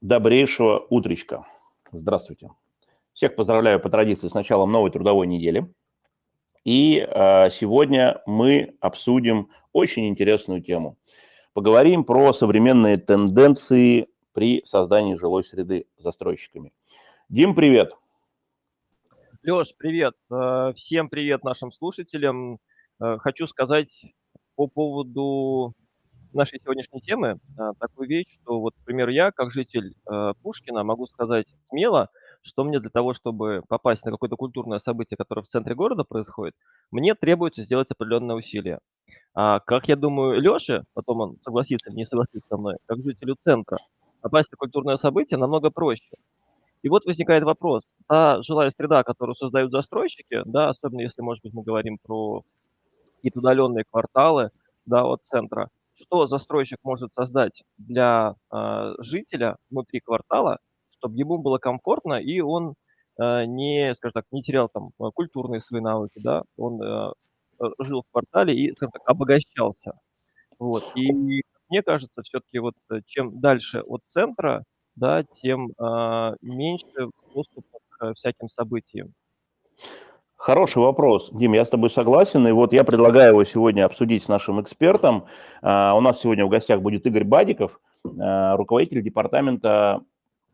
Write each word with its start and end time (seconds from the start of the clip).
Добрейшего 0.00 0.86
утречка. 0.90 1.44
Здравствуйте. 1.90 2.50
Всех 3.14 3.34
поздравляю 3.34 3.80
по 3.80 3.90
традиции 3.90 4.28
с 4.28 4.34
началом 4.34 4.70
новой 4.70 4.92
трудовой 4.92 5.26
недели. 5.26 5.74
И 6.64 6.98
э, 6.98 7.50
сегодня 7.50 8.22
мы 8.24 8.76
обсудим 8.80 9.50
очень 9.72 10.06
интересную 10.08 10.62
тему. 10.62 10.96
Поговорим 11.52 12.04
про 12.04 12.32
современные 12.32 12.96
тенденции 12.96 14.06
при 14.34 14.64
создании 14.64 15.16
жилой 15.16 15.42
среды 15.42 15.86
застройщиками. 15.98 16.72
Дим, 17.28 17.56
привет. 17.56 17.90
Леш, 19.42 19.74
привет. 19.76 20.14
Э, 20.30 20.74
всем 20.76 21.08
привет 21.08 21.42
нашим 21.42 21.72
слушателям. 21.72 22.60
Э, 23.00 23.18
хочу 23.18 23.48
сказать 23.48 24.14
по 24.54 24.68
поводу 24.68 25.74
нашей 26.34 26.60
сегодняшней 26.60 27.00
темы 27.00 27.38
а, 27.56 27.72
такую 27.78 28.08
вещь, 28.08 28.38
что 28.42 28.60
вот, 28.60 28.74
например, 28.78 29.08
я, 29.08 29.30
как 29.30 29.52
житель 29.52 29.94
э, 30.10 30.32
Пушкина, 30.42 30.84
могу 30.84 31.06
сказать 31.06 31.46
смело, 31.64 32.08
что 32.42 32.64
мне 32.64 32.80
для 32.80 32.90
того, 32.90 33.14
чтобы 33.14 33.62
попасть 33.68 34.04
на 34.04 34.10
какое-то 34.10 34.36
культурное 34.36 34.78
событие, 34.78 35.16
которое 35.16 35.42
в 35.42 35.48
центре 35.48 35.74
города 35.74 36.04
происходит, 36.04 36.54
мне 36.90 37.14
требуется 37.14 37.62
сделать 37.62 37.90
определенные 37.90 38.36
усилия. 38.36 38.78
А 39.34 39.60
как 39.60 39.88
я 39.88 39.96
думаю, 39.96 40.40
Леше, 40.40 40.84
потом 40.94 41.20
он 41.20 41.36
согласится 41.44 41.90
или 41.90 41.96
не 41.96 42.06
согласится 42.06 42.46
со 42.48 42.56
мной, 42.56 42.76
как 42.86 42.98
жителю 42.98 43.36
центра, 43.44 43.78
попасть 44.20 44.50
на 44.50 44.56
культурное 44.56 44.96
событие 44.96 45.38
намного 45.38 45.70
проще. 45.70 46.10
И 46.82 46.88
вот 46.88 47.04
возникает 47.06 47.42
вопрос, 47.42 47.82
та 48.06 48.40
жилая 48.42 48.70
среда, 48.70 49.02
которую 49.02 49.34
создают 49.34 49.72
застройщики, 49.72 50.42
да, 50.44 50.68
особенно 50.68 51.00
если, 51.00 51.22
может 51.22 51.42
быть, 51.42 51.52
мы 51.52 51.62
говорим 51.62 51.98
про 51.98 52.42
какие-то 53.16 53.40
удаленные 53.40 53.84
кварталы, 53.90 54.50
да, 54.86 55.04
от 55.04 55.20
центра, 55.28 55.68
что 56.00 56.26
застройщик 56.26 56.78
может 56.82 57.12
создать 57.14 57.62
для 57.78 58.34
э, 58.52 58.94
жителя 59.00 59.56
внутри 59.70 60.00
квартала, 60.00 60.58
чтобы 60.90 61.16
ему 61.18 61.38
было 61.38 61.58
комфортно 61.58 62.14
и 62.14 62.40
он 62.40 62.74
э, 63.20 63.44
не, 63.46 63.94
скажем 63.96 64.14
так, 64.14 64.24
не 64.32 64.42
терял 64.42 64.68
там 64.68 64.90
э, 65.00 65.04
культурные 65.14 65.60
свои 65.60 65.80
навыки, 65.80 66.20
да, 66.22 66.42
он 66.56 66.82
э, 66.82 67.12
э, 67.60 67.64
жил 67.80 68.02
в 68.02 68.10
квартале 68.12 68.54
и, 68.56 68.72
скажем 68.74 68.92
так, 68.92 69.02
обогащался. 69.06 69.92
Вот. 70.58 70.84
И 70.96 71.42
мне 71.68 71.82
кажется, 71.82 72.22
все-таки 72.22 72.58
вот 72.58 72.74
э, 72.90 73.00
чем 73.06 73.40
дальше 73.40 73.80
от 73.80 74.02
центра, 74.12 74.64
да, 74.96 75.24
тем 75.42 75.68
э, 75.78 76.36
меньше 76.42 76.86
доступа 77.34 77.78
к 77.90 78.14
всяким 78.14 78.48
событиям. 78.48 79.14
Хороший 80.48 80.78
вопрос, 80.78 81.28
Дим, 81.30 81.52
я 81.52 81.66
с 81.66 81.68
тобой 81.68 81.90
согласен, 81.90 82.48
и 82.48 82.52
вот 82.52 82.72
я 82.72 82.82
предлагаю 82.82 83.32
его 83.32 83.44
сегодня 83.44 83.84
обсудить 83.84 84.24
с 84.24 84.28
нашим 84.28 84.62
экспертом. 84.62 85.26
А, 85.60 85.94
у 85.94 86.00
нас 86.00 86.22
сегодня 86.22 86.46
в 86.46 86.48
гостях 86.48 86.80
будет 86.80 87.04
Игорь 87.04 87.24
Бадиков, 87.24 87.78
а, 88.18 88.56
руководитель 88.56 89.02
департамента 89.02 90.00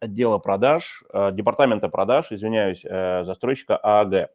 отдела 0.01 0.39
продаж, 0.39 1.05
а, 1.13 1.31
департамента 1.31 1.89
продаж, 1.89 2.33
извиняюсь, 2.33 2.85
э, 2.85 3.23
застройщика 3.25 3.77
ААГ. 3.77 4.31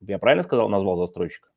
Я 0.00 0.18
правильно 0.18 0.44
сказал, 0.44 0.70
назвал 0.70 0.96
застройщика? 0.96 1.48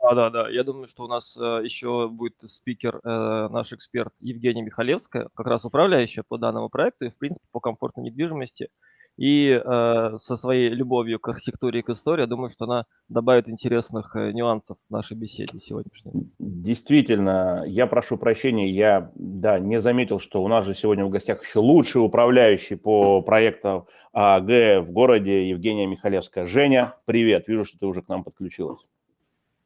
Да, 0.00 0.14
да, 0.14 0.30
да. 0.30 0.48
Я 0.48 0.62
думаю, 0.62 0.86
что 0.86 1.02
у 1.02 1.08
нас 1.08 1.36
э, 1.36 1.62
еще 1.64 2.06
будет 2.08 2.36
спикер, 2.46 3.00
э, 3.02 3.48
наш 3.50 3.72
эксперт 3.72 4.14
Евгения 4.20 4.62
Михалевская, 4.62 5.30
как 5.34 5.48
раз 5.48 5.64
управляющая 5.64 6.22
по 6.22 6.38
данному 6.38 6.68
проекту 6.68 7.06
и, 7.06 7.10
в 7.10 7.16
принципе, 7.16 7.44
по 7.50 7.58
комфортной 7.58 8.04
недвижимости– 8.04 8.68
и 9.16 9.50
э, 9.50 10.18
со 10.20 10.36
своей 10.36 10.68
любовью 10.68 11.18
к 11.18 11.28
архитектуре 11.28 11.80
и 11.80 11.82
к 11.82 11.88
истории, 11.90 12.22
я 12.22 12.26
думаю, 12.26 12.50
что 12.50 12.66
она 12.66 12.84
добавит 13.08 13.48
интересных 13.48 14.14
э, 14.14 14.32
нюансов 14.32 14.76
в 14.88 14.92
нашей 14.92 15.16
беседе 15.16 15.58
сегодняшней. 15.58 16.12
Действительно, 16.38 17.64
я 17.66 17.86
прошу 17.86 18.18
прощения, 18.18 18.68
я 18.68 19.10
да, 19.14 19.58
не 19.58 19.80
заметил, 19.80 20.20
что 20.20 20.42
у 20.42 20.48
нас 20.48 20.66
же 20.66 20.74
сегодня 20.74 21.06
в 21.06 21.10
гостях 21.10 21.42
еще 21.42 21.60
лучший 21.60 22.04
управляющий 22.04 22.76
по 22.76 23.22
проекту 23.22 23.88
АГ 24.12 24.86
в 24.86 24.90
городе 24.90 25.48
Евгения 25.48 25.86
Михалевская. 25.86 26.46
Женя, 26.46 26.94
привет, 27.06 27.48
вижу, 27.48 27.64
что 27.64 27.78
ты 27.78 27.86
уже 27.86 28.02
к 28.02 28.08
нам 28.08 28.22
подключилась. 28.22 28.80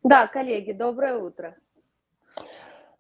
Да, 0.03 0.29
коллеги, 0.29 0.73
доброе 0.73 1.19
утро. 1.19 1.57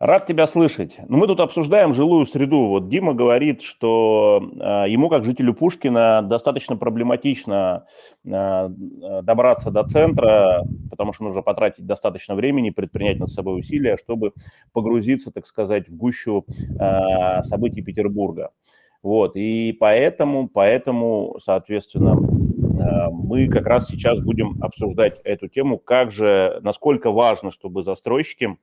Рад 0.00 0.27
тебя 0.27 0.47
слышать. 0.47 0.97
Но 1.09 1.19
мы 1.19 1.27
тут 1.27 1.41
обсуждаем 1.41 1.93
жилую 1.93 2.25
среду. 2.25 2.69
Вот 2.69 2.88
Дима 2.88 3.12
говорит, 3.12 3.61
что 3.61 4.43
э, 4.43 4.87
ему, 4.88 5.11
как 5.11 5.27
жителю 5.27 5.53
Пушкина, 5.53 6.22
достаточно 6.22 6.75
проблематично 6.75 7.84
э, 8.25 8.69
добраться 9.22 9.71
до 9.71 9.84
центра, 9.84 10.65
потому 10.89 11.12
что 11.12 11.25
нужно 11.25 11.43
потратить 11.43 11.84
достаточно 11.84 12.34
времени, 12.34 12.71
предпринять 12.71 13.19
над 13.19 13.31
собой 13.31 13.60
усилия, 13.60 13.99
чтобы 13.99 14.33
погрузиться, 14.72 15.31
так 15.33 15.47
сказать, 15.47 15.91
в 15.91 15.94
гущу 15.94 16.47
э, 16.49 17.43
событий 17.43 17.83
Петербурга. 17.83 18.53
Вот, 19.03 19.33
и 19.34 19.77
поэтому, 19.78 20.49
поэтому, 20.49 21.39
соответственно, 21.44 22.16
мы 23.12 23.49
как 23.49 23.66
раз 23.66 23.87
сейчас 23.89 24.19
будем 24.19 24.62
обсуждать 24.62 25.21
эту 25.25 25.49
тему, 25.49 25.77
как 25.77 26.10
же, 26.10 26.59
насколько 26.62 27.10
важно, 27.10 27.50
чтобы 27.50 27.83
застройщики 27.83 28.56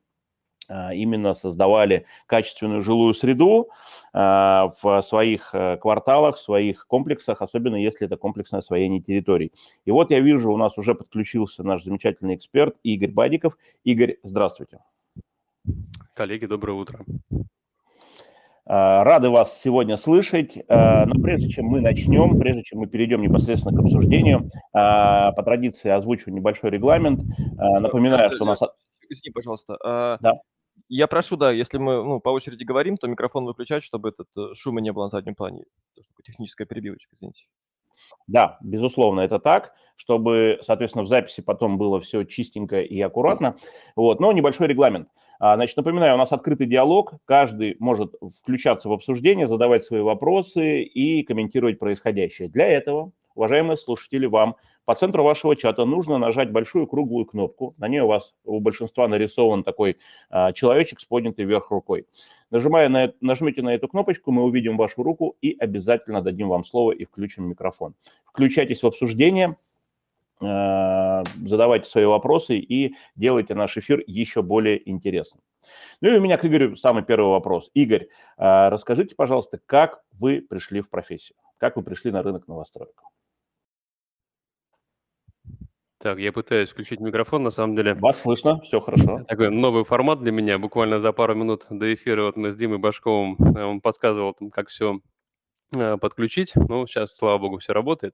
именно 0.69 1.33
создавали 1.33 2.05
качественную 2.25 2.83
жилую 2.83 3.13
среду 3.13 3.69
а, 4.19 4.73
в 4.81 5.01
своих 5.03 5.51
э, 5.53 5.77
кварталах, 5.77 6.37
в 6.37 6.41
своих 6.41 6.87
комплексах, 6.87 7.41
особенно 7.41 7.75
если 7.75 8.07
это 8.07 8.17
комплексное 8.17 8.61
освоение 8.61 8.99
территорий. 8.99 9.51
И 9.85 9.91
вот 9.91 10.09
я 10.09 10.19
вижу, 10.19 10.51
у 10.51 10.57
нас 10.57 10.77
уже 10.77 10.95
подключился 10.95 11.63
наш 11.63 11.83
замечательный 11.83 12.35
эксперт 12.35 12.75
Игорь 12.81 13.11
Бадиков. 13.11 13.57
Игорь, 13.83 14.17
здравствуйте. 14.23 14.79
Коллеги, 16.15 16.47
доброе 16.47 16.73
утро. 16.73 17.05
А, 18.65 19.03
рады 19.03 19.29
вас 19.29 19.61
сегодня 19.61 19.97
слышать. 19.97 20.57
Но 20.67 21.21
прежде 21.21 21.49
чем 21.49 21.65
мы 21.65 21.81
начнем, 21.81 22.39
прежде 22.39 22.63
чем 22.63 22.79
мы 22.79 22.87
перейдем 22.87 23.21
непосредственно 23.21 23.77
к 23.77 23.83
обсуждению, 23.83 24.49
по 24.71 25.43
традиции 25.45 25.89
озвучу 25.89 26.31
небольшой 26.31 26.71
регламент. 26.71 27.21
Напоминаю, 27.55 28.31
что 28.31 28.45
у 28.45 28.47
нас... 28.47 28.59
Извини, 29.09 29.31
пожалуйста. 29.31 29.77
Да. 30.21 30.33
Я 30.89 31.07
прошу, 31.07 31.35
да, 31.35 31.51
если 31.51 31.77
мы 31.77 32.03
ну, 32.03 32.19
по 32.19 32.29
очереди 32.29 32.63
говорим, 32.63 32.97
то 32.97 33.07
микрофон 33.07 33.45
выключать, 33.45 33.83
чтобы 33.83 34.09
этот 34.09 34.27
э, 34.37 34.53
шума 34.53 34.79
не 34.79 34.91
было 34.93 35.05
на 35.05 35.09
заднем 35.09 35.35
плане. 35.35 35.65
Техническая 36.23 36.65
перебивочка, 36.65 37.13
извините. 37.13 37.45
Да, 38.27 38.57
безусловно, 38.61 39.21
это 39.21 39.39
так, 39.39 39.73
чтобы, 39.97 40.59
соответственно, 40.63 41.03
в 41.03 41.07
записи 41.07 41.41
потом 41.41 41.77
было 41.77 41.99
все 41.99 42.23
чистенько 42.23 42.81
и 42.81 43.01
аккуратно. 43.01 43.57
Вот, 43.95 44.19
но 44.19 44.31
небольшой 44.31 44.67
регламент. 44.67 45.09
А, 45.39 45.55
значит, 45.55 45.77
напоминаю, 45.77 46.15
у 46.15 46.17
нас 46.17 46.31
открытый 46.31 46.67
диалог, 46.67 47.13
каждый 47.25 47.75
может 47.79 48.15
включаться 48.39 48.89
в 48.89 48.93
обсуждение, 48.93 49.47
задавать 49.47 49.83
свои 49.83 50.01
вопросы 50.01 50.81
и 50.81 51.23
комментировать 51.23 51.79
происходящее. 51.79 52.47
Для 52.49 52.67
этого, 52.67 53.11
уважаемые 53.35 53.77
слушатели, 53.77 54.25
вам 54.25 54.55
по 54.87 54.95
центру 54.95 55.21
вашего 55.21 55.53
чата 55.57 55.83
нужно 55.83 56.17
нажать 56.17 56.49
большую 56.49 56.87
круглую 56.87 57.25
кнопку. 57.25 57.75
На 57.77 57.89
ней 57.89 57.99
у 57.99 58.07
вас 58.07 58.33
у 58.45 58.61
большинства 58.61 59.05
нарисован 59.09 59.65
такой 59.65 59.97
а, 60.29 60.53
человечек 60.53 61.01
с 61.01 61.05
поднятой 61.05 61.43
вверх 61.43 61.71
рукой. 61.71 62.07
Нажимая 62.51 62.87
на, 62.87 63.11
нажмите 63.19 63.61
на 63.61 63.75
эту 63.75 63.89
кнопочку, 63.89 64.31
мы 64.31 64.45
увидим 64.45 64.77
вашу 64.77 65.03
руку 65.03 65.35
и 65.41 65.57
обязательно 65.59 66.21
дадим 66.21 66.47
вам 66.47 66.63
слово 66.63 66.93
и 66.93 67.03
включим 67.03 67.49
микрофон. 67.49 67.95
Включайтесь 68.23 68.81
в 68.81 68.87
обсуждение, 68.87 69.55
а, 70.39 71.23
задавайте 71.45 71.89
свои 71.89 72.05
вопросы 72.05 72.57
и 72.57 72.95
делайте 73.17 73.55
наш 73.55 73.75
эфир 73.75 74.01
еще 74.07 74.41
более 74.41 74.89
интересным. 74.89 75.43
Ну 75.99 76.13
и 76.13 76.17
у 76.17 76.21
меня 76.21 76.37
к 76.37 76.45
Игорю 76.45 76.77
самый 76.77 77.03
первый 77.03 77.31
вопрос. 77.31 77.69
Игорь, 77.73 78.07
а, 78.37 78.69
расскажите, 78.69 79.15
пожалуйста, 79.15 79.59
как 79.65 80.01
вы 80.13 80.39
пришли 80.49 80.79
в 80.79 80.89
профессию? 80.89 81.35
Как 81.57 81.75
вы 81.75 81.83
пришли 81.83 82.09
на 82.09 82.23
рынок 82.23 82.47
новостроек? 82.47 83.03
Так, 85.99 86.19
я 86.19 86.31
пытаюсь 86.31 86.69
включить 86.69 86.99
микрофон, 86.99 87.41
на 87.41 87.49
самом 87.49 87.75
деле. 87.75 87.95
Вас 87.95 88.21
слышно, 88.21 88.61
все 88.61 88.79
хорошо. 88.79 89.23
Такой 89.27 89.49
новый 89.49 89.83
формат 89.83 90.21
для 90.21 90.31
меня. 90.31 90.59
Буквально 90.59 90.99
за 90.99 91.11
пару 91.11 91.33
минут 91.33 91.65
до 91.71 91.91
эфира 91.91 92.23
вот 92.25 92.37
мы 92.37 92.51
с 92.51 92.55
Димой 92.55 92.77
Башковым, 92.77 93.35
э, 93.39 93.63
он 93.63 93.81
подсказывал, 93.81 94.35
там, 94.35 94.51
как 94.51 94.69
все 94.69 94.99
э, 95.75 95.97
подключить. 95.97 96.53
Ну, 96.55 96.85
сейчас, 96.85 97.15
слава 97.15 97.39
богу, 97.39 97.57
все 97.57 97.73
работает. 97.73 98.13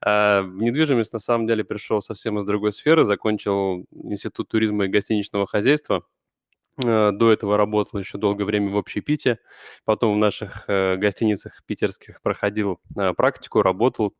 А, 0.00 0.42
в 0.42 0.62
недвижимость, 0.62 1.12
на 1.12 1.18
самом 1.18 1.48
деле, 1.48 1.64
пришел 1.64 2.02
совсем 2.02 2.38
из 2.38 2.44
другой 2.44 2.72
сферы. 2.72 3.04
Закончил 3.04 3.84
Институт 3.90 4.48
туризма 4.48 4.84
и 4.84 4.88
гостиничного 4.88 5.48
хозяйства. 5.48 6.04
Э, 6.80 7.10
до 7.10 7.32
этого 7.32 7.56
работал 7.56 7.98
еще 7.98 8.18
долгое 8.18 8.44
время 8.44 8.70
в 8.70 8.76
общепите. 8.76 9.40
Потом 9.84 10.14
в 10.14 10.18
наших 10.18 10.66
гостиницах 10.68 11.64
питерских 11.66 12.22
проходил 12.22 12.78
практику, 13.16 13.62
работал 13.62 14.14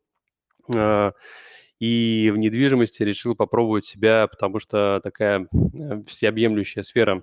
и 1.81 2.31
в 2.33 2.39
недвижимости 2.39 3.03
решил 3.03 3.35
попробовать 3.35 3.85
себя, 3.85 4.27
потому 4.27 4.59
что 4.59 5.01
такая 5.03 5.47
э, 5.75 6.03
всеобъемлющая 6.07 6.83
сфера, 6.83 7.23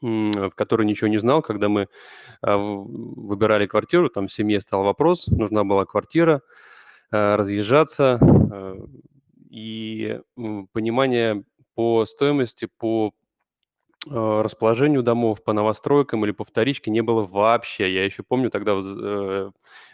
в 0.00 0.50
которой 0.50 0.86
ничего 0.86 1.08
не 1.08 1.18
знал, 1.18 1.42
когда 1.42 1.68
мы 1.68 1.88
а, 2.40 2.56
выбирали 2.56 3.66
квартиру, 3.66 4.08
там 4.08 4.28
в 4.28 4.32
семье 4.32 4.60
стал 4.60 4.84
вопрос, 4.84 5.26
нужна 5.26 5.64
была 5.64 5.86
квартира, 5.86 6.42
э, 7.10 7.34
разъезжаться, 7.36 8.20
э, 8.20 8.76
и 9.50 10.20
понимание 10.72 11.44
по 11.74 12.04
стоимости, 12.06 12.68
по 12.78 13.12
расположению 14.10 15.02
домов, 15.02 15.42
по 15.44 15.52
новостройкам 15.52 16.24
или 16.24 16.32
по 16.32 16.44
вторичке 16.44 16.90
не 16.90 17.02
было 17.02 17.24
вообще. 17.26 17.92
Я 17.92 18.04
еще 18.04 18.22
помню, 18.22 18.50
тогда 18.50 18.72
э, 18.80 19.50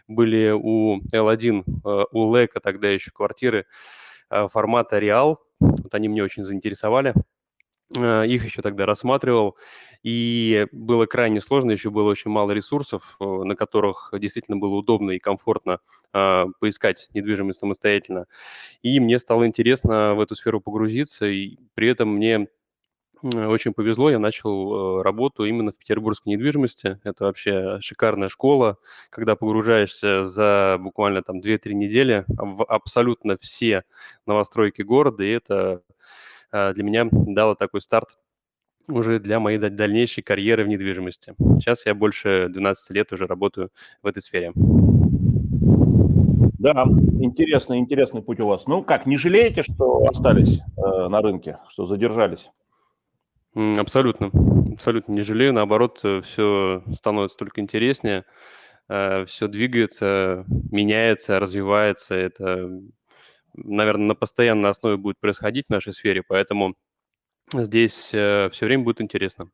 были 0.08 0.50
у 0.54 1.00
L1, 1.12 1.64
э, 1.84 2.04
у 2.12 2.36
Лека 2.36 2.60
тогда 2.60 2.88
еще 2.88 3.10
квартиры 3.10 3.66
э, 4.30 4.48
формата 4.48 4.98
Реал. 4.98 5.40
Вот 5.60 5.94
они 5.94 6.08
мне 6.08 6.22
очень 6.22 6.44
заинтересовали. 6.44 7.14
Э, 7.96 8.26
их 8.26 8.44
еще 8.44 8.62
тогда 8.62 8.86
рассматривал, 8.86 9.56
и 10.02 10.66
было 10.72 11.06
крайне 11.06 11.40
сложно, 11.40 11.70
еще 11.70 11.90
было 11.90 12.10
очень 12.10 12.30
мало 12.30 12.50
ресурсов, 12.52 13.16
э, 13.20 13.24
на 13.24 13.54
которых 13.56 14.10
действительно 14.14 14.56
было 14.56 14.74
удобно 14.74 15.12
и 15.12 15.18
комфортно 15.18 15.80
э, 16.14 16.46
поискать 16.60 17.08
недвижимость 17.14 17.60
самостоятельно. 17.60 18.26
И 18.82 19.00
мне 19.00 19.18
стало 19.18 19.46
интересно 19.46 20.14
в 20.14 20.20
эту 20.20 20.34
сферу 20.34 20.60
погрузиться, 20.60 21.26
и 21.26 21.58
при 21.74 21.88
этом 21.88 22.08
мне 22.16 22.48
очень 23.22 23.72
повезло, 23.72 24.10
я 24.10 24.18
начал 24.18 25.02
работу 25.02 25.44
именно 25.44 25.72
в 25.72 25.76
петербургской 25.76 26.32
недвижимости. 26.32 26.98
Это 27.04 27.24
вообще 27.24 27.78
шикарная 27.80 28.28
школа, 28.28 28.78
когда 29.10 29.36
погружаешься 29.36 30.24
за 30.24 30.76
буквально 30.80 31.22
там 31.22 31.40
2-3 31.40 31.72
недели 31.72 32.24
в 32.28 32.64
абсолютно 32.64 33.36
все 33.38 33.84
новостройки 34.26 34.82
города, 34.82 35.24
и 35.24 35.30
это 35.30 35.82
а, 36.50 36.72
для 36.72 36.84
меня 36.84 37.08
дало 37.10 37.54
такой 37.54 37.80
старт 37.80 38.16
уже 38.88 39.18
для 39.18 39.40
моей 39.40 39.58
дальнейшей 39.58 40.22
карьеры 40.22 40.64
в 40.64 40.68
недвижимости. 40.68 41.34
Сейчас 41.58 41.86
я 41.86 41.94
больше 41.94 42.48
12 42.50 42.90
лет 42.90 43.12
уже 43.12 43.26
работаю 43.26 43.70
в 44.02 44.06
этой 44.06 44.22
сфере. 44.22 44.52
Да, 46.58 46.84
интересный, 47.20 47.78
интересный 47.78 48.22
путь 48.22 48.40
у 48.40 48.46
вас. 48.46 48.66
Ну 48.66 48.82
как, 48.82 49.06
не 49.06 49.16
жалеете, 49.16 49.62
что 49.62 50.06
остались 50.06 50.60
э, 50.76 51.08
на 51.08 51.20
рынке, 51.20 51.58
что 51.68 51.86
задержались? 51.86 52.50
Абсолютно, 53.54 54.30
абсолютно 54.72 55.12
не 55.12 55.22
жалею. 55.22 55.52
Наоборот, 55.52 56.00
э, 56.02 56.22
все 56.22 56.82
становится 56.94 57.38
только 57.38 57.60
интереснее, 57.60 58.24
э, 58.88 59.24
все 59.26 59.46
двигается, 59.46 60.44
меняется, 60.48 61.38
развивается. 61.38 62.14
Это 62.14 62.68
наверное, 63.56 64.08
на 64.08 64.14
постоянной 64.16 64.70
основе 64.70 64.96
будет 64.96 65.20
происходить 65.20 65.66
в 65.68 65.70
нашей 65.70 65.92
сфере, 65.92 66.24
поэтому 66.26 66.74
здесь 67.52 68.10
э, 68.12 68.48
все 68.50 68.66
время 68.66 68.82
будет 68.82 69.00
интересно. 69.00 69.48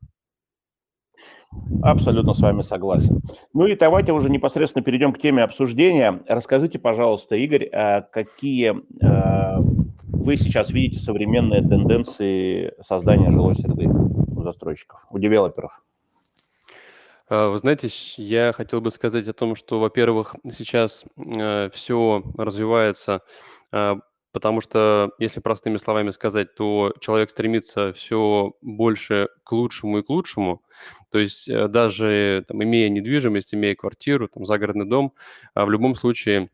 Абсолютно 1.82 2.32
с 2.32 2.40
вами 2.40 2.62
согласен. 2.62 3.20
Ну 3.52 3.66
и 3.66 3.76
давайте 3.76 4.12
уже 4.12 4.30
непосредственно 4.30 4.82
перейдем 4.82 5.12
к 5.12 5.18
теме 5.18 5.42
обсуждения. 5.42 6.22
Расскажите, 6.26 6.78
пожалуйста, 6.78 7.34
Игорь, 7.34 7.68
какие 8.12 8.76
вы 10.20 10.36
сейчас 10.36 10.70
видите 10.70 11.02
современные 11.02 11.62
тенденции 11.62 12.74
создания 12.86 13.32
жилой 13.32 13.56
среды 13.56 13.88
у 13.88 14.42
застройщиков, 14.42 15.06
у 15.10 15.18
девелоперов? 15.18 15.82
А, 17.28 17.48
вы 17.48 17.58
знаете, 17.58 17.88
я 18.16 18.52
хотел 18.52 18.80
бы 18.80 18.90
сказать 18.90 19.26
о 19.28 19.32
том, 19.32 19.56
что, 19.56 19.80
во-первых, 19.80 20.36
сейчас 20.52 21.04
э, 21.16 21.70
все 21.72 22.22
развивается 22.36 23.22
а, 23.72 23.98
потому 24.32 24.60
что, 24.60 25.10
если 25.18 25.40
простыми 25.40 25.78
словами 25.78 26.10
сказать, 26.10 26.54
то 26.54 26.92
человек 27.00 27.30
стремится 27.30 27.92
все 27.92 28.52
больше 28.60 29.28
к 29.44 29.52
лучшему 29.52 29.98
и 29.98 30.02
к 30.02 30.10
лучшему. 30.10 30.62
То 31.10 31.18
есть 31.18 31.48
э, 31.48 31.68
даже 31.68 32.44
там, 32.46 32.62
имея 32.62 32.88
недвижимость, 32.88 33.54
имея 33.54 33.74
квартиру, 33.74 34.28
там, 34.28 34.46
загородный 34.46 34.86
дом, 34.86 35.14
а 35.54 35.64
в 35.64 35.70
любом 35.70 35.94
случае 35.96 36.50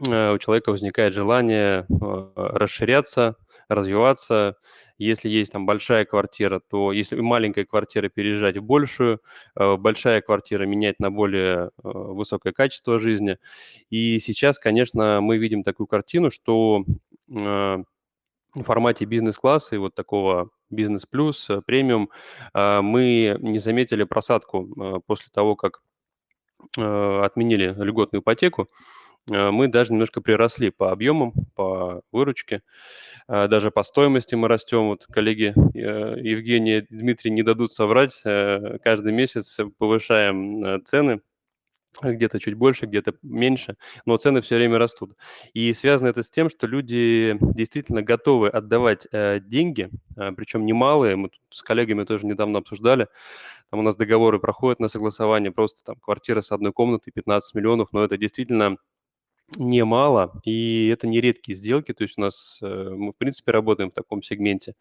у 0.00 0.38
человека 0.38 0.70
возникает 0.70 1.14
желание 1.14 1.86
э, 1.88 2.30
расширяться, 2.36 3.36
развиваться, 3.68 4.56
если 4.98 5.28
есть 5.28 5.52
там 5.52 5.64
большая 5.64 6.04
квартира, 6.04 6.60
то 6.60 6.92
если 6.92 7.20
маленькая 7.20 7.64
квартира 7.64 8.08
переезжать 8.08 8.56
в 8.56 8.62
большую, 8.62 9.20
э, 9.56 9.76
большая 9.76 10.20
квартира 10.20 10.64
менять 10.64 10.98
на 10.98 11.10
более 11.10 11.66
э, 11.66 11.70
высокое 11.82 12.52
качество 12.52 12.98
жизни. 12.98 13.38
И 13.90 14.18
сейчас, 14.18 14.58
конечно, 14.58 15.20
мы 15.22 15.38
видим 15.38 15.62
такую 15.62 15.86
картину, 15.86 16.30
что 16.30 16.84
э, 17.30 17.32
в 18.54 18.62
формате 18.64 19.04
бизнес-класса 19.04 19.76
и 19.76 19.78
вот 19.78 19.94
такого 19.94 20.50
бизнес-плюс, 20.70 21.48
премиум, 21.66 22.10
мы 22.54 23.36
не 23.40 23.58
заметили 23.58 24.04
просадку 24.04 25.02
после 25.06 25.28
того, 25.32 25.54
как 25.54 25.82
отменили 26.76 27.74
льготную 27.78 28.22
ипотеку. 28.22 28.68
Э, 29.30 29.50
мы 29.50 29.68
даже 29.68 29.92
немножко 29.92 30.20
приросли 30.20 30.70
по 30.70 30.90
объемам, 30.90 31.32
по 31.54 32.02
выручке, 32.12 32.62
э, 33.28 33.48
даже 33.48 33.70
по 33.70 33.82
стоимости 33.82 34.34
мы 34.34 34.48
растем. 34.48 34.88
Вот 34.88 35.06
коллеги 35.06 35.54
э, 35.74 36.20
Евгений 36.20 36.78
и 36.78 36.86
Дмитрий 36.90 37.30
не 37.30 37.42
дадут 37.42 37.72
соврать, 37.72 38.20
каждый 38.22 39.12
месяц 39.12 39.58
повышаем 39.78 40.84
цены, 40.84 41.20
где-то 42.02 42.38
чуть 42.38 42.54
больше, 42.54 42.86
где-то 42.86 43.14
меньше, 43.22 43.76
но 44.04 44.16
цены 44.16 44.40
все 44.40 44.56
время 44.56 44.78
растут. 44.78 45.12
И 45.52 45.72
связано 45.72 46.08
это 46.08 46.22
с 46.22 46.30
тем, 46.30 46.50
что 46.50 46.66
люди 46.66 47.36
действительно 47.40 48.02
готовы 48.02 48.48
отдавать 48.48 49.06
деньги, 49.12 49.90
причем 50.36 50.66
немалые, 50.66 51.16
мы 51.16 51.30
тут 51.30 51.40
с 51.50 51.62
коллегами 51.62 52.04
тоже 52.04 52.26
недавно 52.26 52.58
обсуждали, 52.58 53.08
там 53.70 53.80
у 53.80 53.82
нас 53.82 53.96
договоры 53.96 54.38
проходят 54.38 54.80
на 54.80 54.88
согласование, 54.88 55.50
просто 55.50 55.82
там 55.84 55.96
квартира 55.96 56.40
с 56.40 56.52
одной 56.52 56.72
комнатой 56.72 57.12
15 57.12 57.54
миллионов, 57.54 57.88
но 57.92 58.04
это 58.04 58.16
действительно 58.16 58.76
немало, 59.56 60.32
и 60.44 60.88
это 60.88 61.06
не 61.06 61.20
редкие 61.20 61.56
сделки, 61.56 61.92
то 61.94 62.02
есть 62.02 62.18
у 62.18 62.20
нас, 62.20 62.58
э, 62.62 62.66
мы, 62.66 63.12
в 63.12 63.16
принципе, 63.16 63.52
работаем 63.52 63.90
в 63.90 63.94
таком 63.94 64.22
сегменте, 64.22 64.74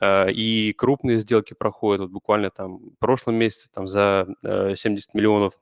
а, 0.00 0.26
и 0.28 0.72
крупные 0.72 1.20
сделки 1.20 1.54
проходят, 1.54 2.02
вот 2.02 2.10
буквально 2.10 2.50
там 2.50 2.78
в 2.78 2.98
прошлом 2.98 3.36
месяце 3.36 3.68
там 3.72 3.86
за 3.86 4.26
70 4.42 5.10
э, 5.14 5.18
миллионов 5.18 5.54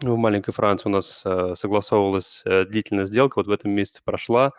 в 0.00 0.16
маленькой 0.16 0.52
Франции 0.52 0.88
у 0.88 0.92
нас 0.92 1.22
э, 1.24 1.54
согласовывалась 1.58 2.42
длительная 2.44 3.06
сделка, 3.06 3.38
вот 3.38 3.46
в 3.46 3.50
этом 3.50 3.70
месяце 3.72 4.00
прошла, 4.04 4.52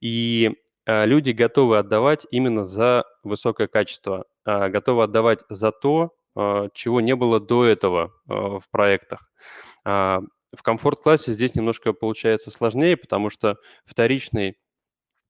и 0.00 0.52
люди 0.86 1.30
готовы 1.30 1.78
отдавать 1.78 2.26
именно 2.30 2.64
за 2.64 3.04
высокое 3.24 3.66
качество, 3.66 4.24
а, 4.44 4.68
готовы 4.68 5.02
отдавать 5.02 5.40
за 5.48 5.72
то, 5.72 6.12
чего 6.74 7.00
не 7.00 7.16
было 7.16 7.40
до 7.40 7.64
этого 7.64 8.12
в 8.26 8.62
проектах. 8.70 9.26
В 10.56 10.62
комфорт-классе 10.62 11.32
здесь 11.32 11.54
немножко 11.54 11.92
получается 11.92 12.50
сложнее, 12.50 12.96
потому 12.96 13.30
что 13.30 13.56
вторичный 13.84 14.56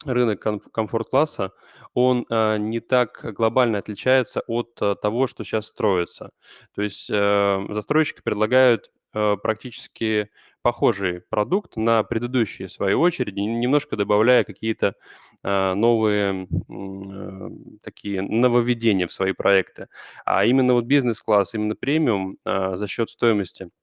рынок 0.05 0.41
комфорт-класса, 0.73 1.53
он 1.95 2.27
э, 2.31 2.59
не 2.59 2.81
так 2.81 3.35
глобально 3.35 3.79
отличается 3.79 4.43
от 4.47 4.77
э, 4.81 4.95
того, 5.01 5.27
что 5.27 5.43
сейчас 5.43 5.67
строится. 5.67 6.31
То 6.75 6.83
есть 6.83 7.09
э, 7.11 7.67
застройщики 7.71 8.21
предлагают 8.23 8.91
э, 9.15 9.37
практически 9.43 10.31
похожий 10.63 11.23
продукт 11.29 11.77
на 11.77 12.03
предыдущие, 12.03 12.69
в 12.69 12.73
свою 12.73 13.01
очередь, 13.01 13.37
немножко 13.37 13.97
добавляя 13.97 14.45
какие-то 14.45 14.95
э, 15.43 15.75
новые 15.75 16.47
э, 16.47 17.51
такие 17.83 18.23
нововведения 18.23 19.07
в 19.07 19.13
свои 19.13 19.33
проекты. 19.33 19.89
А 20.25 20.45
именно 20.45 20.75
вот 20.75 20.85
бизнес-класс, 20.85 21.55
именно 21.55 21.75
премиум 21.75 22.39
за 22.45 22.87
счет 22.87 23.11
стоимости– 23.11 23.71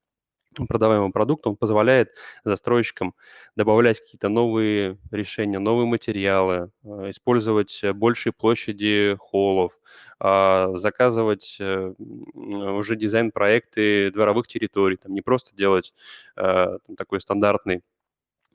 продаваемого 0.54 1.12
продукта, 1.12 1.50
он 1.50 1.56
позволяет 1.56 2.10
застройщикам 2.44 3.14
добавлять 3.56 4.00
какие-то 4.00 4.30
новые 4.30 4.98
решения, 5.12 5.60
новые 5.60 5.86
материалы, 5.88 6.72
э, 6.84 7.10
использовать 7.10 7.82
большие 7.94 8.34
площади 8.34 9.16
холлов, 9.20 9.74
а, 10.20 10.72
заказывать 10.78 11.58
э, 11.60 11.94
уже 12.34 12.96
дизайн-проекты 12.96 14.12
дворовых 14.12 14.48
территорий, 14.48 14.98
там 14.98 15.14
не 15.14 15.22
просто 15.22 15.56
делать 15.56 15.94
э, 16.38 16.78
такой 16.98 17.20
стандартный 17.22 17.82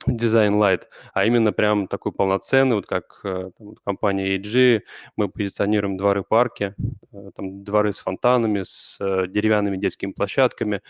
дизайн 0.07 0.53
Light, 0.53 0.83
а 1.13 1.25
именно 1.25 1.51
прям 1.51 1.87
такой 1.87 2.11
полноценный, 2.11 2.75
вот 2.75 2.87
как 2.87 3.19
э, 3.23 3.51
там, 3.57 3.75
компания 3.83 4.37
AG, 4.37 4.81
мы 5.15 5.29
позиционируем 5.29 5.97
дворы-парки, 5.97 6.75
э, 7.11 7.31
там 7.35 7.63
дворы 7.63 7.93
с 7.93 7.99
фонтанами, 7.99 8.63
с 8.63 8.97
э, 8.99 9.27
деревянными 9.27 9.77
детскими 9.77 10.11
площадками. 10.11 10.81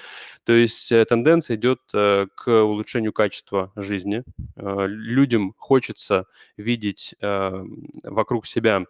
То 0.43 0.53
есть 0.53 0.89
тенденция 0.89 1.55
идет 1.55 1.79
к 1.91 2.47
улучшению 2.47 3.13
качества 3.13 3.71
жизни. 3.75 4.23
Людям 4.55 5.53
хочется 5.57 6.25
видеть 6.57 7.15
вокруг 7.21 8.47
себя 8.47 8.85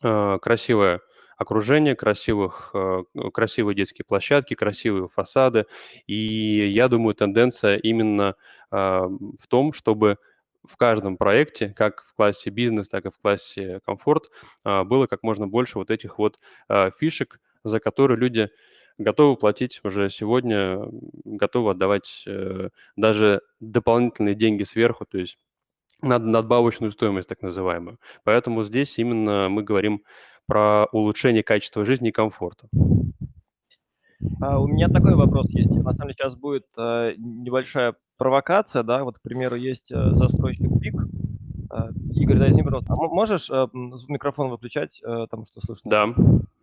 красивое 0.00 1.00
окружение, 1.36 1.94
красивых, 1.94 2.70
э, 2.74 3.02
красивые 3.32 3.74
детские 3.74 4.04
площадки, 4.04 4.54
красивые 4.54 5.08
фасады. 5.08 5.66
И 6.06 6.70
я 6.70 6.88
думаю, 6.88 7.14
тенденция 7.14 7.76
именно 7.76 8.36
а, 8.70 9.06
в 9.06 9.46
том, 9.48 9.72
чтобы 9.72 10.18
в 10.64 10.76
каждом 10.76 11.16
проекте, 11.16 11.68
как 11.68 12.04
в 12.04 12.14
классе 12.14 12.50
бизнес, 12.50 12.88
так 12.88 13.06
и 13.06 13.10
в 13.10 13.18
классе 13.18 13.80
комфорт, 13.84 14.30
а, 14.64 14.84
было 14.84 15.06
как 15.06 15.22
можно 15.22 15.46
больше 15.46 15.78
вот 15.78 15.90
этих 15.90 16.18
вот 16.18 16.38
фишек, 16.98 17.40
за 17.64 17.80
которые 17.80 18.18
люди 18.18 18.50
готовы 18.98 19.36
платить 19.36 19.80
уже 19.84 20.10
сегодня, 20.10 20.80
готовы 21.24 21.72
отдавать 21.72 22.24
э, 22.26 22.70
даже 22.96 23.42
дополнительные 23.60 24.34
деньги 24.34 24.62
сверху, 24.62 25.04
то 25.04 25.18
есть 25.18 25.38
надбавочную 26.02 26.92
стоимость 26.92 27.28
так 27.28 27.42
называемую. 27.42 27.98
Поэтому 28.24 28.62
здесь 28.62 28.98
именно 28.98 29.48
мы 29.48 29.62
говорим 29.62 30.02
про 30.46 30.86
улучшение 30.92 31.42
качества 31.42 31.84
жизни 31.84 32.08
и 32.08 32.12
комфорта. 32.12 32.68
А 34.40 34.58
у 34.60 34.66
меня 34.66 34.88
такой 34.88 35.14
вопрос 35.14 35.46
есть. 35.50 35.70
На 35.70 35.92
самом 35.92 36.08
деле 36.08 36.14
сейчас 36.14 36.34
будет 36.36 36.66
э, 36.76 37.14
небольшая 37.18 37.94
провокация, 38.16 38.82
да, 38.82 39.04
вот, 39.04 39.18
к 39.18 39.22
примеру, 39.22 39.56
есть 39.56 39.92
э, 39.92 40.10
застройщик 40.12 40.80
ПИК. 40.80 40.94
Э, 41.70 41.90
Игорь, 42.14 42.38
дай 42.38 42.50
мне, 42.50 42.64
пожалуйста, 42.64 42.94
а 42.94 42.96
можешь 42.96 43.50
э, 43.50 43.66
микрофон 43.72 44.48
выключать, 44.48 45.00
э, 45.02 45.06
потому 45.06 45.46
что 45.46 45.60
слышно? 45.60 45.90
Да. 45.90 46.06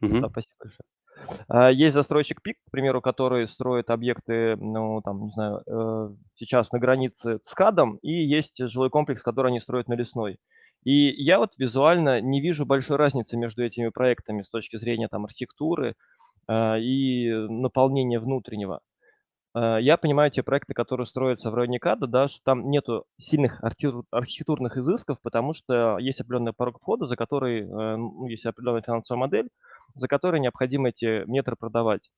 Да, 0.01 0.29
спасибо 0.29 0.55
большое. 0.59 0.87
А, 1.47 1.71
есть 1.71 1.93
застройщик 1.93 2.41
ПИК, 2.41 2.57
к 2.67 2.71
примеру, 2.71 3.01
который 3.01 3.47
строит 3.47 3.89
объекты, 3.89 4.55
ну, 4.57 5.01
там, 5.01 5.25
не 5.25 5.31
знаю, 5.31 5.61
э, 5.65 6.09
сейчас 6.35 6.71
на 6.71 6.79
границе 6.79 7.39
с 7.45 7.53
КАДом, 7.53 7.97
и 8.01 8.11
есть 8.11 8.57
жилой 8.57 8.89
комплекс, 8.89 9.21
который 9.21 9.49
они 9.49 9.59
строят 9.61 9.87
на 9.87 9.93
Лесной. 9.93 10.39
И 10.83 11.09
я 11.23 11.39
вот 11.39 11.51
визуально 11.57 12.21
не 12.21 12.41
вижу 12.41 12.65
большой 12.65 12.97
разницы 12.97 13.37
между 13.37 13.63
этими 13.63 13.89
проектами 13.89 14.43
с 14.43 14.49
точки 14.49 14.77
зрения 14.77 15.07
там 15.07 15.25
архитектуры, 15.25 15.95
а, 16.47 16.77
и 16.77 17.31
наполнения 17.31 18.19
внутреннего. 18.19 18.81
А, 19.53 19.77
я 19.77 19.97
понимаю 19.97 20.31
те 20.31 20.43
проекты, 20.43 20.73
которые 20.73 21.07
строятся 21.07 21.51
в 21.51 21.55
районе 21.55 21.79
КАДа, 21.79 22.07
да, 22.07 22.27
что 22.27 22.39
там 22.43 22.69
нету 22.69 23.05
сильных 23.17 23.63
архитектурных 23.63 24.77
изысков, 24.77 25.19
потому 25.21 25.53
что 25.53 25.97
есть 25.99 26.19
определенный 26.19 26.53
порог 26.53 26.79
входа, 26.79 27.05
за 27.05 27.15
который, 27.15 27.61
э, 27.61 27.95
ну, 27.97 28.27
есть 28.27 28.45
определенная 28.45 28.81
финансовая 28.81 29.19
модель, 29.19 29.49
за 29.95 30.07
которой 30.07 30.39
необходимо 30.39 30.89
эти 30.89 31.23
метры 31.29 31.55
продавать. 31.55 32.09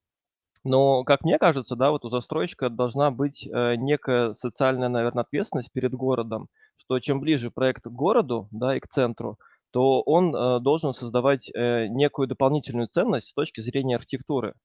Но, 0.66 1.04
как 1.06 1.22
мне 1.24 1.38
кажется, 1.40 1.76
да, 1.78 1.92
вот 1.92 2.04
у 2.06 2.10
застройщика 2.10 2.70
должна 2.70 3.12
быть 3.12 3.48
э, 3.48 3.76
некая 3.76 4.34
социальная, 4.34 4.90
наверное, 4.90 5.24
ответственность 5.24 5.72
перед 5.72 5.94
городом, 5.94 6.48
что 6.78 7.00
чем 7.00 7.22
ближе 7.22 7.52
проект 7.52 7.84
к 7.84 7.88
городу, 7.90 8.50
да, 8.52 8.76
и 8.76 8.80
к 8.82 8.88
центру, 8.90 9.38
то 9.72 10.02
он 10.02 10.36
э, 10.36 10.60
должен 10.62 10.94
создавать 10.94 11.50
э, 11.54 11.88
некую 11.88 12.28
дополнительную 12.28 12.88
ценность 12.88 13.30
с 13.30 13.34
точки 13.34 13.62
зрения 13.62 13.96
архитектуры. 13.96 14.56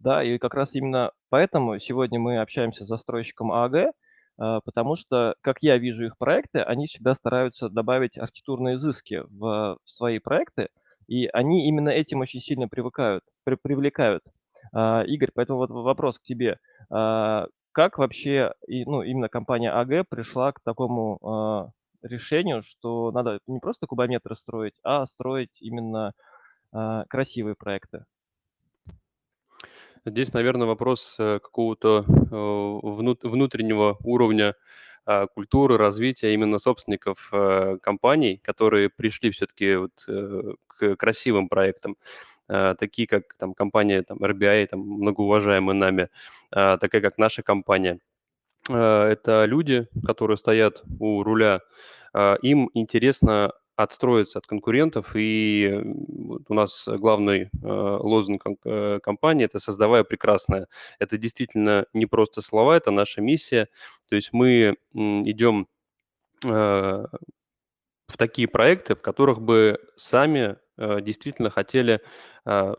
Да, 0.00 0.22
и 0.24 0.38
как 0.38 0.54
раз 0.54 0.74
именно 0.74 1.12
поэтому 1.30 1.78
сегодня 1.80 2.20
мы 2.20 2.38
общаемся 2.40 2.84
с 2.84 2.88
застройщиком 2.88 3.52
ААГ, 3.52 3.74
э, 3.76 3.90
потому 4.38 4.96
что, 4.96 5.36
как 5.42 5.58
я 5.62 5.78
вижу 5.78 6.06
их 6.06 6.18
проекты, 6.18 6.60
они 6.60 6.86
всегда 6.86 7.14
стараются 7.14 7.68
добавить 7.70 8.18
архитектурные 8.18 8.76
изыски 8.76 9.22
в, 9.28 9.78
в 9.84 9.90
свои 9.90 10.18
проекты, 10.18 10.68
и 11.08 11.26
они 11.28 11.68
именно 11.68 11.90
этим 11.90 12.20
очень 12.20 12.40
сильно 12.40 12.68
привыкают, 12.68 13.24
при, 13.44 13.56
привлекают. 13.56 14.22
Э, 14.74 15.04
Игорь, 15.06 15.30
поэтому 15.34 15.58
вот 15.58 15.70
вопрос 15.70 16.18
к 16.18 16.22
тебе. 16.22 16.58
Э, 16.90 17.46
как 17.72 17.98
вообще, 17.98 18.54
ну, 18.66 19.02
именно 19.02 19.28
компания 19.28 19.70
АГ 19.70 20.08
пришла 20.08 20.52
к 20.52 20.60
такому 20.60 21.72
э, 22.02 22.08
решению, 22.08 22.62
что 22.62 23.10
надо 23.12 23.40
не 23.46 23.60
просто 23.60 23.86
кубометры 23.86 24.36
строить, 24.36 24.74
а 24.82 25.06
строить 25.06 25.50
именно 25.60 26.12
э, 26.72 27.04
красивые 27.08 27.54
проекты. 27.54 28.04
Здесь, 30.06 30.32
наверное, 30.32 30.68
вопрос 30.68 31.16
э, 31.18 31.40
какого-то 31.40 32.04
э, 32.06 33.26
внутреннего 33.28 33.96
уровня 34.04 34.54
а, 35.04 35.26
культуры, 35.26 35.76
развития 35.76 36.34
именно 36.34 36.58
собственников 36.58 37.28
э, 37.32 37.78
компаний, 37.82 38.40
которые 38.42 38.88
пришли 38.88 39.30
все-таки 39.30 39.76
вот 39.76 39.92
к 40.66 40.96
красивым 40.96 41.48
проектам, 41.48 41.96
такие 42.46 43.08
как 43.08 43.34
там 43.38 43.54
компания 43.54 44.02
там, 44.02 44.18
RBI, 44.18 44.66
там, 44.68 44.80
многоуважаемая 44.80 45.76
нами, 45.76 46.08
а, 46.50 46.76
такая 46.78 47.00
как 47.00 47.18
наша 47.18 47.42
компания. 47.42 47.98
Это 48.68 49.44
люди, 49.46 49.86
которые 50.04 50.36
стоят 50.36 50.82
у 50.98 51.22
руля 51.22 51.60
им 52.42 52.70
интересно 52.74 53.52
отстроиться 53.76 54.38
от 54.38 54.46
конкурентов, 54.46 55.12
и 55.14 55.70
у 56.48 56.54
нас 56.54 56.84
главный 56.86 57.50
а, 57.62 57.98
лозунг 57.98 58.42
э, 58.64 59.00
компании– 59.02 59.44
это 59.46 59.60
«создавая 59.60 60.02
прекрасное». 60.02 60.66
Это 60.98 61.18
действительно 61.18 61.84
не 61.92 62.06
просто 62.06 62.40
слова, 62.40 62.76
это 62.76 62.90
наша 62.90 63.20
миссия. 63.20 63.68
То 64.08 64.16
есть 64.16 64.32
мы 64.32 64.76
идем 64.94 65.68
а, 66.44 67.06
в 68.08 68.16
такие 68.16 68.48
проекты, 68.48 68.94
в 68.94 69.02
которых 69.02 69.42
бы 69.42 69.78
сами 69.96 70.56
действительно 70.78 71.50
хотели 71.50 72.00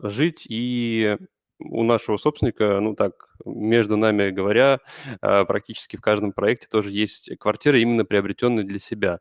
жить 0.02 0.46
и 0.48 1.16
у 1.60 1.82
нашего 1.82 2.16
собственника, 2.16 2.78
ну 2.80 2.94
так, 2.94 3.34
между 3.44 3.96
нами 3.96 4.30
говоря, 4.30 4.78
а, 5.20 5.44
практически 5.44 5.96
в 5.96 6.00
каждом 6.00 6.32
проекте 6.32 6.68
тоже 6.70 6.90
есть 6.90 7.30
квартиры, 7.38 7.80
именно 7.80 8.04
приобретенные 8.04 8.64
для 8.64 8.78
себя. 8.78 9.20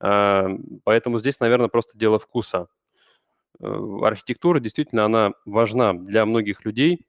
Поэтому 0.00 1.18
здесь, 1.18 1.40
наверное, 1.40 1.68
просто 1.68 1.96
дело 1.96 2.18
вкуса. 2.18 2.68
Э, 3.60 3.66
архитектура 4.02 4.60
действительно, 4.60 5.04
она 5.04 5.32
важна 5.46 5.94
для 5.94 6.26
многих 6.26 6.64
людей, 6.64 7.06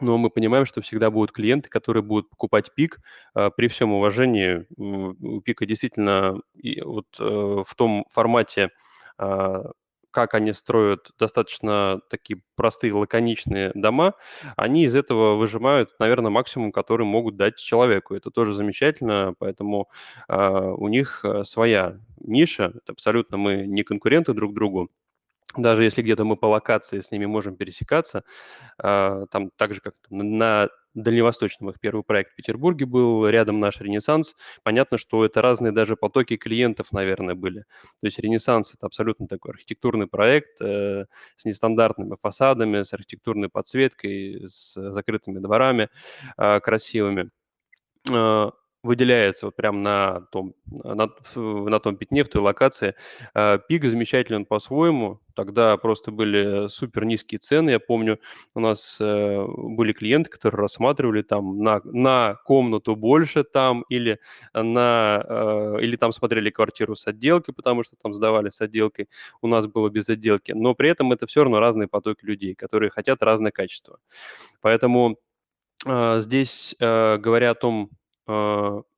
но 0.00 0.16
мы 0.18 0.30
понимаем, 0.30 0.66
что 0.66 0.80
всегда 0.82 1.10
будут 1.10 1.32
клиенты, 1.32 1.68
которые 1.68 2.02
будут 2.02 2.30
покупать 2.30 2.72
пик. 2.74 3.00
При 3.56 3.68
всем 3.68 3.92
уважении, 3.92 4.66
у 4.76 5.40
пика 5.40 5.66
действительно 5.66 6.40
вот 6.84 7.06
э, 7.18 7.24
в 7.66 7.74
том 7.74 8.04
формате 8.10 8.70
как 10.10 10.34
они 10.34 10.52
строят 10.52 11.10
достаточно 11.18 12.00
такие 12.10 12.42
простые, 12.56 12.92
лаконичные 12.92 13.72
дома, 13.74 14.14
они 14.56 14.84
из 14.84 14.94
этого 14.94 15.36
выжимают, 15.36 15.90
наверное, 15.98 16.30
максимум, 16.30 16.72
который 16.72 17.06
могут 17.06 17.36
дать 17.36 17.56
человеку. 17.56 18.14
Это 18.14 18.30
тоже 18.30 18.54
замечательно, 18.54 19.34
поэтому 19.38 19.88
э, 20.28 20.74
у 20.76 20.88
них 20.88 21.20
э, 21.24 21.44
своя 21.44 21.98
ниша. 22.20 22.72
Это 22.74 22.92
абсолютно 22.92 23.36
мы 23.36 23.66
не 23.66 23.82
конкуренты 23.82 24.32
друг 24.34 24.54
другу 24.54 24.90
даже 25.56 25.82
если 25.84 26.02
где-то 26.02 26.24
мы 26.24 26.36
по 26.36 26.46
локации 26.46 27.00
с 27.00 27.10
ними 27.10 27.26
можем 27.26 27.56
пересекаться, 27.56 28.22
э, 28.82 29.26
там 29.30 29.50
так 29.56 29.74
же, 29.74 29.80
как 29.80 29.94
на 30.08 30.68
дальневосточном 30.94 31.70
их 31.70 31.80
первый 31.80 32.02
проект 32.02 32.32
в 32.32 32.34
Петербурге 32.36 32.86
был, 32.86 33.26
рядом 33.28 33.60
наш 33.60 33.80
Ренессанс. 33.80 34.34
Понятно, 34.62 34.98
что 34.98 35.24
это 35.24 35.42
разные 35.42 35.72
даже 35.72 35.96
потоки 35.96 36.36
клиентов, 36.36 36.92
наверное, 36.92 37.34
были. 37.34 37.60
То 38.00 38.06
есть 38.06 38.18
Ренессанс– 38.18 38.74
это 38.74 38.86
абсолютно 38.86 39.28
такой 39.28 39.52
архитектурный 39.52 40.06
проект 40.06 40.60
э, 40.60 41.06
с 41.36 41.44
нестандартными 41.44 42.16
фасадами, 42.20 42.82
с 42.82 42.92
архитектурной 42.92 43.48
подсветкой, 43.48 44.48
с 44.48 44.74
закрытыми 44.74 45.38
дворами 45.38 45.88
э, 46.36 46.60
красивыми. 46.60 47.30
Э, 48.10 48.50
выделяется 48.82 49.46
вот 49.46 49.56
прям 49.56 49.82
на 49.82 50.22
том, 50.32 50.54
на, 50.66 51.10
на 51.34 51.80
том 51.80 51.96
пятне, 51.96 52.24
в 52.24 52.28
той 52.28 52.40
локации. 52.40 52.94
А, 53.34 53.58
пик 53.58 53.84
замечательный 53.84 54.36
он 54.38 54.46
по-своему. 54.46 55.20
Тогда 55.34 55.76
просто 55.76 56.10
были 56.10 56.68
супер 56.68 57.04
низкие 57.04 57.38
цены. 57.38 57.70
Я 57.70 57.78
помню, 57.78 58.18
у 58.54 58.60
нас 58.60 58.98
э, 59.00 59.46
были 59.46 59.92
клиенты, 59.92 60.28
которые 60.28 60.60
рассматривали 60.62 61.22
там 61.22 61.62
на, 61.62 61.80
на 61.84 62.34
комнату 62.44 62.96
больше 62.96 63.44
там 63.44 63.84
или 63.88 64.18
на 64.52 65.24
э, 65.26 65.78
или 65.82 65.96
там 65.96 66.12
смотрели 66.12 66.50
квартиру 66.50 66.96
с 66.96 67.06
отделкой, 67.06 67.54
потому 67.54 67.84
что 67.84 67.96
там 68.02 68.12
сдавали 68.12 68.50
с 68.50 68.60
отделкой. 68.60 69.08
У 69.40 69.46
нас 69.46 69.66
было 69.66 69.88
без 69.88 70.08
отделки. 70.08 70.52
Но 70.52 70.74
при 70.74 70.90
этом 70.90 71.12
это 71.12 71.26
все 71.26 71.42
равно 71.42 71.60
разные 71.60 71.88
потоки 71.88 72.24
людей, 72.24 72.54
которые 72.54 72.90
хотят 72.90 73.22
разное 73.22 73.50
качество. 73.50 73.98
Поэтому 74.60 75.16
э, 75.86 76.20
здесь, 76.20 76.74
говоря 76.78 77.50
о 77.50 77.54
том, 77.54 77.90
а, 77.90 77.99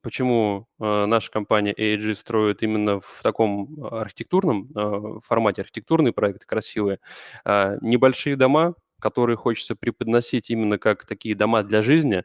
почему 0.02 0.66
а, 0.78 1.06
наша 1.06 1.30
компания 1.30 1.72
AAG 1.72 2.14
строит 2.14 2.62
именно 2.62 3.00
в 3.00 3.20
таком 3.22 3.84
архитектурном 3.84 4.68
а, 4.74 5.20
формате, 5.20 5.62
архитектурные 5.62 6.12
проекты 6.12 6.46
красивые. 6.46 6.98
Небольшие 7.44 8.36
дома, 8.36 8.74
которые 9.00 9.36
хочется 9.36 9.74
преподносить 9.74 10.50
именно 10.50 10.78
как 10.78 11.06
такие 11.06 11.34
дома 11.34 11.62
для 11.62 11.82
жизни, 11.82 12.24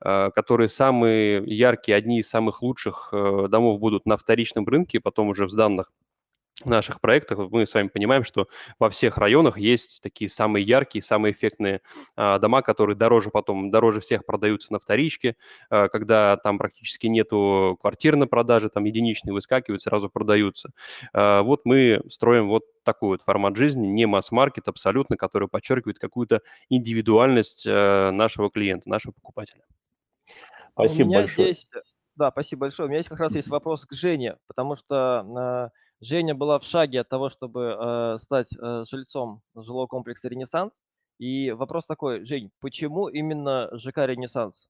которые 0.00 0.68
самые 0.68 1.42
яркие, 1.44 1.96
одни 1.96 2.20
из 2.20 2.28
самых 2.28 2.62
лучших 2.62 3.10
домов 3.12 3.78
будут 3.78 4.06
на 4.06 4.16
вторичном 4.16 4.66
рынке, 4.66 5.00
потом 5.00 5.28
уже 5.28 5.44
в 5.46 5.50
сданных 5.50 5.92
наших 6.64 7.00
проектах 7.00 7.38
мы 7.50 7.66
с 7.66 7.74
вами 7.74 7.88
понимаем, 7.88 8.24
что 8.24 8.48
во 8.78 8.88
всех 8.88 9.18
районах 9.18 9.58
есть 9.58 10.00
такие 10.02 10.30
самые 10.30 10.64
яркие, 10.64 11.02
самые 11.02 11.32
эффектные 11.32 11.80
а, 12.16 12.38
дома, 12.38 12.62
которые 12.62 12.96
дороже 12.96 13.30
потом, 13.30 13.70
дороже 13.70 14.00
всех 14.00 14.24
продаются 14.24 14.72
на 14.72 14.78
вторичке, 14.78 15.36
а, 15.68 15.88
когда 15.88 16.36
там 16.36 16.58
практически 16.58 17.08
нету 17.08 17.76
квартир 17.80 18.14
на 18.16 18.28
продаже, 18.28 18.68
там 18.68 18.84
единичные 18.84 19.34
выскакивают, 19.34 19.82
сразу 19.82 20.08
продаются. 20.08 20.70
А, 21.12 21.42
вот 21.42 21.62
мы 21.64 22.00
строим 22.08 22.48
вот 22.48 22.62
такой 22.84 23.10
вот 23.10 23.22
формат 23.22 23.56
жизни, 23.56 23.86
не 23.88 24.06
масс-маркет 24.06 24.68
абсолютно, 24.68 25.16
который 25.16 25.48
подчеркивает 25.48 25.98
какую-то 25.98 26.40
индивидуальность 26.68 27.66
а, 27.66 28.12
нашего 28.12 28.48
клиента, 28.48 28.88
нашего 28.88 29.12
покупателя. 29.12 29.64
Спасибо 30.72 31.14
большое. 31.14 31.52
Здесь, 31.52 31.68
да, 32.14 32.30
спасибо 32.30 32.60
большое. 32.60 32.86
У 32.86 32.88
меня 32.90 32.98
есть 32.98 33.08
как 33.08 33.18
раз 33.18 33.34
есть 33.34 33.48
вопрос 33.48 33.86
к 33.86 33.92
Жене, 33.92 34.36
потому 34.46 34.76
что 34.76 35.72
Женя 36.00 36.34
была 36.34 36.58
в 36.58 36.64
шаге 36.64 37.00
от 37.00 37.08
того, 37.08 37.30
чтобы 37.30 37.76
э, 37.78 38.18
стать 38.20 38.48
э, 38.56 38.84
жильцом 38.88 39.42
жилого 39.54 39.86
комплекса 39.86 40.28
«Ренессанс». 40.28 40.72
И 41.18 41.52
вопрос 41.52 41.86
такой, 41.86 42.24
Жень, 42.24 42.50
почему 42.60 43.08
именно 43.08 43.70
ЖК 43.78 43.98
«Ренессанс»? 43.98 44.68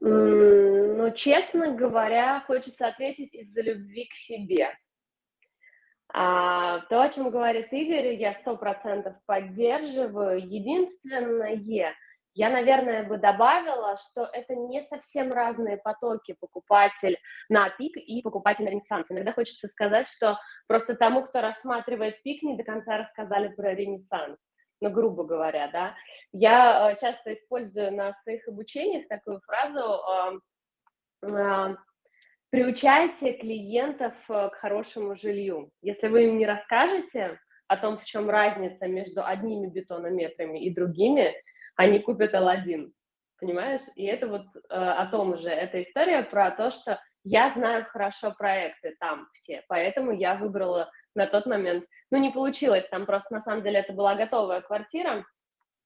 Ну, 0.00 1.10
честно 1.14 1.74
говоря, 1.74 2.40
хочется 2.46 2.88
ответить 2.88 3.34
из-за 3.34 3.62
любви 3.62 4.06
к 4.06 4.14
себе. 4.14 4.76
А, 6.14 6.80
то, 6.90 7.02
о 7.02 7.08
чем 7.08 7.30
говорит 7.30 7.72
Игорь, 7.72 8.16
я 8.16 8.34
сто 8.34 8.56
процентов 8.56 9.14
поддерживаю. 9.26 10.38
Единственное, 10.38 11.54
я, 12.34 12.50
наверное, 12.50 13.04
бы 13.04 13.18
добавила, 13.18 13.96
что 13.96 14.24
это 14.24 14.54
не 14.54 14.82
совсем 14.82 15.32
разные 15.32 15.76
потоки 15.76 16.36
покупатель 16.40 17.18
на 17.48 17.68
пик 17.70 17.96
и 17.96 18.22
покупатель 18.22 18.64
на 18.64 18.70
ренессанс. 18.70 19.10
Иногда 19.10 19.32
хочется 19.32 19.68
сказать, 19.68 20.08
что 20.08 20.38
просто 20.66 20.94
тому, 20.94 21.24
кто 21.24 21.40
рассматривает 21.40 22.22
пик, 22.22 22.42
не 22.42 22.56
до 22.56 22.64
конца 22.64 22.96
рассказали 22.96 23.48
про 23.48 23.74
ренессанс. 23.74 24.38
Ну, 24.80 24.90
грубо 24.90 25.24
говоря, 25.24 25.68
да. 25.68 25.94
Я 26.32 26.90
э, 26.90 26.96
часто 27.00 27.34
использую 27.34 27.92
на 27.92 28.12
своих 28.14 28.48
обучениях 28.48 29.06
такую 29.08 29.40
фразу 29.42 30.02
приучайте 32.52 33.32
клиентов 33.32 34.14
э, 34.28 34.50
к 34.50 34.56
хорошему 34.56 35.16
жилью. 35.16 35.70
Если 35.80 36.08
вы 36.08 36.26
им 36.26 36.36
не 36.36 36.46
расскажете 36.46 37.40
о 37.66 37.78
том, 37.78 37.98
в 37.98 38.04
чем 38.04 38.28
разница 38.28 38.86
между 38.88 39.24
одними 39.24 39.68
бетонометрами 39.68 40.62
и 40.62 40.72
другими, 40.72 41.34
они 41.76 41.98
купят 42.00 42.34
L1, 42.34 42.90
понимаешь? 43.38 43.82
И 43.96 44.04
это 44.04 44.26
вот 44.26 44.46
э, 44.54 44.74
о 44.74 45.06
том 45.06 45.36
же, 45.38 45.48
эта 45.48 45.82
история 45.82 46.22
про 46.22 46.50
то, 46.50 46.70
что 46.70 47.00
я 47.24 47.50
знаю 47.50 47.86
хорошо 47.88 48.32
проекты 48.36 48.96
там 48.98 49.28
все, 49.32 49.62
поэтому 49.68 50.12
я 50.12 50.34
выбрала 50.34 50.90
на 51.14 51.26
тот 51.26 51.46
момент, 51.46 51.84
ну, 52.10 52.18
не 52.18 52.30
получилось, 52.30 52.86
там 52.88 53.06
просто 53.06 53.34
на 53.34 53.40
самом 53.40 53.62
деле 53.62 53.80
это 53.80 53.92
была 53.92 54.14
готовая 54.14 54.60
квартира, 54.60 55.24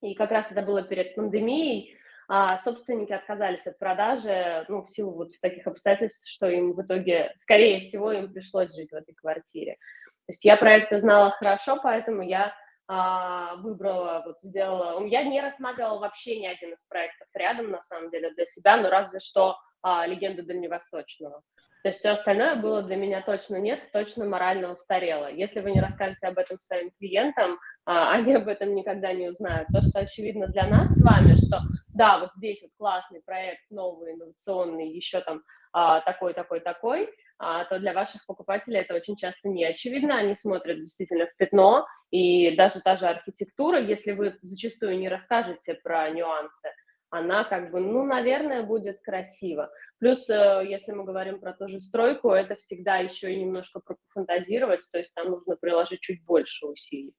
и 0.01 0.13
как 0.15 0.31
раз 0.31 0.51
это 0.51 0.61
было 0.61 0.81
перед 0.83 1.15
пандемией, 1.15 1.95
а 2.29 2.57
собственники 2.57 3.13
отказались 3.13 3.65
от 3.65 3.79
продажи, 3.79 4.65
ну, 4.67 4.83
в 4.83 4.89
силу 4.89 5.13
вот 5.13 5.31
таких 5.41 5.65
обстоятельств, 5.65 6.27
что 6.27 6.47
им 6.47 6.73
в 6.73 6.81
итоге, 6.81 7.33
скорее 7.39 7.81
всего, 7.81 8.11
им 8.11 8.33
пришлось 8.33 8.75
жить 8.75 8.91
в 8.91 8.95
этой 8.95 9.15
квартире. 9.15 9.77
То 10.25 10.33
есть 10.33 10.43
я 10.43 10.57
проекты 10.57 10.99
знала 10.99 11.31
хорошо, 11.31 11.79
поэтому 11.81 12.21
я 12.21 12.53
выбрала, 12.87 14.23
вот 14.25 14.37
сделала. 14.41 15.05
Я 15.05 15.23
не 15.23 15.41
рассматривала 15.41 15.99
вообще 15.99 16.39
ни 16.39 16.47
один 16.47 16.73
из 16.73 16.83
проектов 16.85 17.27
рядом, 17.33 17.69
на 17.71 17.81
самом 17.81 18.09
деле, 18.09 18.31
для 18.31 18.45
себя, 18.45 18.77
но 18.77 18.89
разве 18.89 19.19
что 19.19 19.57
а, 19.81 20.05
«Легенда 20.05 20.43
Дальневосточного». 20.43 21.41
То 21.83 21.89
есть 21.89 21.99
все 21.99 22.09
остальное 22.09 22.55
было 22.55 22.81
для 22.81 22.95
меня 22.95 23.21
точно 23.21 23.57
нет, 23.57 23.91
точно 23.93 24.25
морально 24.25 24.73
устарело. 24.73 25.31
Если 25.31 25.61
вы 25.61 25.71
не 25.71 25.79
расскажете 25.79 26.27
об 26.27 26.37
этом 26.37 26.59
своим 26.59 26.91
клиентам, 26.99 27.59
а, 27.85 28.11
они 28.11 28.35
об 28.35 28.47
этом 28.47 28.75
никогда 28.75 29.13
не 29.13 29.29
узнают. 29.29 29.67
То, 29.69 29.81
что 29.81 29.99
очевидно 29.99 30.47
для 30.47 30.67
нас 30.67 30.91
с 30.93 31.03
вами, 31.03 31.35
что 31.35 31.61
да, 31.93 32.19
вот 32.19 32.31
здесь 32.35 32.61
вот 32.61 32.71
классный 32.77 33.21
проект, 33.25 33.61
новый, 33.69 34.13
инновационный, 34.13 34.89
еще 34.89 35.21
там 35.21 35.43
а, 35.71 36.01
такой, 36.01 36.33
такой, 36.33 36.59
такой, 36.59 37.05
а, 37.05 37.09
то 37.37 37.79
для 37.79 37.93
ваших 37.93 38.25
покупателей 38.25 38.79
это 38.79 38.95
очень 38.95 39.15
часто 39.15 39.47
не 39.49 39.63
очевидно, 39.63 40.17
они 40.17 40.35
смотрят 40.35 40.77
действительно 40.77 41.27
в 41.27 41.35
пятно, 41.35 41.85
и 42.09 42.55
даже 42.55 42.79
та 42.81 42.95
же 42.95 43.05
архитектура, 43.05 43.79
если 43.79 44.13
вы 44.13 44.37
зачастую 44.41 44.97
не 44.97 45.09
расскажете 45.09 45.75
про 45.75 46.09
нюансы, 46.09 46.69
она 47.09 47.43
как 47.43 47.71
бы, 47.71 47.79
ну, 47.79 48.03
наверное, 48.03 48.63
будет 48.63 49.01
красиво. 49.01 49.69
Плюс, 49.99 50.29
э, 50.29 50.63
если 50.67 50.91
мы 50.91 51.05
говорим 51.05 51.39
про 51.39 51.53
ту 51.53 51.67
же 51.67 51.79
стройку, 51.79 52.31
это 52.31 52.55
всегда 52.55 52.97
еще 52.97 53.33
и 53.33 53.39
немножко 53.39 53.81
фантазировать, 54.09 54.81
то 54.91 54.97
есть 54.97 55.13
там 55.13 55.29
нужно 55.29 55.55
приложить 55.55 56.01
чуть 56.01 56.23
больше 56.25 56.65
усилий. 56.65 57.15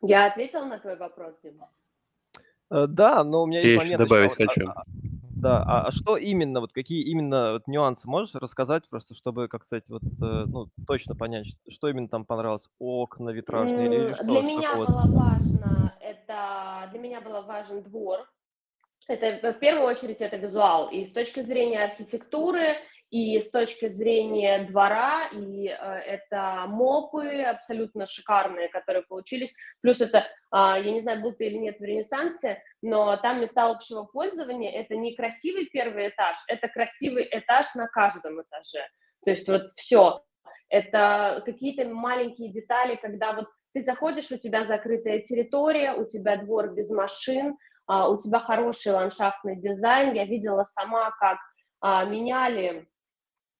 Я 0.00 0.26
ответила 0.26 0.64
на 0.64 0.78
твой 0.78 0.96
вопрос, 0.96 1.34
Дима? 1.42 1.70
Э, 2.70 2.86
да, 2.86 3.24
но 3.24 3.42
у 3.42 3.46
меня 3.46 3.60
есть 3.60 3.72
Я 3.72 3.78
момент 3.78 4.00
еще 4.00 4.04
добавить 4.04 4.38
еще. 4.38 4.46
хочу. 4.46 4.72
Да, 5.40 5.62
а, 5.62 5.86
а 5.86 5.92
что 5.92 6.16
именно, 6.16 6.60
вот 6.60 6.72
какие 6.72 7.02
именно 7.04 7.52
вот 7.52 7.68
нюансы 7.68 8.08
можешь 8.08 8.34
рассказать, 8.34 8.88
просто 8.88 9.14
чтобы, 9.14 9.48
как 9.48 9.64
сказать, 9.64 9.84
вот, 9.88 10.02
э, 10.02 10.44
ну, 10.46 10.68
точно 10.86 11.14
понять, 11.14 11.46
что 11.68 11.88
именно 11.88 12.08
там 12.08 12.24
понравилось, 12.24 12.68
окна 12.78 13.30
витражные 13.30 13.86
или, 13.86 14.08
что? 14.08 14.24
Для 14.24 14.42
меня 14.42 14.74
было 14.74 15.04
важно, 15.06 15.94
это, 16.00 16.88
для 16.90 17.00
меня 17.00 17.20
было 17.20 17.42
важен 17.42 17.82
двор, 17.82 18.28
это 19.06 19.52
в 19.52 19.58
первую 19.60 19.86
очередь 19.86 20.20
это 20.20 20.36
визуал, 20.36 20.88
и 20.88 21.04
с 21.04 21.12
точки 21.12 21.40
зрения 21.40 21.84
архитектуры, 21.84 22.76
и 23.10 23.40
с 23.40 23.50
точки 23.50 23.88
зрения 23.88 24.64
двора, 24.64 25.28
и 25.32 25.68
э, 25.68 25.72
это 25.72 26.66
мопы 26.68 27.42
абсолютно 27.42 28.06
шикарные, 28.06 28.68
которые 28.68 29.02
получились. 29.02 29.54
Плюс 29.80 30.00
это, 30.00 30.18
э, 30.18 30.24
я 30.52 30.90
не 30.90 31.00
знаю, 31.00 31.22
был 31.22 31.32
ты 31.32 31.46
или 31.46 31.56
нет 31.56 31.78
в 31.78 31.82
Ренессансе, 31.82 32.62
но 32.82 33.16
там 33.16 33.40
места 33.40 33.66
общего 33.66 34.04
пользования, 34.04 34.70
это 34.70 34.94
не 34.96 35.14
красивый 35.16 35.66
первый 35.66 36.08
этаж, 36.08 36.36
это 36.48 36.68
красивый 36.68 37.26
этаж 37.30 37.74
на 37.74 37.86
каждом 37.86 38.42
этаже. 38.42 38.86
То 39.24 39.30
есть 39.30 39.48
вот 39.48 39.66
все. 39.76 40.22
Это 40.68 41.42
какие-то 41.46 41.88
маленькие 41.88 42.52
детали, 42.52 42.96
когда 42.96 43.32
вот 43.32 43.48
ты 43.72 43.82
заходишь, 43.82 44.30
у 44.30 44.38
тебя 44.38 44.66
закрытая 44.66 45.20
территория, 45.20 45.94
у 45.94 46.04
тебя 46.04 46.36
двор 46.36 46.74
без 46.74 46.90
машин, 46.90 47.56
uh, 47.90 48.08
у 48.08 48.20
тебя 48.20 48.38
хороший 48.38 48.92
ландшафтный 48.92 49.56
дизайн. 49.56 50.14
Я 50.14 50.24
видела 50.24 50.64
сама, 50.64 51.10
как 51.12 51.38
uh, 51.84 52.08
меняли 52.08 52.88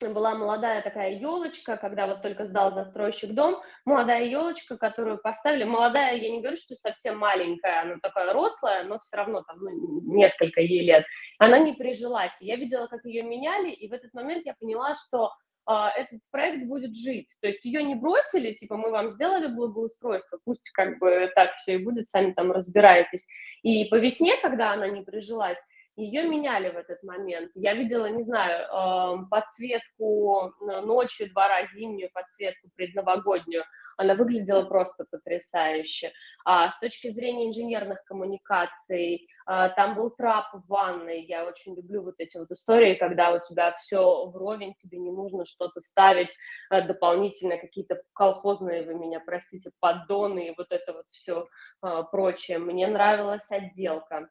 была 0.07 0.35
молодая 0.35 0.83
такая 0.83 1.13
елочка, 1.13 1.77
когда 1.77 2.07
вот 2.07 2.23
только 2.23 2.47
сдал 2.47 2.73
застройщик 2.73 3.33
дом, 3.33 3.61
молодая 3.85 4.25
елочка, 4.25 4.77
которую 4.79 5.19
поставили, 5.19 5.65
молодая, 5.65 6.17
я 6.17 6.31
не 6.31 6.41
говорю, 6.41 6.57
что 6.57 6.77
совсем 6.77 7.19
маленькая, 7.19 7.83
она 7.83 7.97
такая 8.01 8.33
рослая, 8.33 8.85
но 8.85 8.99
все 9.01 9.17
равно 9.17 9.43
там 9.43 9.59
ну, 9.59 10.01
несколько 10.15 10.61
ей 10.61 10.85
лет, 10.85 11.05
она 11.39 11.59
не 11.59 11.73
прижилась. 11.73 12.33
Я 12.41 12.57
видела, 12.57 12.87
как 12.87 13.05
ее 13.05 13.23
меняли, 13.23 13.71
и 13.71 13.89
в 13.89 13.93
этот 13.93 14.15
момент 14.15 14.47
я 14.47 14.55
поняла, 14.55 14.95
что 14.95 15.33
а, 15.67 15.91
этот 15.91 16.21
проект 16.31 16.67
будет 16.67 16.97
жить. 16.97 17.37
То 17.43 17.49
есть 17.49 17.65
ее 17.65 17.83
не 17.83 17.95
бросили, 17.95 18.55
типа 18.55 18.77
мы 18.77 18.91
вам 18.91 19.13
сделали 19.13 19.49
благоустройство, 19.49 20.39
пусть 20.45 20.71
как 20.71 20.99
бы 20.99 21.31
так 21.35 21.57
все 21.57 21.75
и 21.75 21.85
будет, 21.85 22.09
сами 22.09 22.33
там 22.33 22.53
разбираетесь. 22.53 23.27
И 23.63 23.85
по 23.87 23.97
весне, 23.97 24.37
когда 24.41 24.73
она 24.73 24.89
не 24.89 25.03
прижилась, 25.03 25.59
ее 25.99 26.29
меняли 26.29 26.71
в 26.71 26.77
этот 26.77 27.03
момент. 27.03 27.51
Я 27.55 27.75
видела, 27.75 28.07
не 28.07 28.23
знаю, 28.23 28.67
эм, 28.69 29.29
подсветку 29.29 30.55
ночью 30.61 31.29
двора, 31.31 31.67
зимнюю 31.75 32.11
подсветку 32.13 32.69
предновогоднюю. 32.77 33.65
Она 33.97 34.15
выглядела 34.15 34.63
просто 34.63 35.07
потрясающе. 35.11 36.13
А 36.45 36.71
с 36.71 36.79
точки 36.79 37.11
зрения 37.11 37.49
инженерных 37.49 38.05
коммуникаций, 38.05 39.27
а, 39.45 39.71
там 39.71 39.97
был 39.97 40.11
трап 40.11 40.47
в 40.53 40.69
ванной. 40.69 41.25
Я 41.25 41.45
очень 41.45 41.75
люблю 41.75 42.03
вот 42.05 42.15
эти 42.19 42.39
вот 42.39 42.49
истории, 42.53 42.95
когда 42.95 43.33
у 43.33 43.41
тебя 43.41 43.75
все 43.77 44.27
вровень, 44.27 44.75
тебе 44.77 44.99
не 44.99 45.11
нужно 45.11 45.45
что-то 45.47 45.81
ставить 45.81 46.31
а, 46.71 46.81
дополнительно, 46.81 47.59
какие-то 47.59 48.01
колхозные, 48.13 48.85
вы 48.85 48.95
меня 48.95 49.19
простите, 49.19 49.73
поддоны 49.81 50.49
и 50.49 50.55
вот 50.57 50.69
это 50.71 50.93
вот 50.93 51.07
все 51.11 51.49
а, 51.81 52.05
прочее. 52.05 52.59
Мне 52.59 52.87
нравилась 52.87 53.51
отделка 53.51 54.29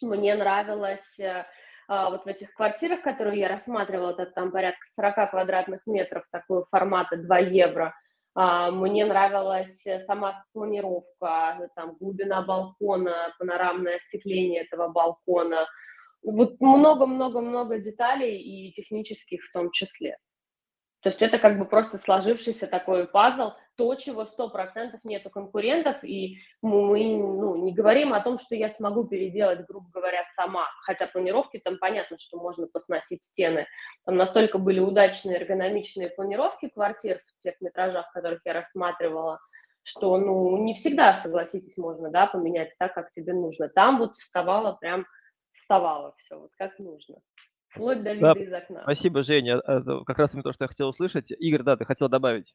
мне 0.00 0.34
нравилось 0.34 1.18
э, 1.18 1.44
а, 1.88 2.10
вот 2.10 2.24
в 2.24 2.26
этих 2.28 2.54
квартирах, 2.54 3.02
которые 3.02 3.40
я 3.40 3.48
рассматривала, 3.48 4.12
это 4.12 4.26
там 4.26 4.50
порядка 4.50 4.86
40 4.86 5.30
квадратных 5.30 5.80
метров, 5.86 6.24
такого 6.30 6.66
формата 6.70 7.16
2 7.16 7.38
евро, 7.38 7.94
а, 8.34 8.70
мне 8.70 9.04
нравилась 9.04 9.84
сама 10.06 10.42
планировка, 10.52 11.68
там 11.76 11.96
глубина 12.00 12.42
балкона, 12.42 13.34
панорамное 13.38 13.96
остекление 13.96 14.62
этого 14.62 14.88
балкона, 14.88 15.66
вот 16.22 16.60
много-много-много 16.60 17.78
деталей 17.78 18.38
и 18.38 18.72
технических 18.72 19.42
в 19.44 19.52
том 19.52 19.70
числе. 19.70 20.16
То 21.02 21.08
есть 21.08 21.20
это 21.20 21.38
как 21.38 21.58
бы 21.58 21.64
просто 21.64 21.98
сложившийся 21.98 22.68
такой 22.68 23.08
пазл, 23.08 23.50
то, 23.76 23.94
чего 23.96 24.22
100% 24.22 25.00
нету 25.02 25.30
конкурентов, 25.30 26.04
и 26.04 26.38
мы 26.60 27.16
ну, 27.16 27.56
не 27.56 27.72
говорим 27.72 28.12
о 28.12 28.20
том, 28.20 28.38
что 28.38 28.54
я 28.54 28.70
смогу 28.70 29.04
переделать, 29.04 29.66
грубо 29.66 29.90
говоря, 29.90 30.24
сама, 30.36 30.66
хотя 30.82 31.08
планировки 31.08 31.58
там 31.58 31.78
понятно, 31.78 32.18
что 32.18 32.38
можно 32.38 32.68
посносить 32.68 33.24
стены. 33.24 33.66
Там 34.04 34.16
настолько 34.16 34.58
были 34.58 34.78
удачные 34.78 35.38
эргономичные 35.38 36.10
планировки 36.10 36.68
квартир 36.68 37.20
в 37.38 37.42
тех 37.42 37.60
метражах, 37.60 38.12
которых 38.12 38.40
я 38.44 38.52
рассматривала, 38.52 39.40
что, 39.82 40.16
ну, 40.18 40.56
не 40.58 40.74
всегда, 40.74 41.16
согласитесь, 41.16 41.76
можно, 41.76 42.10
да, 42.10 42.28
поменять 42.28 42.74
так, 42.78 42.94
как 42.94 43.10
тебе 43.12 43.32
нужно. 43.32 43.68
Там 43.68 43.98
вот 43.98 44.14
вставало 44.14 44.74
прям, 44.80 45.06
вставало 45.52 46.14
все 46.18 46.38
вот 46.38 46.52
как 46.56 46.78
нужно. 46.78 47.16
Вплоть 47.72 48.02
до 48.02 48.12
вида 48.12 48.34
да, 48.34 48.40
из 48.40 48.52
окна. 48.52 48.82
Спасибо, 48.82 49.22
Женя. 49.22 49.62
Это 49.66 50.02
как 50.04 50.18
раз 50.18 50.32
то, 50.32 50.52
что 50.52 50.64
я 50.64 50.68
хотел 50.68 50.88
услышать. 50.88 51.30
Игорь, 51.30 51.62
да, 51.62 51.76
ты 51.76 51.84
хотел 51.84 52.08
добавить. 52.08 52.54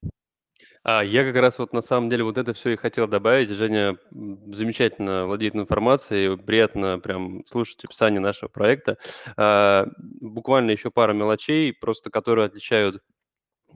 А, 0.83 1.03
я 1.03 1.23
как 1.23 1.35
раз 1.35 1.57
вот 1.59 1.73
на 1.73 1.81
самом 1.81 2.09
деле 2.09 2.23
вот 2.23 2.37
это 2.37 2.53
все 2.53 2.71
и 2.71 2.75
хотел 2.75 3.07
добавить. 3.07 3.49
Женя 3.49 3.97
замечательно 4.11 5.25
владеет 5.25 5.55
информацией, 5.55 6.37
приятно 6.37 6.99
прям 6.99 7.45
слушать 7.47 7.83
описание 7.83 8.19
нашего 8.19 8.49
проекта. 8.49 8.97
А, 9.35 9.87
буквально 9.97 10.71
еще 10.71 10.91
пара 10.91 11.13
мелочей, 11.13 11.73
просто 11.73 12.09
которые 12.09 12.45
отличают 12.45 13.01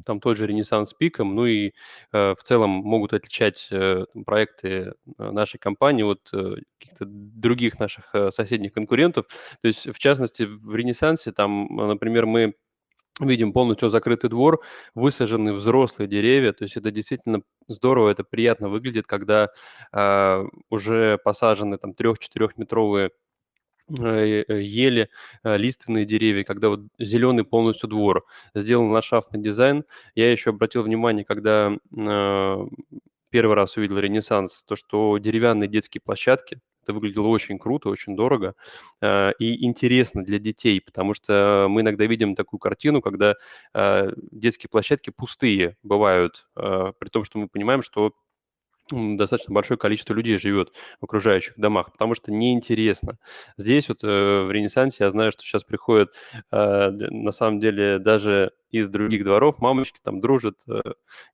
там 0.05 0.19
тот 0.19 0.37
же 0.37 0.47
Ренессанс 0.47 0.93
пиком, 0.93 1.35
ну 1.35 1.45
и 1.45 1.71
э, 2.11 2.35
в 2.35 2.43
целом 2.43 2.69
могут 2.69 3.13
отличать 3.13 3.67
э, 3.71 4.05
проекты 4.25 4.93
э, 5.17 5.31
нашей 5.31 5.57
компании 5.57 6.03
от 6.03 6.29
э, 6.33 6.55
каких-то 6.79 7.05
других 7.05 7.79
наших 7.79 8.09
э, 8.13 8.31
соседних 8.31 8.73
конкурентов. 8.73 9.25
То 9.61 9.67
есть, 9.67 9.87
в 9.87 9.99
частности, 9.99 10.43
в 10.43 10.75
Ренессансе 10.75 11.31
там, 11.31 11.67
например, 11.75 12.25
мы 12.25 12.53
видим 13.19 13.53
полностью 13.53 13.89
закрытый 13.89 14.29
двор, 14.29 14.61
высажены 14.95 15.53
взрослые 15.53 16.07
деревья, 16.07 16.53
то 16.53 16.63
есть 16.63 16.77
это 16.77 16.91
действительно 16.91 17.41
здорово, 17.67 18.09
это 18.09 18.23
приятно 18.23 18.69
выглядит, 18.69 19.05
когда 19.07 19.49
э, 19.93 20.43
уже 20.69 21.19
посажены 21.23 21.77
там 21.77 21.93
3-4 21.93 22.51
метровые 22.57 23.07
э, 23.07 23.09
э, 23.09 23.11
ели, 23.97 25.09
э, 25.43 25.57
лиственные 25.57 26.05
деревья, 26.05 26.43
когда 26.43 26.69
вот 26.69 26.81
зеленый 26.99 27.43
полностью 27.43 27.89
двор, 27.89 28.25
сделан 28.55 28.91
ландшафтный 28.91 29.41
дизайн. 29.41 29.83
Я 30.15 30.31
еще 30.31 30.51
обратил 30.51 30.83
внимание, 30.83 31.25
когда 31.25 31.75
первый 33.31 33.55
раз 33.55 33.77
увидел 33.77 33.97
Ренессанс, 33.97 34.63
то, 34.65 34.75
что 34.75 35.17
деревянные 35.17 35.67
детские 35.67 36.01
площадки, 36.01 36.59
это 36.83 36.93
выглядело 36.93 37.27
очень 37.27 37.59
круто, 37.59 37.89
очень 37.89 38.15
дорого 38.15 38.55
э, 39.01 39.31
и 39.39 39.65
интересно 39.65 40.23
для 40.23 40.39
детей, 40.39 40.81
потому 40.81 41.13
что 41.13 41.67
мы 41.69 41.81
иногда 41.81 42.05
видим 42.05 42.35
такую 42.35 42.59
картину, 42.59 43.01
когда 43.01 43.35
э, 43.73 44.11
детские 44.31 44.69
площадки 44.69 45.11
пустые 45.11 45.77
бывают, 45.83 46.47
э, 46.55 46.93
при 46.97 47.09
том, 47.09 47.23
что 47.23 47.39
мы 47.39 47.47
понимаем, 47.47 47.83
что 47.83 48.13
достаточно 48.91 49.53
большое 49.53 49.77
количество 49.77 50.13
людей 50.13 50.37
живет 50.37 50.71
в 50.99 51.05
окружающих 51.05 51.53
домах, 51.57 51.91
потому 51.91 52.15
что 52.15 52.31
неинтересно. 52.31 53.17
Здесь 53.57 53.89
вот 53.89 54.03
э, 54.03 54.43
в 54.43 54.51
Ренессансе 54.51 55.03
я 55.05 55.11
знаю, 55.11 55.31
что 55.31 55.43
сейчас 55.43 55.63
приходят 55.63 56.13
э, 56.51 56.89
на 56.89 57.31
самом 57.31 57.59
деле 57.59 57.99
даже 57.99 58.51
из 58.69 58.89
других 58.89 59.23
дворов 59.23 59.59
мамочки 59.59 59.99
там 60.03 60.19
дружат, 60.19 60.55
э, 60.67 60.81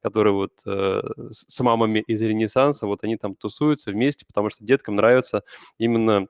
которые 0.02 0.34
вот 0.34 0.54
э, 0.65 1.02
с 1.32 1.60
мамами 1.60 2.04
из 2.08 2.22
Ренессанса, 2.22 2.88
вот 2.88 3.04
они 3.04 3.17
там 3.17 3.36
тусуются 3.36 3.91
вместе, 3.91 4.26
потому 4.26 4.50
что 4.50 4.63
деткам 4.63 4.96
нравится 4.96 5.43
именно 5.78 6.28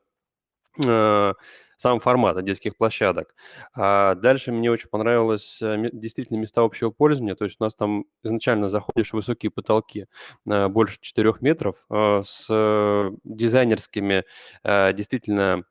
э, 0.84 1.34
сам 1.78 2.00
формат 2.00 2.44
детских 2.44 2.76
площадок. 2.76 3.34
А 3.76 4.16
дальше 4.16 4.52
мне 4.52 4.70
очень 4.72 4.90
понравилось 4.90 5.60
э, 5.62 5.90
действительно 5.94 6.38
места 6.38 6.62
общего 6.64 6.90
пользования. 6.90 7.36
То 7.36 7.46
есть 7.46 7.58
у 7.60 7.64
нас 7.64 7.76
там 7.76 8.06
изначально 8.24 8.70
заходишь 8.70 9.12
в 9.12 9.14
высокие 9.14 9.52
потолки, 9.52 10.08
э, 10.50 10.68
больше 10.68 10.98
4 11.02 11.42
метров, 11.42 11.76
э, 11.90 12.22
с 12.26 13.12
дизайнерскими 13.24 14.26
действительно 14.64 15.64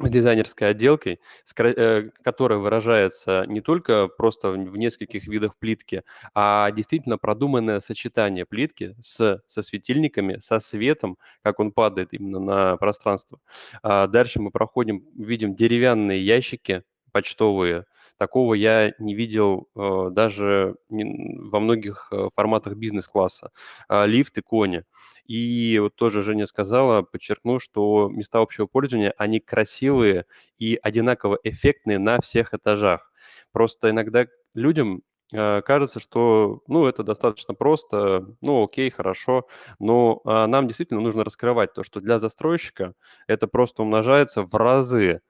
дизайнерской 0.00 0.70
отделкой, 0.70 1.20
э, 1.58 2.10
которая 2.22 2.58
выражается 2.58 3.44
не 3.46 3.60
только 3.60 4.08
просто 4.08 4.50
в 4.50 4.76
нескольких 4.76 5.26
видах 5.26 5.56
плитки, 5.58 6.02
а 6.34 6.70
действительно 6.70 7.18
продуманное 7.18 7.80
сочетание 7.80 8.46
плитки 8.46 8.94
с, 9.02 9.42
со 9.46 9.62
светильниками, 9.62 10.38
со 10.38 10.60
светом, 10.60 11.18
как 11.42 11.60
он 11.60 11.72
падает 11.72 12.12
именно 12.12 12.40
на 12.40 12.76
пространство. 12.76 13.38
А 13.82 14.06
дальше 14.06 14.40
мы 14.40 14.50
проходим, 14.50 15.04
видим 15.16 15.54
деревянные 15.54 16.24
ящики 16.24 16.82
почтовые, 17.12 17.84
Такого 18.22 18.54
я 18.54 18.92
не 19.00 19.16
видел 19.16 19.68
э, 19.74 20.10
даже 20.12 20.76
во 20.88 21.58
многих 21.58 22.06
э, 22.12 22.28
форматах 22.36 22.74
бизнес-класса. 22.74 23.50
А, 23.88 24.06
лифты, 24.06 24.42
кони. 24.42 24.84
И 25.26 25.76
вот 25.80 25.96
тоже 25.96 26.22
Женя 26.22 26.46
сказала, 26.46 27.02
подчеркну, 27.02 27.58
что 27.58 28.08
места 28.08 28.38
общего 28.38 28.66
пользования, 28.66 29.12
они 29.18 29.40
красивые 29.40 30.26
и 30.56 30.78
одинаково 30.80 31.36
эффектные 31.42 31.98
на 31.98 32.20
всех 32.20 32.54
этажах. 32.54 33.10
Просто 33.50 33.90
иногда 33.90 34.26
людям 34.54 35.02
э, 35.32 35.60
кажется, 35.62 35.98
что, 35.98 36.60
ну, 36.68 36.86
это 36.86 37.02
достаточно 37.02 37.54
просто, 37.54 38.24
ну, 38.40 38.62
окей, 38.62 38.88
хорошо, 38.90 39.48
но 39.80 40.20
а, 40.24 40.46
нам 40.46 40.68
действительно 40.68 41.00
нужно 41.00 41.24
раскрывать 41.24 41.72
то, 41.74 41.82
что 41.82 42.00
для 42.00 42.20
застройщика 42.20 42.94
это 43.26 43.48
просто 43.48 43.82
умножается 43.82 44.44
в 44.44 44.54
разы 44.54 45.22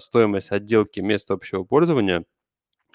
стоимость 0.00 0.50
отделки 0.50 1.00
места 1.00 1.34
общего 1.34 1.64
пользования, 1.64 2.24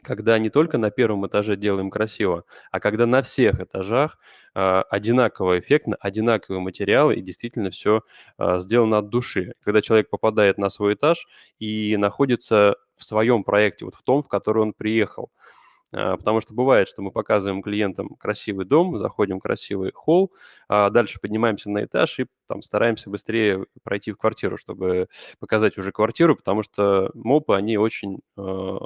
когда 0.03 0.37
не 0.39 0.49
только 0.49 0.77
на 0.77 0.91
первом 0.91 1.27
этаже 1.27 1.55
делаем 1.57 1.89
красиво, 1.89 2.45
а 2.71 2.79
когда 2.79 3.05
на 3.05 3.21
всех 3.21 3.59
этажах 3.59 4.17
э, 4.55 4.83
одинаково 4.89 5.59
эффектно, 5.59 5.97
одинаковые 5.99 6.61
материалы 6.61 7.15
и 7.15 7.21
действительно 7.21 7.71
все 7.71 8.01
э, 8.37 8.59
сделано 8.59 8.99
от 8.99 9.09
души. 9.09 9.53
Когда 9.63 9.81
человек 9.81 10.09
попадает 10.09 10.57
на 10.57 10.69
свой 10.69 10.93
этаж 10.93 11.25
и 11.59 11.97
находится 11.97 12.75
в 12.95 13.03
своем 13.03 13.43
проекте, 13.43 13.85
вот 13.85 13.95
в 13.95 14.03
том, 14.03 14.23
в 14.23 14.27
который 14.27 14.61
он 14.61 14.73
приехал. 14.73 15.29
А, 15.29 15.66
потому 15.91 16.41
что 16.41 16.53
бывает, 16.53 16.87
что 16.87 17.01
мы 17.01 17.11
показываем 17.11 17.61
клиентам 17.61 18.15
красивый 18.15 18.65
дом, 18.65 18.97
заходим 18.97 19.39
в 19.39 19.43
красивый 19.43 19.91
холл, 19.93 20.33
а 20.67 20.89
дальше 20.89 21.19
поднимаемся 21.19 21.69
на 21.69 21.83
этаж 21.85 22.19
и 22.19 22.27
там 22.47 22.61
стараемся 22.61 23.09
быстрее 23.09 23.65
пройти 23.83 24.11
в 24.11 24.17
квартиру, 24.17 24.57
чтобы 24.57 25.07
показать 25.39 25.77
уже 25.77 25.91
квартиру, 25.91 26.35
потому 26.35 26.63
что 26.63 27.11
мопы, 27.13 27.55
они 27.55 27.77
очень 27.77 28.19
э, 28.37 28.77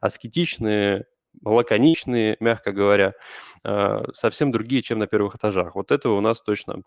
аскетичные, 0.00 1.06
лаконичные, 1.44 2.36
мягко 2.40 2.72
говоря, 2.72 3.14
э, 3.64 4.04
совсем 4.14 4.52
другие, 4.52 4.82
чем 4.82 4.98
на 4.98 5.06
первых 5.06 5.36
этажах. 5.36 5.74
Вот 5.74 5.90
этого 5.90 6.16
у 6.16 6.20
нас 6.20 6.42
точно 6.42 6.82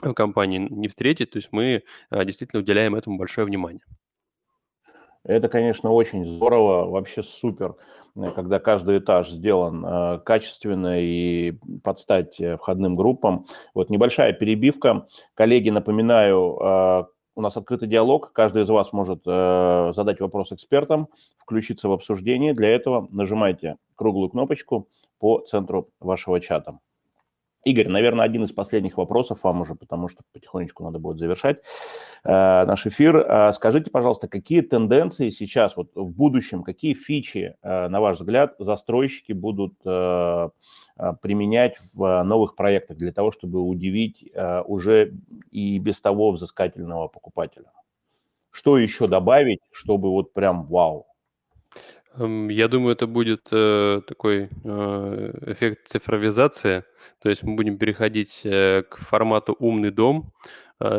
в 0.00 0.14
компании 0.14 0.58
не 0.58 0.88
встретить, 0.88 1.30
то 1.30 1.38
есть 1.38 1.50
мы 1.52 1.84
э, 2.10 2.24
действительно 2.24 2.60
уделяем 2.62 2.94
этому 2.94 3.18
большое 3.18 3.46
внимание. 3.46 3.82
Это, 5.24 5.48
конечно, 5.48 5.90
очень 5.92 6.26
здорово, 6.26 6.90
вообще 6.90 7.22
супер, 7.22 7.76
э, 8.16 8.30
когда 8.34 8.58
каждый 8.58 8.98
этаж 8.98 9.30
сделан 9.30 9.84
э, 9.86 10.18
качественно 10.24 11.00
и 11.00 11.52
под 11.84 12.00
стать 12.00 12.40
э, 12.40 12.56
входным 12.56 12.96
группам. 12.96 13.46
Вот 13.72 13.88
небольшая 13.88 14.32
перебивка. 14.32 15.06
Коллеги, 15.34 15.70
напоминаю, 15.70 17.08
у 17.34 17.40
нас 17.40 17.56
открытый 17.56 17.88
диалог, 17.88 18.32
каждый 18.32 18.64
из 18.64 18.68
вас 18.68 18.92
может 18.92 19.24
задать 19.24 20.20
вопрос 20.20 20.52
экспертам, 20.52 21.08
включиться 21.38 21.88
в 21.88 21.92
обсуждение. 21.92 22.52
Для 22.52 22.68
этого 22.68 23.08
нажимайте 23.10 23.76
круглую 23.96 24.28
кнопочку 24.28 24.88
по 25.18 25.40
центру 25.40 25.88
вашего 25.98 26.40
чата. 26.40 26.78
Игорь, 27.64 27.88
наверное, 27.88 28.24
один 28.24 28.42
из 28.44 28.52
последних 28.52 28.96
вопросов 28.96 29.44
вам 29.44 29.60
уже, 29.60 29.74
потому 29.74 30.08
что 30.08 30.22
потихонечку 30.32 30.82
надо 30.82 30.98
будет 30.98 31.18
завершать 31.18 31.58
э, 32.24 32.64
наш 32.64 32.86
эфир. 32.86 33.16
Э, 33.16 33.52
скажите, 33.52 33.90
пожалуйста, 33.90 34.26
какие 34.26 34.62
тенденции 34.62 35.30
сейчас, 35.30 35.76
вот 35.76 35.90
в 35.94 36.10
будущем, 36.10 36.64
какие 36.64 36.94
фичи, 36.94 37.54
э, 37.62 37.88
на 37.88 38.00
ваш 38.00 38.18
взгляд, 38.18 38.54
застройщики 38.58 39.32
будут 39.32 39.74
э, 39.84 40.48
э 40.98 41.12
применять 41.22 41.76
в 41.94 42.22
новых 42.24 42.56
проектах 42.56 42.96
для 42.96 43.12
того, 43.12 43.30
чтобы 43.30 43.60
удивить 43.60 44.28
э, 44.34 44.62
уже 44.62 45.14
и 45.50 45.78
без 45.78 46.00
того 46.00 46.32
взыскательного 46.32 47.08
покупателя? 47.08 47.70
Что 48.50 48.76
еще 48.76 49.06
добавить, 49.06 49.60
чтобы 49.70 50.10
вот 50.10 50.32
прям 50.32 50.66
вау? 50.66 51.06
Эм, 52.18 52.48
я 52.48 52.68
думаю, 52.68 52.92
это 52.94 53.06
будет 53.06 53.48
э, 53.52 54.02
такой 54.06 54.48
э, 54.64 55.32
эффект 55.52 55.88
цифровизации. 55.88 56.84
То 57.22 57.30
есть 57.30 57.42
мы 57.42 57.56
будем 57.56 57.78
переходить 57.78 58.42
э, 58.44 58.82
к 58.88 58.98
формату 58.98 59.56
умный 59.58 59.90
дом. 59.90 60.32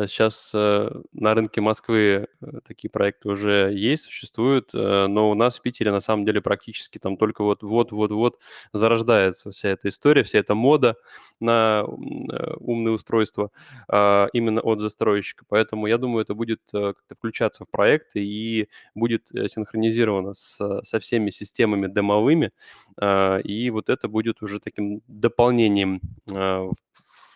Сейчас 0.06 0.50
э, 0.54 0.88
э, 0.90 1.02
на 1.12 1.34
рынке 1.34 1.60
Москвы 1.60 2.26
э, 2.40 2.60
такие 2.66 2.88
проекты 2.88 3.28
уже 3.28 3.72
есть, 3.74 4.04
существуют, 4.04 4.72
но 4.72 5.30
у 5.30 5.34
нас 5.34 5.58
в 5.58 5.62
Питере 5.62 5.90
на 5.92 6.00
самом 6.00 6.24
деле 6.24 6.40
практически 6.40 6.98
там 6.98 7.16
только 7.16 7.42
вот-вот-вот-вот 7.42 8.38
зарождается 8.72 9.50
вся 9.50 9.70
эта 9.70 9.88
история, 9.88 10.22
вся 10.22 10.38
эта 10.38 10.54
мода 10.54 10.96
на 11.40 11.84
умные 11.84 12.94
устройства 12.94 13.50
а, 13.88 14.28
именно 14.32 14.60
от 14.60 14.80
застройщика. 14.80 15.44
Поэтому 15.48 15.86
я 15.86 15.98
думаю, 15.98 16.22
это 16.22 16.34
будет 16.34 16.60
как-то 16.70 17.14
включаться 17.14 17.64
в 17.64 17.68
проекты 17.68 18.24
и 18.24 18.68
будет 18.94 19.28
синхронизировано 19.28 20.34
с, 20.34 20.82
со 20.84 21.00
всеми 21.00 21.30
системами 21.30 21.88
демовыми, 21.88 22.52
а, 22.96 23.38
и 23.38 23.70
вот 23.70 23.88
это 23.88 24.08
будет 24.08 24.42
уже 24.42 24.60
таким 24.60 25.02
дополнением 25.08 26.00
в 26.26 26.74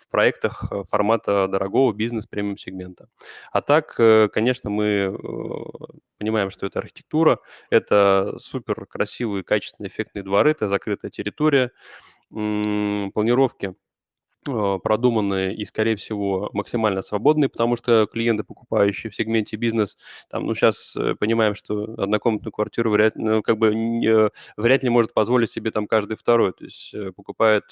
проектах 0.09 0.65
э, 0.71 0.85
формата 0.91 1.49
дорогого 1.49 1.93
бизнес-премиум-сегмента. 1.93 3.09
А 3.53 3.63
так, 3.63 3.95
э, 3.99 4.29
конечно, 4.33 4.71
мы 4.71 4.85
э, 4.85 5.13
понимаем, 6.19 6.51
что 6.51 6.67
это 6.67 6.79
архитектура, 6.81 7.39
это 7.71 8.37
супер 8.41 8.87
красивые, 8.87 9.45
качественные, 9.45 9.91
эффектные 9.91 10.23
дворы, 10.23 10.51
это 10.51 10.69
закрытая 10.69 11.11
территория, 11.11 11.73
планировки 12.31 13.75
продуманные 14.45 15.55
и, 15.55 15.65
скорее 15.65 15.97
всего, 15.97 16.49
максимально 16.53 17.03
свободные, 17.03 17.49
потому 17.49 17.77
что 17.77 18.07
клиенты, 18.07 18.45
покупающие 18.45 19.11
в 19.11 19.15
сегменте 19.15 19.57
бизнес, 19.57 19.99
там, 20.31 20.47
ну, 20.47 20.55
сейчас 20.55 20.95
понимаем, 21.19 21.55
что 21.55 21.85
однокомнатную 21.99 22.53
квартиру 22.53 22.91
вряд, 22.91 23.17
ну, 23.17 23.43
как 23.43 23.59
бы 23.59 23.75
не, 23.75 24.31
вряд 24.57 24.83
ли 24.85 24.91
может 24.91 25.13
позволить 25.13 25.51
себе 25.51 25.71
там 25.71 25.87
каждый 25.87 26.17
второй, 26.17 26.53
то 26.53 26.65
есть 26.65 26.95
покупает 27.17 27.65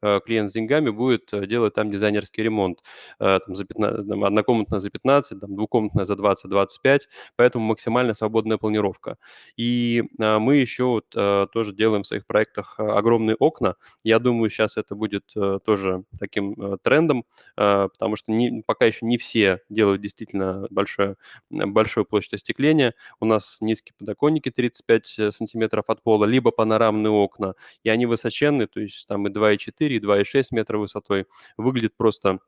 клиент 0.00 0.50
с 0.50 0.52
деньгами 0.52 0.90
будет 0.90 1.30
делать 1.48 1.74
там 1.74 1.90
дизайнерский 1.90 2.42
ремонт. 2.42 2.82
Там, 3.18 3.40
за 3.54 3.64
15, 3.64 4.08
там, 4.08 4.24
однокомнатная 4.24 4.80
за 4.80 4.90
15, 4.90 5.40
там, 5.40 5.56
двухкомнатная 5.56 6.04
за 6.04 6.14
20-25, 6.14 7.00
поэтому 7.36 7.64
максимально 7.66 8.14
свободная 8.14 8.58
планировка. 8.58 9.18
И 9.56 10.04
мы 10.18 10.56
еще 10.56 10.84
вот, 10.84 11.10
тоже 11.10 11.74
делаем 11.74 12.02
в 12.02 12.06
своих 12.06 12.26
проектах 12.26 12.78
огромные 12.78 13.36
окна. 13.36 13.76
Я 14.04 14.18
думаю, 14.18 14.50
сейчас 14.50 14.76
это 14.76 14.94
будет 14.94 15.24
тоже 15.64 16.04
таким 16.18 16.78
трендом, 16.82 17.24
потому 17.56 18.16
что 18.16 18.32
не, 18.32 18.62
пока 18.66 18.86
еще 18.86 19.06
не 19.06 19.18
все 19.18 19.60
делают 19.68 20.02
действительно 20.02 20.66
большое, 20.70 21.16
большую 21.50 22.04
площадь 22.04 22.34
остекления. 22.34 22.94
У 23.20 23.24
нас 23.24 23.58
низкие 23.60 23.94
подоконники 23.98 24.50
35 24.50 25.14
э, 25.18 25.30
сантиметров 25.32 25.84
от 25.88 26.02
пола, 26.02 26.24
либо 26.24 26.50
панорамные 26.50 27.10
окна, 27.10 27.54
и 27.84 27.88
они 27.88 28.06
высоченные, 28.06 28.66
то 28.66 28.80
есть 28.80 29.06
там 29.06 29.26
и 29.26 29.30
2,4, 29.30 29.89
и 29.96 30.00
2,6 30.00 30.48
метра 30.52 30.78
высотой. 30.78 31.26
Выглядит 31.56 31.96
просто 31.96 32.38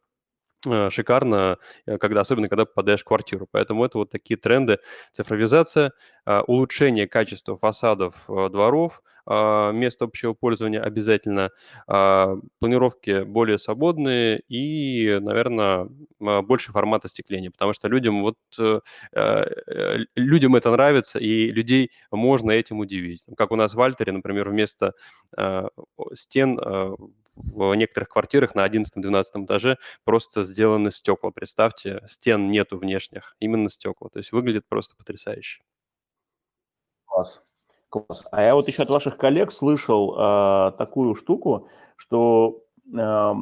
э, 0.66 0.90
шикарно, 0.90 1.58
э, 1.86 1.98
когда, 1.98 2.20
особенно 2.22 2.48
когда 2.48 2.64
попадаешь 2.66 3.02
в 3.02 3.04
квартиру. 3.04 3.48
Поэтому 3.50 3.84
это 3.84 3.98
вот 3.98 4.10
такие 4.10 4.36
тренды. 4.38 4.78
Цифровизация, 5.12 5.92
улучшение 6.26 7.08
качества 7.08 7.56
фасадов 7.56 8.14
дворов, 8.28 9.02
мест 9.26 10.02
общего 10.02 10.34
пользования 10.34 10.80
обязательно, 10.82 11.50
планировки 11.86 13.22
более 13.24 13.58
свободные 13.58 14.40
и, 14.48 15.18
наверное, 15.20 15.88
больше 16.42 16.72
формат 16.72 17.04
остекления, 17.04 17.50
потому 17.50 17.72
что 17.72 17.88
людям 17.88 18.22
вот 18.22 18.36
э, 18.58 18.80
э, 19.12 19.96
людям 20.16 20.56
это 20.56 20.70
нравится, 20.70 21.18
и 21.18 21.50
людей 21.50 21.90
можно 22.10 22.50
этим 22.50 22.78
удивить. 22.80 23.24
Как 23.36 23.50
у 23.52 23.56
нас 23.56 23.74
в 23.74 23.80
Альтере, 23.80 24.12
например, 24.12 24.48
вместо 24.48 24.94
стен 26.14 26.58
в 27.34 27.74
некоторых 27.74 28.10
квартирах 28.10 28.54
на 28.54 28.66
11-12 28.66 29.44
этаже 29.44 29.78
просто 30.04 30.44
сделаны 30.44 30.90
стекла. 30.90 31.30
Представьте, 31.30 32.02
стен 32.08 32.50
нету 32.50 32.78
внешних, 32.78 33.36
именно 33.40 33.68
стекла. 33.68 34.08
То 34.10 34.18
есть 34.18 34.32
выглядит 34.32 34.66
просто 34.68 34.96
потрясающе. 34.96 35.62
Класс. 37.06 37.42
Класс. 37.88 38.24
А 38.30 38.42
я 38.42 38.54
вот 38.54 38.68
еще 38.68 38.82
от 38.82 38.90
ваших 38.90 39.16
коллег 39.16 39.52
слышал 39.52 40.14
э, 40.16 40.72
такую 40.78 41.14
штуку, 41.14 41.68
что 41.96 42.62
э, 42.90 43.34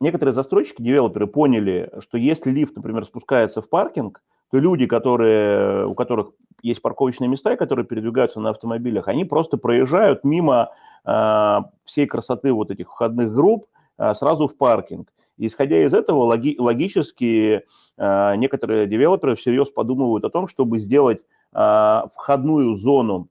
некоторые 0.00 0.34
застройщики, 0.34 0.82
девелоперы 0.82 1.26
поняли, 1.26 1.90
что 2.00 2.18
если 2.18 2.50
лифт, 2.50 2.76
например, 2.76 3.06
спускается 3.06 3.62
в 3.62 3.68
паркинг, 3.68 4.22
то 4.50 4.58
люди, 4.58 4.86
которые, 4.86 5.86
у 5.86 5.94
которых 5.94 6.30
есть 6.62 6.82
парковочные 6.82 7.28
места, 7.28 7.52
и 7.52 7.56
которые 7.56 7.86
передвигаются 7.86 8.40
на 8.40 8.50
автомобилях, 8.50 9.08
они 9.08 9.24
просто 9.24 9.56
проезжают 9.56 10.24
мимо 10.24 10.70
э, 11.04 11.58
всей 11.84 12.06
красоты 12.06 12.52
вот 12.52 12.70
этих 12.70 12.88
входных 12.88 13.32
групп 13.32 13.66
э, 13.98 14.14
сразу 14.14 14.48
в 14.48 14.56
паркинг. 14.56 15.12
Исходя 15.36 15.84
из 15.84 15.94
этого, 15.94 16.24
логи, 16.24 16.56
логически 16.58 17.62
э, 17.96 18.36
некоторые 18.36 18.86
девелоперы 18.86 19.36
всерьез 19.36 19.68
подумывают 19.68 20.24
о 20.24 20.30
том, 20.30 20.48
чтобы 20.48 20.78
сделать 20.78 21.20
э, 21.54 22.02
входную 22.14 22.74
зону 22.76 23.28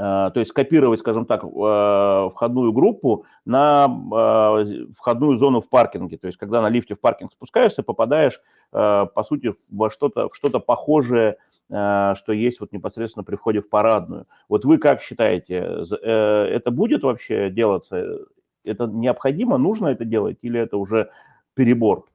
то 0.00 0.32
есть 0.36 0.52
копировать, 0.52 1.00
скажем 1.00 1.26
так, 1.26 1.44
э, 1.44 2.30
входную 2.32 2.72
группу 2.72 3.26
на 3.44 3.84
э, 3.86 4.86
входную 4.96 5.36
зону 5.36 5.60
в 5.60 5.68
паркинге. 5.68 6.16
То 6.16 6.26
есть 6.26 6.38
когда 6.38 6.62
на 6.62 6.70
лифте 6.70 6.94
в 6.94 7.00
паркинг 7.00 7.32
спускаешься, 7.32 7.82
попадаешь, 7.82 8.40
по 8.70 9.24
сути, 9.26 9.52
во 9.68 9.90
что-то 9.90 10.28
что-то 10.32 10.60
похожее, 10.60 11.36
что 11.68 12.28
есть 12.28 12.60
вот 12.60 12.72
непосредственно 12.72 13.24
при 13.24 13.36
входе 13.36 13.60
в 13.60 13.68
парадную. 13.68 14.26
Вот 14.48 14.64
вы 14.64 14.78
как 14.78 15.02
считаете, 15.02 15.56
это 15.90 16.70
будет 16.70 17.02
вообще 17.02 17.50
делаться? 17.50 18.20
Это 18.64 18.86
необходимо, 18.86 19.58
нужно 19.58 19.88
это 19.88 20.04
делать 20.04 20.38
или 20.42 20.58
это 20.58 20.76
уже 20.76 21.10
перебор? 21.54 22.06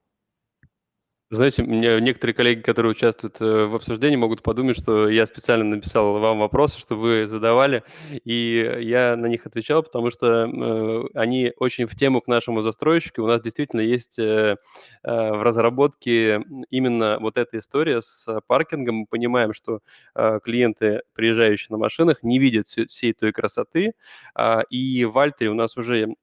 Знаете, 1.32 1.64
мне 1.64 2.00
некоторые 2.02 2.36
коллеги, 2.36 2.62
которые 2.62 2.92
участвуют 2.92 3.42
э, 3.42 3.66
в 3.66 3.74
обсуждении, 3.76 4.16
могут 4.16 4.44
подумать, 4.44 4.78
что 4.78 5.10
я 5.10 5.26
специально 5.26 5.66
написал 5.66 6.20
вам 6.20 6.38
вопросы, 6.38 6.80
что 6.80 6.96
вы 6.96 7.26
задавали, 7.26 7.84
и 8.24 8.78
я 8.82 9.16
на 9.16 9.26
них 9.26 9.48
отвечал, 9.48 9.82
потому 9.82 10.12
что 10.12 10.46
э, 10.46 11.04
они 11.16 11.52
очень 11.58 11.88
в 11.88 11.96
тему 11.96 12.22
к 12.22 12.28
нашему 12.28 12.62
застройщику. 12.62 13.24
У 13.24 13.28
нас 13.28 13.42
действительно 13.42 13.82
есть 13.82 14.20
э, 14.20 14.58
э, 15.04 15.32
в 15.32 15.42
разработке 15.42 16.44
именно 16.70 17.18
вот 17.20 17.40
эта 17.40 17.58
история 17.58 18.02
с 18.04 18.28
паркингом. 18.46 18.96
Мы 18.98 19.06
понимаем, 19.08 19.52
что 19.54 19.80
э, 20.14 20.40
клиенты, 20.44 21.02
приезжающие 21.16 21.70
на 21.72 21.78
машинах, 21.78 22.22
не 22.22 22.38
видят 22.38 22.68
всей 22.68 23.14
той 23.14 23.32
красоты, 23.32 23.94
э, 24.38 24.60
и 24.70 25.06
в 25.06 25.18
Альтере 25.18 25.50
у 25.50 25.56
нас 25.56 25.76
уже 25.76 26.14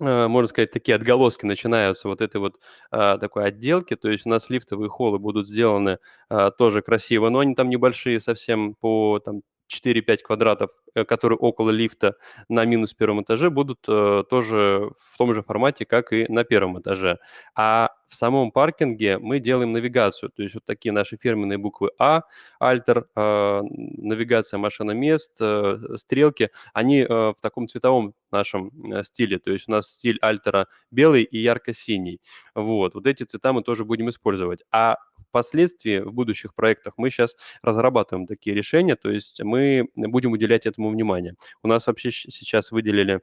можно 0.00 0.48
сказать, 0.48 0.72
такие 0.72 0.96
отголоски 0.96 1.46
начинаются 1.46 2.08
вот 2.08 2.20
этой 2.20 2.38
вот 2.40 2.56
а, 2.90 3.18
такой 3.18 3.46
отделки, 3.46 3.94
то 3.96 4.10
есть 4.10 4.26
у 4.26 4.28
нас 4.28 4.50
лифтовые 4.50 4.88
холлы 4.88 5.18
будут 5.20 5.46
сделаны 5.48 5.98
а, 6.28 6.50
тоже 6.50 6.82
красиво, 6.82 7.28
но 7.28 7.38
они 7.40 7.54
там 7.54 7.68
небольшие 7.68 8.20
совсем 8.20 8.74
по 8.74 9.20
там 9.24 9.42
4-5 9.68 10.22
квадратов, 10.22 10.70
э, 10.83 10.83
которые 10.94 11.38
около 11.38 11.70
лифта 11.70 12.16
на 12.48 12.64
минус 12.64 12.94
первом 12.94 13.22
этаже, 13.22 13.50
будут 13.50 13.80
э, 13.88 14.24
тоже 14.30 14.90
в 14.98 15.18
том 15.18 15.34
же 15.34 15.42
формате, 15.42 15.84
как 15.84 16.12
и 16.12 16.26
на 16.28 16.44
первом 16.44 16.80
этаже. 16.80 17.18
А 17.54 17.90
в 18.08 18.14
самом 18.14 18.52
паркинге 18.52 19.18
мы 19.18 19.40
делаем 19.40 19.72
навигацию, 19.72 20.30
то 20.30 20.42
есть 20.42 20.54
вот 20.54 20.64
такие 20.64 20.92
наши 20.92 21.16
фирменные 21.16 21.58
буквы 21.58 21.90
А, 21.98 22.22
альтер, 22.60 23.06
э, 23.16 23.62
навигация 23.62 24.58
машиномест, 24.58 25.36
э, 25.40 25.96
стрелки, 25.96 26.50
они 26.72 27.00
э, 27.00 27.06
в 27.08 27.36
таком 27.40 27.66
цветовом 27.66 28.14
нашем 28.30 28.70
э, 28.92 29.02
стиле, 29.02 29.38
то 29.38 29.50
есть 29.50 29.68
у 29.68 29.72
нас 29.72 29.88
стиль 29.88 30.18
альтера 30.20 30.68
белый 30.90 31.24
и 31.24 31.38
ярко-синий. 31.38 32.20
Вот, 32.54 32.94
вот 32.94 33.06
эти 33.06 33.24
цвета 33.24 33.52
мы 33.52 33.62
тоже 33.62 33.84
будем 33.84 34.08
использовать. 34.10 34.62
А 34.70 34.98
впоследствии 35.28 35.98
в 35.98 36.12
будущих 36.12 36.54
проектах 36.54 36.94
мы 36.96 37.10
сейчас 37.10 37.36
разрабатываем 37.62 38.28
такие 38.28 38.54
решения, 38.54 38.94
то 38.94 39.10
есть 39.10 39.42
мы 39.42 39.88
будем 39.96 40.30
уделять 40.30 40.66
этому 40.66 40.83
внимание. 40.90 41.34
У 41.62 41.68
нас 41.68 41.86
вообще 41.86 42.10
сейчас 42.10 42.70
выделили 42.70 43.20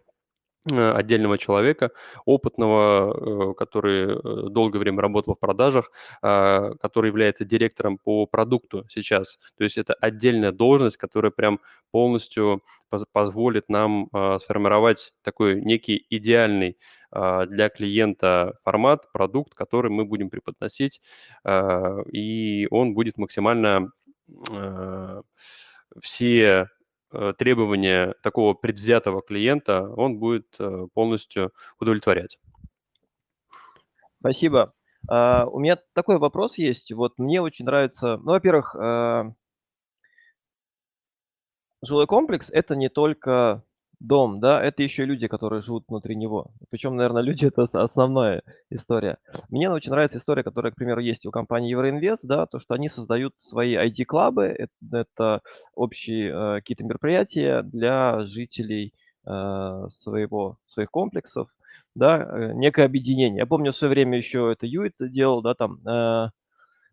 Э, 0.70 0.92
отдельного 0.92 1.40
человека, 1.40 1.90
опытного, 2.26 3.52
э, 3.52 3.54
который 3.56 4.14
э, 4.14 4.50
долгое 4.50 4.78
время 4.78 5.02
работал 5.02 5.34
в 5.34 5.40
продажах, 5.40 5.92
который 6.22 7.08
является 7.08 7.46
директором 7.46 7.98
по 7.98 8.28
продукту 8.28 8.86
сейчас. 8.88 9.40
То 9.58 9.64
есть 9.64 9.80
это 9.80 9.96
отдельная 9.96 10.52
должность, 10.52 10.98
которая 10.98 11.32
прям 11.32 11.60
полностью 11.90 12.62
позволит 13.12 13.70
нам 13.70 14.10
сформировать 14.40 15.14
такой 15.24 15.60
некий 15.62 16.06
идеальный 16.10 16.78
для 17.12 17.70
клиента 17.70 18.60
формат, 18.64 19.12
продукт, 19.12 19.56
который 19.56 19.90
мы 19.90 20.06
будем 20.06 20.30
преподносить, 20.30 21.02
и 22.12 22.68
он 22.70 22.94
будет 22.94 23.18
максимально 23.18 23.92
все 26.02 26.68
требования 27.38 28.16
такого 28.24 28.54
предвзятого 28.54 29.22
клиента 29.22 29.90
он 29.90 30.18
будет 30.18 30.48
э, 30.60 30.88
полностью 30.94 31.52
удовлетворять. 31.80 32.40
Спасибо. 34.20 34.74
Uh, 35.10 35.46
у 35.50 35.60
меня 35.60 35.80
такой 35.94 36.20
вопрос 36.20 36.60
есть. 36.60 36.92
Вот 36.92 37.18
мне 37.18 37.42
очень 37.42 37.66
нравится, 37.66 38.18
ну, 38.18 38.34
во-первых, 38.34 38.76
uh, 38.76 39.34
жилой 41.82 42.06
комплекс– 42.06 42.50
это 42.54 42.76
не 42.76 42.88
только 42.88 43.64
дом, 44.02 44.40
да, 44.40 44.62
это 44.64 44.84
еще 44.84 45.06
люди, 45.06 45.28
которые 45.28 45.62
живут 45.62 45.86
внутри 45.88 46.16
него. 46.16 46.52
Причем, 46.70 46.96
наверное, 46.96 47.22
люди– 47.22 47.46
это 47.48 47.64
основная 47.64 48.42
история. 48.70 49.18
Мне 49.50 49.70
очень 49.70 49.92
нравится 49.92 50.18
история, 50.18 50.44
которая, 50.44 50.72
к 50.72 50.76
примеру, 50.76 51.02
есть 51.02 51.26
у 51.26 51.32
компании 51.32 51.72
Евроинвест, 51.72 52.26
да, 52.26 52.46
то, 52.48 52.60
что 52.60 52.74
они 52.74 52.90
создают 52.90 53.34
свои 53.38 53.76
ID-клабы, 53.76 54.44
это, 54.44 54.72
это 54.92 55.42
общие 55.76 56.32
э, 56.32 56.56
какие-то 56.60 56.84
мероприятия 56.84 57.62
для 57.62 58.24
жителей 58.26 58.94
э, 59.26 59.88
своего, 59.92 60.58
своих 60.68 60.90
комплексов, 60.90 61.50
да, 61.96 62.18
э, 62.24 62.54
некое 62.54 62.86
объединение. 62.86 63.40
Я 63.40 63.46
помню, 63.46 63.72
в 63.72 63.76
свое 63.76 63.92
время 63.92 64.18
еще 64.18 64.52
это 64.52 64.66
Юит 64.66 64.96
делал, 65.00 65.42
да, 65.42 65.54
там, 65.54 65.80
э, 65.88 66.30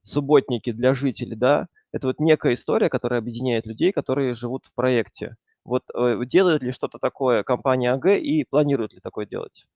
субботники 0.03 0.73
для 0.73 0.95
жителей, 0.95 1.37
да, 1.37 1.69
это 1.93 2.09
вот 2.09 2.21
некая 2.21 2.55
история, 2.55 2.91
которая 2.91 3.21
объединяет 3.21 3.67
людей, 3.67 3.93
которые 3.93 4.35
живут 4.35 4.67
в 4.67 4.75
проекте. 4.75 5.37
Вот 5.65 5.85
э, 5.95 6.21
делает 6.27 6.63
ли 6.63 6.73
что-то 6.73 6.99
такое 6.99 7.43
компания 7.43 7.93
АГ 7.93 8.07
и 8.17 8.45
планирует 8.45 8.93
ли 8.93 9.01
такое 9.01 9.27
делать? 9.27 9.67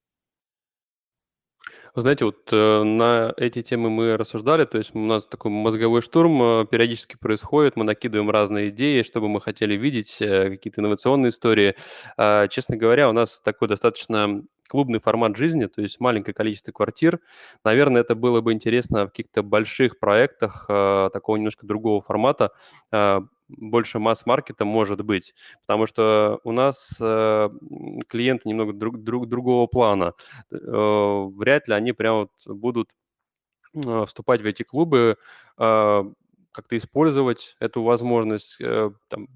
Вы 1.95 2.01
знаете, 2.01 2.25
вот 2.25 2.49
э, 2.51 2.83
на 2.83 3.33
эти 3.37 3.61
темы 3.61 3.91
мы 3.91 4.17
рассуждали, 4.17 4.65
то 4.65 4.79
есть 4.79 4.95
у 4.95 4.99
нас 4.99 5.27
такой 5.27 5.51
мозговой 5.51 6.01
штурм 6.01 6.41
э, 6.41 6.65
периодически 6.65 7.17
происходит, 7.17 7.75
мы 7.75 7.83
накидываем 7.83 8.31
разные 8.31 8.69
идеи, 8.69 9.03
что 9.03 9.21
бы 9.21 9.29
мы 9.29 9.39
хотели 9.39 9.75
видеть, 9.75 10.17
э, 10.19 10.49
какие-то 10.49 10.81
инновационные 10.81 11.29
истории. 11.29 11.75
Э, 12.17 12.47
честно 12.49 12.77
говоря, 12.77 13.09
у 13.09 13.13
нас 13.13 13.39
такой 13.41 13.67
достаточно 13.67 14.41
клубный 14.67 14.99
формат 14.99 15.37
жизни, 15.37 15.67
то 15.67 15.83
есть 15.83 15.99
маленькое 15.99 16.33
количество 16.33 16.71
квартир. 16.71 17.19
Наверное, 17.63 18.01
это 18.01 18.15
было 18.15 18.41
бы 18.41 18.53
интересно 18.53 19.05
в 19.05 19.09
каких-то 19.09 19.43
больших 19.43 19.99
проектах 19.99 20.65
э, 20.69 21.11
такого 21.13 21.35
немножко 21.35 21.67
другого 21.67 22.01
формата. 22.01 22.53
Э, 22.91 23.19
больше 23.57 23.99
масс-маркета 23.99 24.65
может 24.65 25.03
быть, 25.03 25.33
потому 25.61 25.85
что 25.85 26.39
у 26.43 26.51
нас 26.51 26.93
э, 26.99 27.49
клиенты 28.07 28.49
немного 28.49 28.73
друг, 28.73 29.03
друг, 29.03 29.27
другого 29.27 29.67
плана. 29.67 30.13
Э, 30.51 31.25
вряд 31.35 31.67
ли 31.67 31.73
они 31.73 31.93
прям 31.93 32.29
вот 32.45 32.57
будут 32.57 32.89
э, 33.75 34.05
вступать 34.05 34.41
в 34.41 34.45
эти 34.45 34.63
клубы 34.63 35.17
э, 35.57 36.03
как-то 36.53 36.77
использовать 36.77 37.55
эту 37.59 37.83
возможность, 37.83 38.57
э, 38.61 38.91
там, 39.09 39.27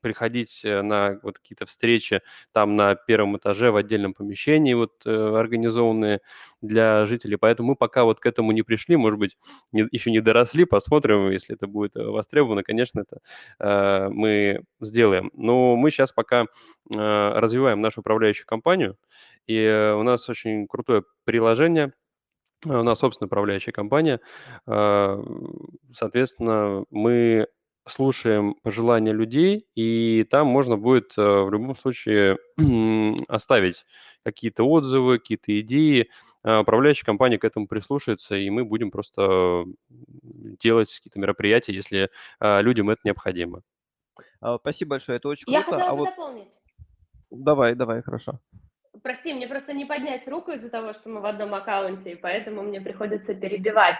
приходить 0.00 0.60
э, 0.64 0.82
на 0.82 1.18
вот 1.22 1.38
какие-то 1.38 1.66
встречи 1.66 2.20
там 2.52 2.76
на 2.76 2.94
первом 2.94 3.36
этаже 3.36 3.70
в 3.70 3.76
отдельном 3.76 4.14
помещении, 4.14 4.74
вот 4.74 4.92
э, 5.06 5.10
организованные 5.10 6.20
для 6.60 7.06
жителей. 7.06 7.36
Поэтому 7.36 7.70
мы 7.70 7.76
пока 7.76 8.04
вот 8.04 8.20
к 8.20 8.26
этому 8.26 8.52
не 8.52 8.62
пришли, 8.62 8.96
может 8.96 9.18
быть, 9.18 9.38
не, 9.72 9.86
еще 9.90 10.10
не 10.10 10.20
доросли, 10.20 10.64
посмотрим, 10.64 11.30
если 11.30 11.54
это 11.54 11.66
будет 11.66 11.94
востребовано, 11.94 12.62
конечно, 12.62 13.00
это 13.00 13.20
э, 13.60 14.08
мы 14.10 14.64
сделаем. 14.80 15.30
Но 15.34 15.76
мы 15.76 15.90
сейчас 15.90 16.12
пока 16.12 16.42
э, 16.42 16.46
развиваем 16.90 17.80
нашу 17.80 18.00
управляющую 18.00 18.46
компанию, 18.46 18.96
и 19.46 19.94
у 19.96 20.02
нас 20.02 20.28
очень 20.28 20.66
крутое 20.66 21.04
приложение– 21.24 21.92
у 22.64 22.82
нас 22.82 22.98
собственная 22.98 23.28
управляющая 23.28 23.72
компания. 23.72 24.20
А, 24.66 25.22
соответственно, 25.94 26.84
мы 26.90 27.46
слушаем 27.86 28.54
пожелания 28.62 29.12
людей, 29.12 29.66
и 29.74 30.26
там 30.30 30.46
можно 30.48 30.76
будет 30.76 31.14
э, 31.16 31.22
в 31.22 31.50
любом 31.50 31.74
случае 31.76 32.36
оставить 33.28 33.84
какие-то 34.24 34.64
отзывы, 34.64 35.18
какие-то 35.18 35.58
идеи. 35.60 36.10
А, 36.42 36.60
управляющая 36.60 37.04
компания 37.06 37.38
к 37.38 37.44
этому 37.44 37.66
прислушается, 37.66 38.36
и 38.36 38.50
мы 38.50 38.64
будем 38.64 38.90
просто 38.90 39.64
делать 39.88 40.94
какие-то 40.94 41.18
мероприятия, 41.18 41.72
если 41.72 42.10
а, 42.40 42.60
людям 42.60 42.90
это 42.90 43.00
необходимо. 43.04 43.62
Спасибо 44.60 44.90
большое, 44.90 45.16
это 45.16 45.28
очень 45.28 45.50
Я 45.50 45.62
круто. 45.62 45.76
хотела 45.78 45.90
А 45.90 45.92
бы 45.92 45.98
вот 46.00 46.08
дополнить. 46.10 46.48
давай, 47.30 47.74
давай, 47.74 48.02
хорошо. 48.02 48.40
Прости, 49.02 49.32
мне 49.34 49.46
просто 49.46 49.72
не 49.72 49.84
поднять 49.84 50.26
руку 50.28 50.52
из-за 50.52 50.70
того, 50.70 50.92
что 50.92 51.08
мы 51.08 51.20
в 51.20 51.26
одном 51.26 51.54
аккаунте, 51.54 52.12
и 52.12 52.16
поэтому 52.16 52.62
мне 52.62 52.80
приходится 52.80 53.34
перебивать. 53.34 53.96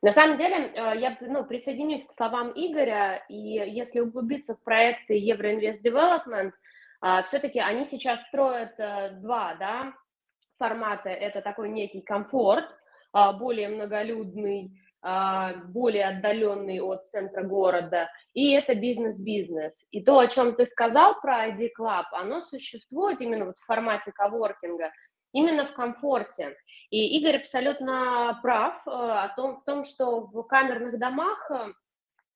На 0.00 0.12
самом 0.12 0.38
деле, 0.38 0.70
э, 0.74 0.98
я 0.98 1.16
ну, 1.20 1.44
присоединюсь 1.44 2.04
к 2.04 2.12
словам 2.12 2.52
Игоря, 2.54 3.24
и 3.28 3.34
если 3.36 4.00
углубиться 4.00 4.54
в 4.54 4.62
проекты 4.62 5.14
Евроинвест 5.14 5.84
Development, 5.84 6.52
э, 7.02 7.22
все-таки 7.24 7.58
они 7.58 7.84
сейчас 7.84 8.22
строят 8.26 8.78
э, 8.78 9.10
два 9.20 9.56
да, 9.56 9.92
формата. 10.56 11.08
Это 11.08 11.40
такой 11.40 11.68
некий 11.68 12.00
комфорт, 12.00 12.66
более 13.12 13.68
многолюдный, 13.68 14.70
более 15.00 16.08
отдаленный 16.08 16.80
от 16.80 17.06
центра 17.06 17.44
города, 17.44 18.10
и 18.34 18.52
это 18.52 18.74
бизнес-бизнес. 18.74 19.86
И 19.90 20.02
то, 20.02 20.18
о 20.18 20.26
чем 20.26 20.56
ты 20.56 20.66
сказал 20.66 21.20
про 21.20 21.48
ID 21.48 21.70
Club, 21.78 22.04
оно 22.12 22.42
существует 22.42 23.20
именно 23.20 23.46
вот 23.46 23.58
в 23.58 23.64
формате 23.64 24.10
коворкинга, 24.12 24.90
именно 25.32 25.66
в 25.66 25.72
комфорте. 25.72 26.56
И 26.90 27.18
Игорь 27.18 27.36
абсолютно 27.36 28.38
прав 28.42 28.86
э, 28.86 28.90
о 28.90 29.32
том, 29.36 29.60
в 29.60 29.64
том, 29.64 29.84
что 29.84 30.20
в 30.20 30.42
камерных 30.44 30.98
домах 30.98 31.50
э, 31.50 31.72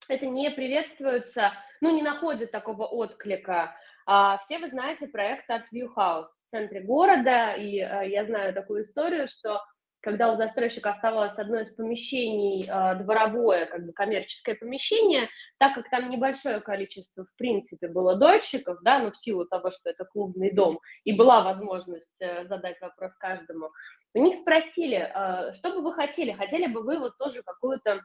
это 0.09 0.25
не 0.25 0.49
приветствуется, 0.51 1.53
ну, 1.81 1.93
не 1.95 2.01
находит 2.01 2.51
такого 2.51 2.85
отклика. 2.85 3.75
А 4.05 4.37
все 4.39 4.59
вы 4.59 4.69
знаете 4.69 5.07
проект 5.07 5.49
от 5.49 5.63
View 5.73 5.87
House 5.95 6.27
в 6.45 6.49
центре 6.49 6.81
города, 6.81 7.53
и 7.53 7.79
э, 7.79 8.09
я 8.09 8.25
знаю 8.25 8.53
такую 8.53 8.83
историю, 8.83 9.27
что 9.27 9.61
когда 10.03 10.33
у 10.33 10.35
застройщика 10.35 10.91
оставалось 10.91 11.39
одно 11.39 11.61
из 11.61 11.71
помещений 11.71 12.67
э, 12.67 12.95
дворовое, 13.01 13.65
как 13.65 13.85
бы 13.85 13.93
коммерческое 13.93 14.53
помещение, 14.53 15.29
так 15.59 15.73
как 15.75 15.89
там 15.89 16.09
небольшое 16.09 16.59
количество, 16.59 17.23
в 17.23 17.33
принципе, 17.37 17.87
было 17.87 18.15
дольщиков, 18.15 18.79
да, 18.83 18.99
но 18.99 19.05
ну, 19.05 19.11
в 19.11 19.17
силу 19.17 19.45
того, 19.45 19.71
что 19.71 19.89
это 19.89 20.03
клубный 20.03 20.51
дом, 20.51 20.81
и 21.05 21.13
была 21.13 21.41
возможность 21.41 22.21
э, 22.21 22.45
задать 22.47 22.81
вопрос 22.81 23.15
каждому, 23.15 23.71
у 24.13 24.21
них 24.21 24.35
спросили, 24.35 24.97
э, 24.97 25.53
что 25.53 25.71
бы 25.71 25.81
вы 25.81 25.93
хотели, 25.93 26.33
хотели 26.33 26.67
бы 26.67 26.83
вы 26.83 26.99
вот 26.99 27.17
тоже 27.17 27.41
какую-то 27.41 28.01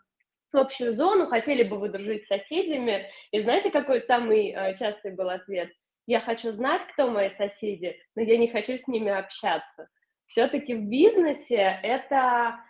общую 0.52 0.94
зону, 0.94 1.26
хотели 1.26 1.64
бы 1.64 1.78
вы 1.78 1.88
дружить 1.88 2.26
с 2.26 2.28
соседями, 2.28 3.10
и 3.32 3.40
знаете, 3.40 3.72
какой 3.72 4.00
самый 4.00 4.54
частый 4.76 5.10
был 5.10 5.28
ответ? 5.28 5.70
Я 6.06 6.20
хочу 6.20 6.52
знать, 6.52 6.82
кто 6.92 7.10
мои 7.10 7.28
соседи, 7.30 7.98
но 8.14 8.22
я 8.22 8.38
не 8.38 8.48
хочу 8.48 8.78
с 8.78 8.86
ними 8.86 9.10
общаться 9.10 9.88
все-таки 10.28 10.74
в 10.74 10.88
бизнесе 10.88 11.80
это 11.82 12.60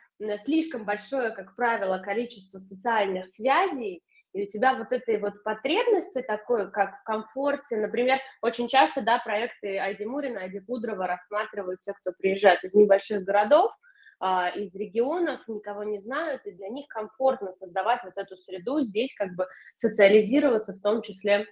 слишком 0.45 0.85
большое, 0.85 1.31
как 1.31 1.55
правило, 1.55 1.99
количество 1.99 2.59
социальных 2.59 3.27
связей, 3.27 4.03
и 4.33 4.45
у 4.45 4.47
тебя 4.47 4.75
вот 4.75 4.93
этой 4.93 5.19
вот 5.19 5.43
потребности 5.43 6.23
такой, 6.23 6.71
как 6.71 7.01
в 7.01 7.05
комфорте, 7.05 7.77
например, 7.77 8.19
очень 8.43 8.69
часто, 8.69 9.01
да, 9.01 9.19
проекты 9.19 9.79
Айди 9.79 10.05
Мурина, 10.05 10.41
Айди 10.41 10.61
Пудрова 10.61 11.07
рассматривают 11.07 11.81
те, 11.81 11.93
кто 11.95 12.13
приезжает 12.13 12.63
из 12.63 12.75
небольших 12.75 13.25
городов, 13.25 13.73
а, 14.21 14.49
из 14.51 14.75
регионов, 14.75 15.47
никого 15.49 15.85
не 15.85 15.99
знают, 15.99 16.45
и 16.45 16.53
для 16.53 16.69
них 16.69 16.89
комфортно 16.89 17.53
создавать 17.53 18.03
вот 18.05 18.17
эту 18.17 18.37
среду, 18.37 18.81
здесь 18.81 19.15
как 19.15 19.35
бы 19.35 19.47
социализироваться, 19.77 20.73
в 20.73 20.81
том 20.81 21.03
числе 21.03 21.47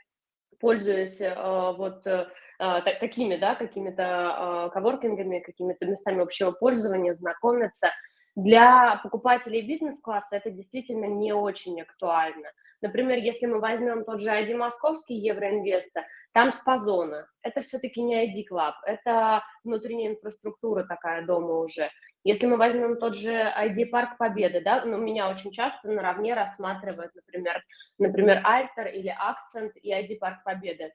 пользуясь 0.60 1.20
а, 1.22 1.72
вот 1.72 2.06
э, 2.58 2.64
а, 2.64 2.80
такими, 2.80 3.36
да, 3.36 3.54
какими-то 3.54 4.04
а, 4.04 4.68
коворкингами, 4.70 5.40
какими-то 5.40 5.86
местами 5.86 6.22
общего 6.22 6.50
пользования, 6.50 7.14
знакомиться. 7.14 7.90
Для 8.34 9.00
покупателей 9.02 9.62
бизнес-класса 9.62 10.36
это 10.36 10.50
действительно 10.50 11.06
не 11.06 11.32
очень 11.32 11.80
актуально. 11.80 12.50
Например, 12.82 13.18
если 13.18 13.46
мы 13.46 13.60
возьмем 13.60 14.04
тот 14.04 14.20
же 14.20 14.28
ID 14.28 14.54
Московский 14.54 15.14
Евроинвеста, 15.14 16.04
там 16.32 16.52
спазона. 16.52 17.26
Это 17.42 17.62
все-таки 17.62 18.02
не 18.02 18.26
ID 18.26 18.44
Club, 18.52 18.74
это 18.84 19.42
внутренняя 19.64 20.12
инфраструктура 20.12 20.84
такая 20.84 21.24
дома 21.24 21.54
уже. 21.54 21.90
Если 22.24 22.46
мы 22.46 22.56
возьмем 22.58 22.98
тот 22.98 23.14
же 23.14 23.32
ID 23.32 23.86
Парк 23.86 24.18
Победы, 24.18 24.60
да, 24.60 24.84
ну, 24.84 24.98
меня 24.98 25.30
очень 25.30 25.52
часто 25.52 25.88
наравне 25.88 26.34
рассматривают, 26.34 27.14
например, 27.14 27.62
например, 27.98 28.42
Альтер 28.44 28.88
или 28.88 29.14
Акцент 29.16 29.72
и 29.76 29.90
ID 29.90 30.18
Парк 30.18 30.42
Победы 30.44 30.92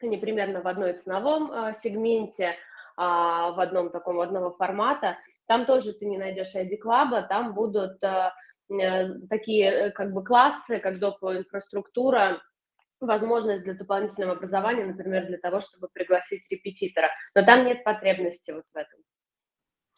они 0.00 0.16
примерно 0.16 0.60
в 0.62 0.66
одной 0.68 0.94
ценовом 0.94 1.50
э, 1.50 1.74
сегменте, 1.74 2.56
а, 2.96 3.52
в 3.52 3.60
одном 3.60 3.90
таком 3.90 4.20
одного 4.20 4.52
формата. 4.52 5.18
Там 5.46 5.66
тоже 5.66 5.92
ты 5.92 6.06
не 6.06 6.18
найдешь 6.18 6.54
ID 6.54 6.78
Club, 6.82 7.26
там 7.28 7.54
будут 7.54 8.02
э, 8.02 8.30
э, 8.70 9.14
такие 9.28 9.90
как 9.90 10.12
бы 10.12 10.24
классы, 10.24 10.78
как 10.78 10.98
доп. 10.98 11.22
инфраструктура, 11.22 12.42
возможность 13.00 13.62
для 13.64 13.74
дополнительного 13.74 14.36
образования, 14.36 14.86
например, 14.86 15.26
для 15.26 15.38
того, 15.38 15.60
чтобы 15.60 15.88
пригласить 15.92 16.42
репетитора. 16.50 17.10
Но 17.34 17.44
там 17.44 17.64
нет 17.64 17.84
потребности 17.84 18.50
вот 18.50 18.64
в 18.72 18.76
этом. 18.76 19.00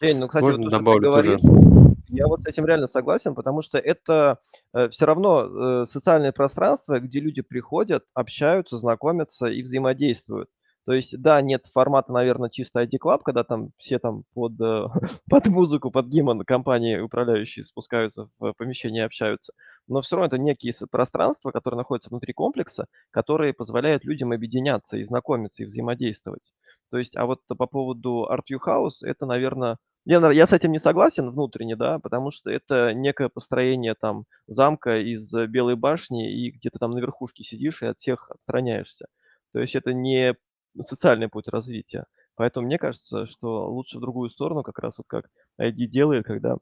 Жень, 0.01 0.19
ну, 0.19 0.27
кстати, 0.29 0.43
Можно 0.43 0.65
вот 0.65 0.71
добавлю 0.71 1.11
говоришь, 1.11 1.41
тоже? 1.41 1.88
Я 2.09 2.27
вот 2.27 2.43
с 2.43 2.47
этим 2.47 2.67
реально 2.67 2.89
согласен, 2.89 3.35
потому 3.35 3.63
что 3.63 3.79
это 3.79 4.39
э, 4.75 4.89
все 4.89 5.07
равно 5.07 5.83
э, 5.83 5.87
социальное 5.91 6.33
пространство, 6.33 7.01
где 7.01 7.21
люди 7.21 7.43
приходят, 7.43 8.05
общаются, 8.15 8.79
знакомятся 8.79 9.47
и 9.47 9.63
взаимодействуют. 9.63 10.49
То 10.89 10.95
есть, 10.95 11.21
да, 11.21 11.43
нет 11.43 11.67
формата, 11.75 12.11
наверное, 12.13 12.49
чисто 12.49 12.83
ID 12.83 12.93
Club, 13.05 13.21
когда 13.23 13.45
там 13.45 13.73
все 13.77 13.99
там 13.99 14.25
под, 14.33 14.59
э, 14.59 14.85
под 15.29 15.47
музыку, 15.49 15.91
под 15.91 16.07
гимн 16.07 16.45
компании 16.45 16.99
управляющие 16.99 17.65
спускаются 17.65 18.31
в 18.39 18.55
помещение 18.55 19.03
и 19.03 19.07
общаются. 19.07 19.53
Но 19.87 20.01
все 20.01 20.17
равно 20.17 20.29
это 20.29 20.39
некие 20.39 20.75
пространства, 20.91 21.51
которые 21.51 21.77
находятся 21.77 22.09
внутри 22.09 22.33
комплекса, 22.33 22.87
которые 23.11 23.53
позволяют 23.53 24.05
людям 24.05 24.33
объединяться 24.33 24.97
и 24.97 25.05
знакомиться, 25.05 25.63
и 25.63 25.67
взаимодействовать. 25.67 26.53
То 26.91 26.99
есть, 26.99 27.17
а 27.17 27.27
вот 27.27 27.41
по 27.47 27.67
поводу 27.67 28.29
Art 28.31 28.43
View 28.51 28.59
House, 28.67 29.03
это, 29.03 29.27
наверное, 29.27 29.79
я, 30.05 30.31
я 30.31 30.47
с 30.47 30.53
этим 30.53 30.73
не 30.73 30.79
согласен 30.79 31.31
внутренне, 31.31 31.77
да, 31.77 31.99
потому 31.99 32.31
что 32.31 32.51
это 32.51 32.95
некое 32.95 33.29
построение 33.29 33.95
там 33.95 34.25
замка 34.47 34.99
из 34.99 35.31
Белой 35.49 35.77
башни, 35.77 36.33
и 36.33 36.51
где 36.51 36.71
то 36.71 36.79
там 36.79 36.93
на 36.93 36.99
верхушке 36.99 37.45
сидишь 37.45 37.83
и 37.83 37.87
от 37.87 37.99
всех 37.99 38.31
отстраняешься. 38.31 39.07
То 39.53 39.61
есть 39.61 39.75
это 39.75 39.93
не 39.93 40.35
социальный 40.81 41.29
путь 41.29 41.49
развития. 41.49 42.07
Поэтому 42.37 42.67
мне 42.67 42.79
кажется, 42.79 43.27
что 43.27 43.69
лучше 43.69 43.99
в 43.99 44.01
другую 44.01 44.31
сторону, 44.31 44.63
как 44.63 44.79
раз 44.79 44.97
вот 44.99 45.07
как 45.09 45.27
ID 45.61 45.87
делает, 45.87 46.25
когда 46.25 46.57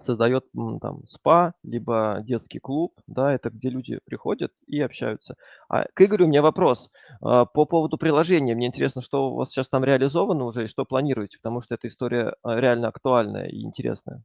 создает 0.00 0.44
там 0.80 1.06
спа, 1.06 1.54
либо 1.62 2.18
детский 2.22 2.58
клуб, 2.58 2.94
да, 3.06 3.32
это 3.32 3.50
где 3.50 3.70
люди 3.70 4.00
приходят 4.04 4.52
и 4.66 4.80
общаются. 4.80 5.36
А 5.68 5.84
к 5.94 6.00
Игорю 6.02 6.26
у 6.26 6.28
меня 6.28 6.42
вопрос 6.42 6.90
а, 7.20 7.44
по 7.44 7.64
поводу 7.64 7.98
приложения. 7.98 8.54
Мне 8.54 8.66
интересно, 8.66 9.02
что 9.02 9.30
у 9.30 9.36
вас 9.36 9.50
сейчас 9.50 9.68
там 9.68 9.84
реализовано 9.84 10.44
уже 10.44 10.64
и 10.64 10.68
что 10.68 10.84
планируете, 10.84 11.38
потому 11.42 11.60
что 11.60 11.74
эта 11.74 11.88
история 11.88 12.34
а, 12.42 12.58
реально 12.58 12.88
актуальная 12.88 13.46
и 13.46 13.62
интересная. 13.62 14.22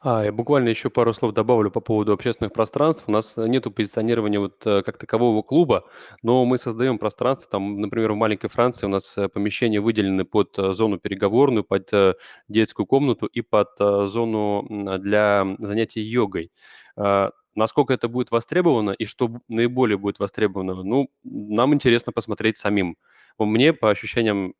А, 0.00 0.24
я 0.24 0.32
буквально 0.32 0.68
еще 0.68 0.90
пару 0.90 1.12
слов 1.12 1.34
добавлю 1.34 1.70
по 1.70 1.80
поводу 1.80 2.12
общественных 2.12 2.52
пространств. 2.52 3.04
У 3.06 3.12
нас 3.12 3.34
нет 3.36 3.64
позиционирования 3.74 4.38
вот 4.38 4.64
э, 4.64 4.82
как 4.82 4.96
такового 4.98 5.42
клуба, 5.42 5.84
но 6.22 6.44
мы 6.44 6.58
создаем 6.58 6.98
пространство. 6.98 7.48
Там, 7.50 7.80
например, 7.80 8.12
в 8.12 8.16
маленькой 8.16 8.48
Франции 8.48 8.86
у 8.86 8.88
нас 8.88 9.16
э, 9.16 9.28
помещения 9.28 9.80
выделены 9.80 10.24
под 10.24 10.56
э, 10.58 10.72
зону 10.72 10.98
переговорную, 10.98 11.64
под 11.64 11.90
детскую 12.48 12.86
комнату 12.86 13.26
и 13.26 13.40
под 13.40 13.70
зону 13.78 14.66
для 14.98 15.46
занятий 15.58 16.00
йогой. 16.02 16.50
А, 16.96 17.30
насколько 17.54 17.92
это 17.94 18.08
будет 18.08 18.30
востребовано 18.30 18.90
и 18.92 19.04
что 19.04 19.30
наиболее 19.48 19.98
будет 19.98 20.18
востребовано, 20.18 20.82
ну, 20.82 21.10
нам 21.24 21.74
интересно 21.74 22.12
посмотреть 22.12 22.58
самим. 22.58 22.96
Мне, 23.38 23.72
по 23.72 23.90
ощущениям, 23.90 24.54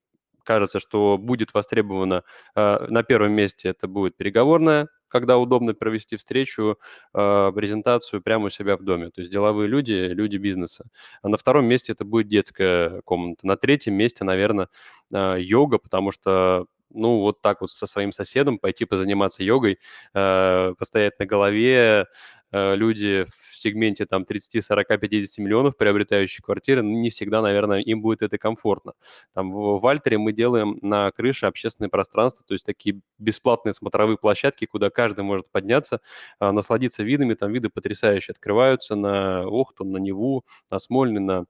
кажется, 0.45 0.81
что 0.81 1.19
будет 1.19 1.53
востребовано 1.55 2.23
э, 2.55 2.87
на 2.89 3.03
первом 3.03 3.33
месте 3.33 3.69
это 3.69 3.87
будет 3.87 4.17
переговорная, 4.17 4.89
когда 5.09 5.39
удобно 5.39 5.75
провести 5.75 6.17
встречу, 6.17 6.79
э, 7.15 7.53
презентацию 7.55 8.23
прямо 8.23 8.47
у 8.47 8.51
себя 8.51 8.77
в 8.77 8.83
доме. 8.83 9.11
То 9.11 9.21
есть 9.23 9.33
деловые 9.33 9.69
люди, 9.69 9.93
люди 9.93 10.37
бизнеса. 10.37 10.85
А 11.23 11.29
на 11.29 11.37
втором 11.37 11.67
месте 11.67 11.93
это 11.93 12.05
будет 12.05 12.29
детская 12.29 13.01
комната. 13.03 13.47
На 13.47 13.57
третьем 13.57 13.95
месте, 13.95 14.25
наверное, 14.25 14.69
э, 15.13 15.37
йога, 15.41 15.79
потому 15.79 16.13
что 16.13 16.67
ну, 16.91 17.21
вот 17.21 17.43
так 17.43 17.61
вот 17.61 17.71
со 17.71 17.87
своим 17.87 18.13
соседом 18.13 18.59
пойти 18.59 18.85
позаниматься 18.87 19.43
йогой, 19.43 19.79
э, 20.15 20.75
постоять 20.79 21.19
на 21.19 21.27
голове, 21.27 22.07
люди 22.51 23.27
в 23.59 23.61
сегменте 23.61 24.07
там 24.07 24.25
30, 24.25 24.65
40, 24.65 25.01
50 25.01 25.39
миллионов, 25.39 25.77
приобретающие 25.77 26.43
квартиры, 26.43 26.83
ну, 26.83 26.91
не 27.01 27.11
всегда, 27.11 27.43
наверное, 27.43 27.81
им 27.81 28.01
будет 28.01 28.23
это 28.23 28.39
комфортно. 28.39 28.93
Там 29.35 29.53
в 29.53 29.81
Вальтере 29.81 30.19
мы 30.19 30.33
делаем 30.33 30.79
на 30.83 31.11
крыше 31.11 31.47
общественное 31.47 31.89
пространство, 31.91 32.45
то 32.47 32.55
есть 32.55 32.65
такие 32.65 33.01
бесплатные 33.19 33.75
смотровые 33.75 34.19
площадки, 34.19 34.67
куда 34.67 34.91
каждый 34.91 35.25
может 35.25 35.51
подняться, 35.51 36.01
а, 36.39 36.53
насладиться 36.53 37.03
видами, 37.03 37.35
там 37.35 37.53
виды 37.53 37.69
потрясающие 37.69 38.33
открываются 38.33 38.95
на 38.95 39.43
Охту, 39.47 39.85
на 39.85 39.99
Неву, 39.99 40.45
на 40.71 40.79
Смольный, 40.79 41.21
на 41.21 41.45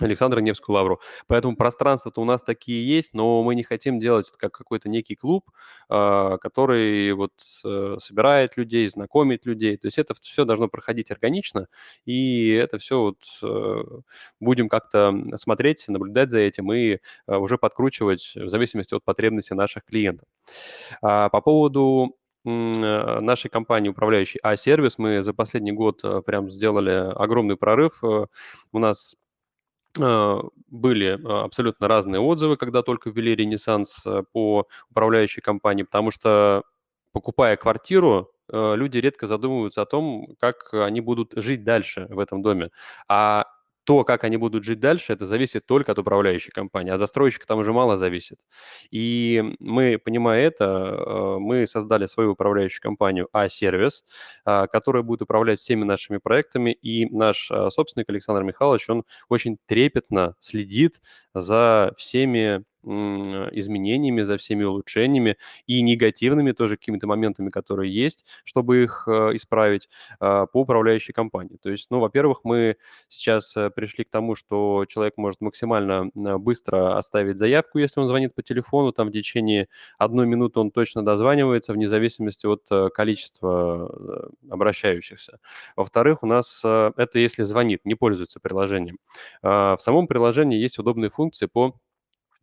Александра 0.00 0.40
Невскую 0.40 0.74
лавру. 0.74 1.00
Поэтому 1.26 1.56
пространства-то 1.56 2.20
у 2.20 2.24
нас 2.24 2.42
такие 2.42 2.86
есть, 2.86 3.14
но 3.14 3.42
мы 3.42 3.54
не 3.54 3.62
хотим 3.62 3.98
делать 3.98 4.28
это 4.28 4.38
как 4.38 4.52
какой-то 4.52 4.88
некий 4.88 5.14
клуб, 5.16 5.50
а, 5.88 6.36
который 6.38 7.12
вот 7.12 7.32
э, 7.64 7.96
собирает 8.00 8.56
людей, 8.56 8.88
знакомит 8.88 9.46
людей. 9.46 9.76
То 9.76 9.86
есть 9.86 9.98
это 9.98 10.14
все 10.20 10.44
должно 10.44 10.68
проходить 10.68 11.10
органично, 11.10 11.68
и 12.04 12.50
это 12.50 12.78
все 12.78 13.00
вот 13.00 13.18
э, 13.42 13.82
будем 14.40 14.68
как-то 14.68 15.14
смотреть, 15.36 15.84
наблюдать 15.88 16.30
за 16.30 16.40
этим 16.40 16.72
и 16.72 16.98
э, 17.26 17.36
уже 17.36 17.56
подкручивать 17.56 18.32
в 18.34 18.48
зависимости 18.48 18.94
от 18.94 19.04
потребностей 19.04 19.54
наших 19.54 19.84
клиентов. 19.84 20.28
А, 21.02 21.28
по 21.30 21.40
поводу 21.40 22.14
нашей 22.44 23.50
компании 23.50 23.90
управляющей 23.90 24.40
А-сервис 24.42 24.96
мы 24.96 25.22
за 25.22 25.34
последний 25.34 25.72
год 25.72 26.00
прям 26.24 26.50
сделали 26.50 27.12
огромный 27.14 27.56
прорыв. 27.56 28.02
У 28.02 28.78
нас 28.78 29.16
были 29.98 31.18
а, 31.24 31.44
абсолютно 31.44 31.88
разные 31.88 32.20
отзывы, 32.20 32.56
когда 32.56 32.82
только 32.82 33.10
ввели 33.10 33.34
Ренессанс 33.34 34.00
э, 34.06 34.22
по 34.32 34.66
управляющей 34.90 35.42
компании, 35.42 35.82
потому 35.82 36.10
что 36.10 36.62
покупая 37.12 37.56
квартиру, 37.56 38.30
э, 38.52 38.74
люди 38.76 38.98
редко 38.98 39.26
задумываются 39.26 39.82
о 39.82 39.86
том, 39.86 40.36
как 40.38 40.72
они 40.72 41.00
будут 41.00 41.32
жить 41.36 41.64
дальше 41.64 42.06
в 42.10 42.18
этом 42.18 42.42
доме. 42.42 42.70
А 43.08 43.46
то, 43.88 44.04
как 44.04 44.24
они 44.24 44.36
будут 44.36 44.64
жить 44.64 44.80
дальше, 44.80 45.14
это 45.14 45.24
зависит 45.24 45.64
только 45.64 45.92
от 45.92 45.98
управляющей 45.98 46.50
компании, 46.50 46.92
а 46.92 46.98
застройщика 46.98 47.46
там 47.46 47.60
уже 47.60 47.72
мало 47.72 47.96
зависит. 47.96 48.38
И 48.90 49.42
мы, 49.60 49.96
понимая 49.96 50.46
это, 50.46 50.64
э, 50.66 51.38
мы 51.38 51.66
создали 51.66 52.04
свою 52.04 52.32
управляющую 52.32 52.82
компанию 52.82 53.30
А-сервис, 53.32 54.04
а, 54.44 54.66
которая 54.66 55.02
будет 55.02 55.22
управлять 55.22 55.60
всеми 55.60 55.84
нашими 55.84 56.18
проектами, 56.18 56.70
и 56.70 57.06
наш 57.06 57.50
а, 57.50 57.70
собственник 57.70 58.10
Александр 58.10 58.42
Михайлович, 58.42 58.90
он 58.90 59.04
очень 59.30 59.56
трепетно 59.64 60.34
следит 60.38 61.00
за 61.32 61.94
всеми 61.96 62.64
изменениями, 62.88 64.22
за 64.22 64.36
всеми 64.36 64.64
улучшениями 64.64 65.36
и 65.66 65.82
негативными 65.82 66.52
тоже 66.52 66.76
какими-то 66.76 67.06
моментами, 67.06 67.50
которые 67.50 67.94
есть, 67.94 68.24
чтобы 68.44 68.82
их 68.84 69.04
э, 69.06 69.36
исправить 69.36 69.88
а, 70.20 70.46
по 70.46 70.60
управляющей 70.62 71.12
компании. 71.12 71.58
То 71.62 71.70
есть, 71.70 71.88
ну, 71.90 72.00
во-первых, 72.00 72.40
мы 72.44 72.76
сейчас 73.08 73.56
э, 73.56 73.70
пришли 73.70 74.04
к 74.04 74.10
тому, 74.10 74.34
что 74.34 74.84
человек 74.86 75.14
может 75.16 75.40
максимально 75.40 76.10
быстро 76.14 76.96
оставить 76.96 77.38
заявку, 77.38 77.78
если 77.78 78.00
он 78.00 78.08
звонит 78.08 78.34
по 78.34 78.42
телефону, 78.42 78.92
там 78.92 79.08
в 79.08 79.12
течение 79.12 79.68
одной 79.98 80.26
минуты 80.26 80.60
он 80.60 80.70
точно 80.70 81.04
дозванивается, 81.04 81.72
вне 81.72 81.88
зависимости 81.88 82.46
от 82.46 82.62
э, 82.70 82.88
количества 82.90 84.30
обращающихся. 84.50 85.38
Во-вторых, 85.76 86.22
у 86.22 86.26
нас 86.26 86.62
это 86.64 87.18
если 87.18 87.42
звонит, 87.42 87.84
не 87.84 87.94
пользуется 87.94 88.40
приложением. 88.40 88.98
А, 89.42 89.76
в 89.76 89.82
самом 89.82 90.06
приложении 90.06 90.58
есть 90.58 90.78
удобные 90.78 91.10
функции 91.10 91.46
по 91.46 91.58
Э, 91.68 91.70
э, 91.70 91.87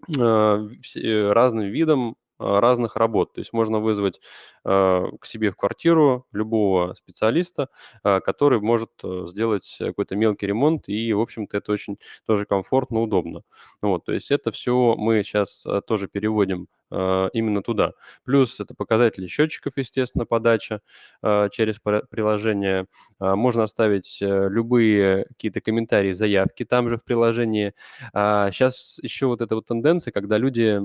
разным 0.08 1.68
видам 1.68 2.16
а, 2.38 2.60
разных 2.60 2.96
работ. 2.98 3.34
То 3.34 3.40
есть 3.40 3.54
можно 3.54 3.80
вызвать 3.80 4.20
а, 4.64 5.10
к 5.20 5.26
себе 5.26 5.52
в 5.52 5.56
квартиру 5.56 6.26
любого 6.34 6.94
специалиста, 6.96 7.70
который 8.04 8.60
может 8.60 8.92
э, 9.04 9.26
сделать 9.30 9.76
какой-то 9.80 10.16
мелкий 10.16 10.48
ремонт, 10.48 10.88
и, 10.88 11.14
в 11.14 11.22
общем-то, 11.22 11.58
это 11.58 11.72
очень 11.72 11.98
тоже 12.26 12.46
комфортно, 12.46 13.02
удобно. 13.02 13.44
Вот, 13.82 14.06
то 14.06 14.12
есть 14.14 14.32
это 14.32 14.52
все 14.52 14.96
мы 14.98 15.24
сейчас 15.24 15.66
тоже 15.88 16.08
переводим 16.08 16.68
именно 16.92 17.62
туда. 17.62 17.94
Плюс 18.24 18.60
это 18.60 18.74
показатели 18.76 19.28
счетчиков, 19.28 19.74
естественно, 19.76 20.26
подача 20.26 20.82
а, 21.22 21.50
через 21.50 21.80
приложение. 21.80 22.88
А, 23.20 23.36
можно 23.36 23.64
оставить 23.64 24.20
э, 24.22 24.48
любые 24.50 25.26
какие-то 25.30 25.62
комментарии, 25.62 26.12
заявки 26.12 26.66
там 26.66 26.90
же 26.90 26.98
в 26.98 27.04
приложении. 27.04 27.74
Сейчас 28.14 29.00
еще 29.02 29.28
вот 29.28 29.42
эта 29.42 29.56
вот 29.56 29.66
тенденция, 29.68 30.12
когда 30.12 30.38
люди 30.38 30.80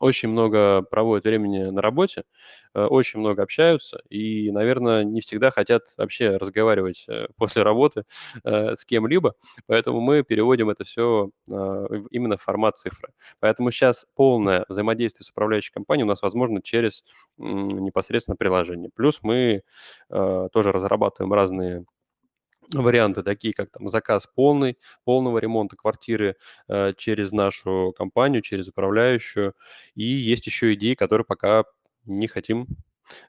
очень 0.00 0.28
много 0.28 0.82
проводят 0.82 1.24
времени 1.24 1.64
на 1.64 1.82
работе, 1.82 2.24
э, 2.74 2.84
очень 2.84 3.20
много 3.20 3.42
общаются 3.42 4.00
и, 4.08 4.50
наверное, 4.50 5.04
не 5.04 5.20
всегда 5.20 5.50
хотят 5.50 5.82
вообще 5.96 6.36
разговаривать 6.36 7.04
э, 7.08 7.26
после 7.36 7.62
работы 7.62 8.04
с 8.44 8.84
кем-либо, 8.84 9.34
поэтому 9.66 10.00
мы 10.00 10.22
переводим 10.22 10.70
это 10.70 10.84
все 10.84 11.30
именно 11.46 12.36
в 12.36 12.42
формат 12.42 12.78
цифры. 12.78 13.10
Поэтому 13.40 13.70
сейчас 13.70 14.06
полная 14.14 14.64
взаимодействие 14.68 14.87
с 15.24 15.30
управляющей 15.30 15.72
компанией 15.72 16.04
у 16.04 16.08
нас 16.08 16.22
возможно 16.22 16.62
через 16.62 17.04
непосредственно 17.36 18.36
приложение. 18.36 18.90
Плюс 18.94 19.20
мы 19.22 19.62
э, 20.10 20.48
тоже 20.52 20.72
разрабатываем 20.72 21.32
разные 21.32 21.84
варианты, 22.72 23.22
такие 23.22 23.54
как 23.54 23.70
там 23.70 23.88
заказ 23.88 24.28
полный, 24.34 24.78
полного 25.04 25.38
ремонта 25.38 25.76
квартиры 25.76 26.36
э, 26.68 26.92
через 26.96 27.32
нашу 27.32 27.94
компанию, 27.96 28.42
через 28.42 28.68
управляющую. 28.68 29.54
И 29.94 30.04
есть 30.04 30.46
еще 30.46 30.74
идеи, 30.74 30.94
которые 30.94 31.24
пока 31.24 31.64
не 32.04 32.28
хотим 32.28 32.66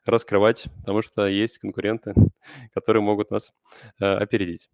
раскрывать, 0.04 0.64
потому 0.78 1.02
что 1.02 1.26
есть 1.26 1.58
конкуренты, 1.58 2.14
которые 2.74 3.02
могут 3.02 3.30
нас 3.30 3.52
э, 4.00 4.04
опередить. 4.04 4.68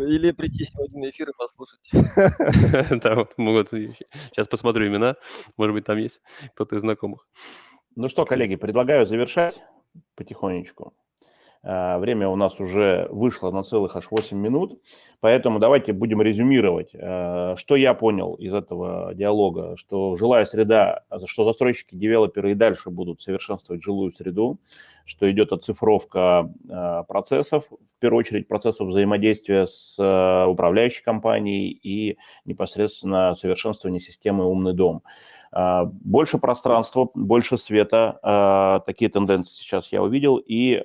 Или 0.00 0.32
прийти 0.32 0.64
сегодня 0.64 1.02
на 1.06 1.10
эфир 1.10 1.30
и 1.30 1.32
послушать. 1.36 3.00
Да, 3.02 3.14
вот 3.14 3.38
могут. 3.38 3.70
Сейчас 3.70 4.48
посмотрю 4.48 4.88
имена. 4.88 5.16
Может 5.56 5.74
быть, 5.74 5.84
там 5.84 5.98
есть 5.98 6.20
кто-то 6.54 6.76
из 6.76 6.80
знакомых. 6.80 7.26
Ну 7.96 8.08
что, 8.08 8.24
коллеги, 8.24 8.56
предлагаю 8.56 9.06
завершать 9.06 9.56
потихонечку. 10.16 10.94
А, 11.66 11.98
время 11.98 12.28
у 12.28 12.36
нас 12.36 12.60
уже 12.60 13.08
вышло 13.10 13.50
на 13.50 13.64
целых 13.64 13.96
аж 13.96 14.08
8 14.10 14.36
минут, 14.36 14.78
поэтому 15.20 15.58
давайте 15.58 15.94
будем 15.94 16.20
резюмировать. 16.20 16.90
А, 16.94 17.54
что 17.56 17.76
я 17.76 17.94
понял 17.94 18.34
из 18.34 18.52
этого 18.52 19.14
диалога, 19.14 19.76
что 19.76 20.14
жилая 20.16 20.44
среда, 20.44 21.04
что 21.24 21.44
застройщики, 21.44 21.94
девелоперы 21.94 22.52
и 22.52 22.54
дальше 22.54 22.90
будут 22.90 23.22
совершенствовать 23.22 23.82
жилую 23.82 24.12
среду, 24.12 24.58
что 25.06 25.30
идет 25.30 25.52
оцифровка 25.52 26.52
а, 26.68 27.04
процессов, 27.04 27.64
в 27.70 27.98
первую 27.98 28.20
очередь 28.20 28.46
процессов 28.46 28.88
взаимодействия 28.88 29.66
с 29.66 29.94
управляющей 30.46 31.02
компанией 31.02 31.70
и 31.70 32.18
непосредственно 32.44 33.34
совершенствование 33.36 34.00
системы 34.00 34.44
«Умный 34.46 34.74
дом». 34.74 35.02
Больше 35.54 36.38
пространства, 36.38 37.08
больше 37.14 37.56
света, 37.56 38.82
такие 38.86 39.08
тенденции 39.10 39.54
сейчас 39.54 39.92
я 39.92 40.02
увидел. 40.02 40.36
И 40.36 40.84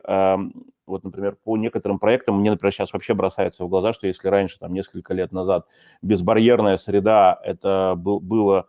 вот, 0.86 1.04
например, 1.04 1.38
по 1.44 1.58
некоторым 1.58 2.00
проектам 2.00 2.40
мне, 2.40 2.52
например, 2.52 2.74
сейчас 2.74 2.94
вообще 2.94 3.14
бросается 3.14 3.64
в 3.64 3.70
глаза, 3.70 3.94
что 3.94 4.08
если 4.08 4.28
раньше, 4.28 4.60
там, 4.60 4.74
несколько 4.74 5.14
лет 5.14 5.32
назад 5.32 5.66
безбарьерная 6.02 6.78
среда, 6.78 7.40
это 7.44 7.96
было 7.98 8.68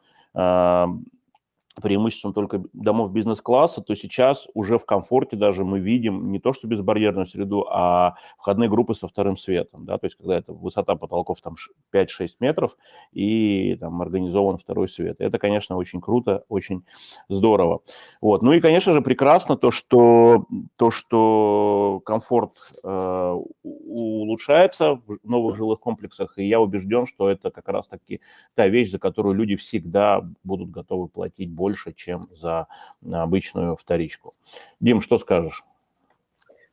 преимуществом 1.80 2.32
только 2.32 2.62
домов 2.72 3.12
бизнес-класса, 3.12 3.80
то 3.80 3.94
сейчас 3.94 4.46
уже 4.54 4.78
в 4.78 4.84
комфорте 4.84 5.36
даже 5.36 5.64
мы 5.64 5.78
видим 5.78 6.32
не 6.32 6.40
то 6.40 6.52
что 6.52 6.66
безбарьерную 6.66 7.26
среду, 7.26 7.66
а 7.70 8.14
входные 8.38 8.68
группы 8.68 8.94
со 8.94 9.08
вторым 9.08 9.36
светом, 9.36 9.84
да, 9.86 9.98
то 9.98 10.06
есть 10.06 10.16
когда 10.16 10.38
это 10.38 10.52
высота 10.52 10.96
потолков 10.96 11.40
там 11.40 11.56
5-6 11.94 12.08
метров 12.40 12.76
и 13.12 13.76
там 13.80 14.02
организован 14.02 14.58
второй 14.58 14.88
свет. 14.88 15.16
Это, 15.20 15.38
конечно, 15.38 15.76
очень 15.76 16.00
круто, 16.00 16.44
очень 16.48 16.84
здорово. 17.28 17.82
Вот. 18.20 18.42
Ну 18.42 18.52
и, 18.52 18.60
конечно 18.60 18.92
же, 18.92 19.00
прекрасно 19.00 19.56
то, 19.56 19.70
что, 19.70 20.46
то, 20.76 20.90
что 20.90 22.02
комфорт 22.04 22.52
э, 22.82 23.36
улучшается 23.62 25.00
в 25.06 25.18
новых 25.22 25.56
жилых 25.56 25.80
комплексах, 25.80 26.36
и 26.38 26.46
я 26.46 26.60
убежден, 26.60 27.06
что 27.06 27.28
это 27.28 27.50
как 27.50 27.68
раз-таки 27.68 28.20
та 28.54 28.66
вещь, 28.66 28.90
за 28.90 28.98
которую 28.98 29.34
люди 29.34 29.56
всегда 29.56 30.28
будут 30.42 30.70
готовы 30.70 31.08
платить 31.08 31.50
больше, 31.60 31.92
чем 31.92 32.28
за 32.34 32.68
обычную 33.04 33.76
вторичку. 33.76 34.34
Дим, 34.80 35.02
что 35.02 35.18
скажешь? 35.18 35.62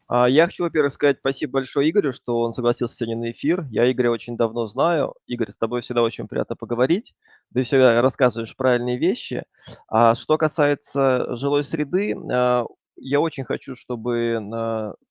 А, 0.08 0.30
я 0.30 0.46
хочу, 0.46 0.64
во-первых, 0.64 0.94
сказать 0.94 1.18
спасибо 1.20 1.54
большое 1.54 1.90
Игорю, 1.90 2.14
что 2.14 2.40
он 2.40 2.54
согласился 2.54 2.96
сегодня 2.96 3.18
на 3.18 3.32
эфир. 3.32 3.66
Я 3.70 3.92
Игоря 3.92 4.12
очень 4.12 4.38
давно 4.38 4.68
знаю. 4.68 5.16
Игорь, 5.28 5.52
с 5.52 5.58
тобой 5.58 5.82
всегда 5.82 6.04
очень 6.04 6.30
приятно 6.30 6.56
поговорить. 6.56 7.14
Ты 7.54 7.64
всегда 7.64 8.02
рассказываешь 8.02 8.56
правильные 8.56 8.98
вещи. 8.98 9.44
А 9.90 10.16
что 10.16 10.38
касается 10.38 11.36
жилой 11.36 11.66
среды, 11.66 12.16
а, 12.32 12.66
я 12.96 13.20
очень 13.20 13.44
хочу, 13.44 13.76
чтобы 13.76 14.38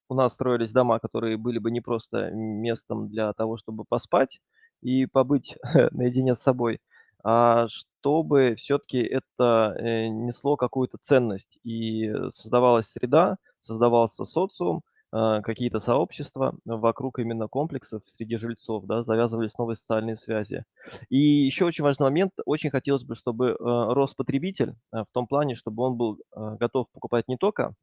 у 0.09 0.13
нас 0.15 0.33
строились 0.33 0.71
дома, 0.71 0.99
которые 0.99 1.37
были 1.37 1.59
бы 1.59 1.69
не 1.69 1.81
просто 1.81 2.31
местом 2.31 3.07
для 3.07 3.31
того, 3.33 3.57
чтобы 3.57 3.85
поспать 3.87 4.41
и 4.81 5.05
побыть 5.05 5.55
наедине 5.91 6.33
с 6.33 6.39
собой, 6.39 6.79
чтобы 7.21 8.55
все-таки 8.55 8.99
это 8.99 9.75
э, 9.77 10.07
несло 10.07 10.55
какую-то 10.55 10.97
ценность 11.03 11.59
и 11.63 12.11
создавалась 12.33 12.87
среда, 12.87 13.37
создавался 13.59 14.23
социум, 14.23 14.83
а, 15.09 15.41
какие-то 15.41 15.79
сообщества 15.79 16.57
вокруг 16.65 17.19
именно 17.19 17.47
комплексов 17.47 18.01
среди 18.05 18.35
жильцов, 18.35 18.85
да, 18.85 19.03
завязывались 19.03 19.57
новые 19.57 19.77
социальные 19.77 20.17
связи. 20.17 20.65
И 21.09 21.17
еще 21.17 21.65
очень 21.65 21.85
важный 21.85 22.03
момент, 22.03 22.33
очень 22.45 22.69
хотелось 22.69 23.03
бы, 23.03 23.15
чтобы 23.15 23.51
э, 23.51 23.55
рос 23.59 24.13
потребитель 24.13 24.75
э, 24.91 25.03
в 25.03 25.07
том 25.13 25.25
плане, 25.27 25.55
чтобы 25.55 25.83
он 25.83 25.95
был 25.95 26.19
готов 26.35 26.87
покупать 26.91 27.27
не 27.27 27.37
только 27.37 27.73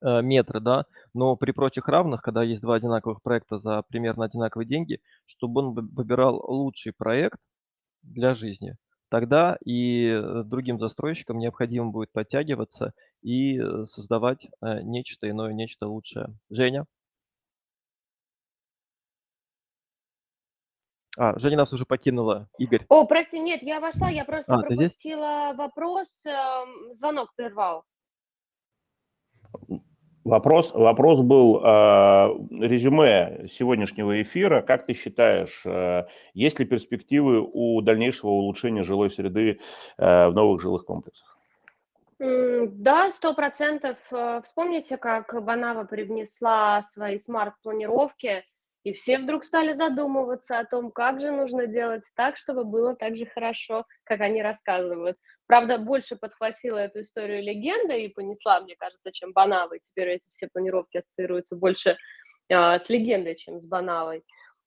метры, 0.00 0.60
да, 0.60 0.84
но 1.12 1.34
при 1.34 1.50
прочих 1.50 1.88
равных, 1.88 2.22
когда 2.22 2.44
есть 2.44 2.62
два 2.62 2.76
одинаковых 2.76 3.20
проекта 3.20 3.58
за 3.58 3.82
примерно 3.88 4.26
одинаковые 4.26 4.68
деньги, 4.68 5.00
чтобы 5.26 5.60
он 5.60 5.74
выбирал 5.74 6.36
лучший 6.46 6.92
проект, 6.96 7.38
для 8.12 8.34
жизни. 8.34 8.76
Тогда 9.10 9.56
и 9.64 10.06
э, 10.06 10.42
другим 10.44 10.78
застройщикам 10.78 11.38
необходимо 11.38 11.90
будет 11.90 12.12
подтягиваться 12.12 12.92
и 13.22 13.58
э, 13.58 13.84
создавать 13.86 14.48
э, 14.60 14.82
нечто 14.82 15.30
иное, 15.30 15.52
нечто 15.54 15.86
лучшее. 15.86 16.34
Женя? 16.50 16.84
А, 21.16 21.38
Женя 21.38 21.56
нас 21.56 21.72
уже 21.72 21.84
покинула. 21.84 22.48
Игорь. 22.58 22.84
О, 22.88 23.04
прости, 23.06 23.40
нет, 23.40 23.62
я 23.62 23.80
вошла, 23.80 24.08
я 24.08 24.24
просто 24.24 24.54
а, 24.54 24.60
пропустила 24.60 25.52
вопрос, 25.56 26.08
эм, 26.24 26.94
звонок 26.94 27.34
прервал. 27.34 27.84
Вопрос, 30.28 30.72
вопрос 30.74 31.20
был 31.20 31.56
э, 31.56 31.68
резюме 32.60 33.48
сегодняшнего 33.50 34.20
эфира. 34.20 34.60
Как 34.60 34.84
ты 34.84 34.92
считаешь, 34.92 35.62
э, 35.64 36.04
есть 36.34 36.58
ли 36.58 36.66
перспективы 36.66 37.40
у 37.40 37.80
дальнейшего 37.80 38.30
улучшения 38.30 38.84
жилой 38.84 39.10
среды 39.10 39.58
э, 39.96 40.28
в 40.28 40.34
новых 40.34 40.60
жилых 40.60 40.84
комплексах? 40.84 41.38
Да, 42.18 43.10
сто 43.12 43.32
процентов. 43.32 43.96
Э, 44.10 44.42
вспомните, 44.44 44.98
как 44.98 45.42
Банава 45.42 45.84
привнесла 45.84 46.82
свои 46.92 47.18
смарт-планировки, 47.18 48.44
и 48.84 48.92
все 48.92 49.18
вдруг 49.18 49.44
стали 49.44 49.72
задумываться 49.72 50.58
о 50.58 50.66
том, 50.66 50.90
как 50.90 51.20
же 51.20 51.30
нужно 51.30 51.66
делать 51.66 52.04
так, 52.14 52.36
чтобы 52.36 52.64
было 52.64 52.94
так 52.94 53.16
же 53.16 53.24
хорошо, 53.24 53.86
как 54.04 54.20
они 54.20 54.42
рассказывают. 54.42 55.16
Правда, 55.48 55.78
больше 55.78 56.16
подхватила 56.16 56.76
эту 56.76 57.00
историю 57.00 57.42
легенда 57.42 57.94
и 57.94 58.08
понесла, 58.08 58.60
мне 58.60 58.76
кажется, 58.76 59.10
чем 59.10 59.32
Банавой. 59.32 59.80
Теперь 59.90 60.08
эти 60.10 60.28
все 60.30 60.46
планировки 60.46 60.98
ассоциируются 60.98 61.56
больше 61.56 61.96
а, 62.52 62.78
с 62.78 62.90
легендой, 62.90 63.34
чем 63.34 63.58
с 63.58 63.66
Банавой. 63.66 64.24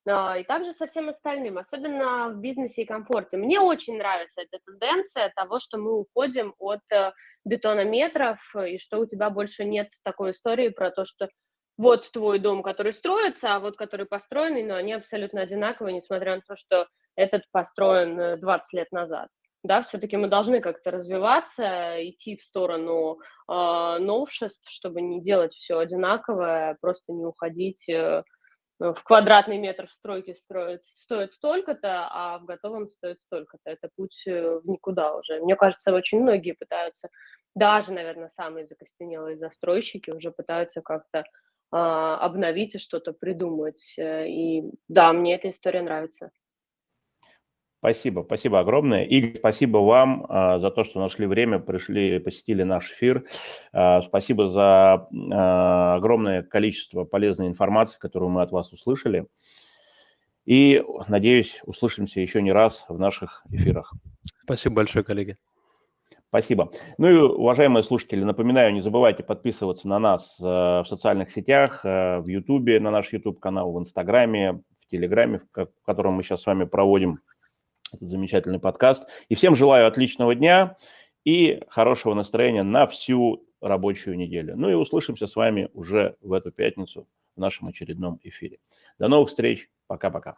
А, 0.09 0.39
и 0.39 0.43
также 0.43 0.73
со 0.73 0.87
всем 0.87 1.09
остальным, 1.09 1.59
особенно 1.59 2.29
в 2.29 2.41
бизнесе 2.41 2.81
и 2.81 2.85
комфорте. 2.85 3.37
Мне 3.37 3.59
очень 3.59 3.99
нравится 3.99 4.41
эта 4.41 4.57
тенденция 4.65 5.31
того, 5.35 5.59
что 5.59 5.77
мы 5.77 5.99
уходим 5.99 6.55
от 6.57 6.81
э, 6.91 7.11
бетонометров, 7.45 8.39
и 8.67 8.79
что 8.79 8.97
у 8.97 9.05
тебя 9.05 9.29
больше 9.29 9.65
нет 9.65 9.91
такой 10.03 10.31
истории 10.31 10.69
про 10.69 10.89
то, 10.89 11.05
что 11.05 11.29
вот 11.77 12.11
твой 12.11 12.39
дом, 12.39 12.63
который 12.63 12.93
строится, 12.93 13.53
а 13.53 13.59
вот 13.59 13.77
который 13.77 14.07
построенный, 14.07 14.63
но 14.63 14.73
они 14.73 14.93
абсолютно 14.93 15.41
одинаковые, 15.41 15.93
несмотря 15.93 16.37
на 16.37 16.41
то, 16.41 16.55
что 16.55 16.87
этот 17.15 17.43
построен 17.51 18.39
20 18.39 18.73
э, 18.73 18.77
лет 18.77 18.91
назад 18.91 19.27
да, 19.63 19.81
все-таки 19.83 20.17
мы 20.17 20.27
должны 20.27 20.59
как-то 20.59 20.91
развиваться, 20.91 21.97
идти 22.09 22.35
в 22.35 22.43
сторону 22.43 23.19
э, 23.47 23.97
новшеств, 23.99 24.69
чтобы 24.69 25.01
не 25.01 25.21
делать 25.21 25.53
все 25.53 25.77
одинаковое, 25.77 26.77
просто 26.81 27.13
не 27.13 27.25
уходить 27.25 27.87
э, 27.87 28.23
в 28.79 29.03
квадратный 29.03 29.59
метр 29.59 29.85
в 29.85 29.91
стройке 29.91 30.33
строить, 30.33 30.83
стоит 30.83 31.33
столько-то, 31.33 32.07
а 32.09 32.39
в 32.39 32.45
готовом 32.45 32.89
стоит 32.89 33.19
столько-то. 33.27 33.69
Это 33.69 33.89
путь 33.95 34.23
э, 34.25 34.59
в 34.59 34.67
никуда 34.67 35.15
уже. 35.15 35.39
Мне 35.41 35.55
кажется, 35.55 35.93
очень 35.93 36.21
многие 36.21 36.53
пытаются, 36.53 37.09
даже, 37.55 37.93
наверное, 37.93 38.29
самые 38.29 38.65
закостенелые 38.65 39.37
застройщики 39.37 40.09
уже 40.09 40.31
пытаются 40.31 40.81
как-то 40.81 41.19
э, 41.19 41.23
обновить 41.71 42.73
и 42.75 42.79
что-то 42.79 43.13
придумать. 43.13 43.93
Э, 43.99 44.27
и 44.27 44.63
да, 44.87 45.13
мне 45.13 45.35
эта 45.35 45.51
история 45.51 45.83
нравится. 45.83 46.31
Спасибо, 47.81 48.21
спасибо 48.23 48.59
огромное. 48.59 49.05
Игорь, 49.05 49.39
спасибо 49.39 49.79
вам 49.79 50.27
а, 50.29 50.59
за 50.59 50.69
то, 50.69 50.83
что 50.83 50.99
нашли 50.99 51.25
время, 51.25 51.57
пришли, 51.57 52.19
посетили 52.19 52.61
наш 52.61 52.91
эфир. 52.91 53.25
А, 53.73 54.03
спасибо 54.03 54.49
за 54.49 55.07
а, 55.31 55.95
огромное 55.95 56.43
количество 56.43 57.05
полезной 57.05 57.47
информации, 57.47 57.97
которую 57.97 58.29
мы 58.29 58.43
от 58.43 58.51
вас 58.51 58.71
услышали. 58.71 59.25
И, 60.45 60.83
надеюсь, 61.07 61.59
услышимся 61.65 62.19
еще 62.19 62.43
не 62.43 62.51
раз 62.51 62.85
в 62.87 62.99
наших 62.99 63.43
эфирах. 63.49 63.91
Спасибо 64.43 64.75
большое, 64.75 65.03
коллеги. 65.03 65.39
Спасибо. 66.29 66.71
Ну 66.99 67.09
и, 67.09 67.15
уважаемые 67.15 67.81
слушатели, 67.81 68.23
напоминаю, 68.23 68.73
не 68.73 68.81
забывайте 68.81 69.23
подписываться 69.23 69.87
на 69.87 69.97
нас 69.97 70.35
в 70.37 70.85
социальных 70.87 71.31
сетях, 71.31 71.83
в 71.83 72.25
Ютубе, 72.27 72.79
на 72.79 72.91
наш 72.91 73.11
YouTube-канал, 73.11 73.73
в 73.73 73.79
Инстаграме, 73.79 74.61
в 74.79 74.87
Телеграме, 74.91 75.39
в 75.39 75.67
котором 75.83 76.13
мы 76.13 76.23
сейчас 76.23 76.43
с 76.43 76.45
вами 76.45 76.65
проводим 76.65 77.17
замечательный 77.99 78.59
подкаст. 78.59 79.03
И 79.29 79.35
всем 79.35 79.55
желаю 79.55 79.87
отличного 79.87 80.35
дня 80.35 80.77
и 81.23 81.61
хорошего 81.69 82.13
настроения 82.13 82.63
на 82.63 82.87
всю 82.87 83.43
рабочую 83.61 84.17
неделю. 84.17 84.55
Ну 84.55 84.69
и 84.69 84.73
услышимся 84.73 85.27
с 85.27 85.35
вами 85.35 85.69
уже 85.73 86.15
в 86.21 86.33
эту 86.33 86.51
пятницу 86.51 87.07
в 87.35 87.39
нашем 87.39 87.67
очередном 87.67 88.19
эфире. 88.23 88.59
До 88.97 89.07
новых 89.07 89.29
встреч. 89.29 89.69
Пока-пока. 89.87 90.37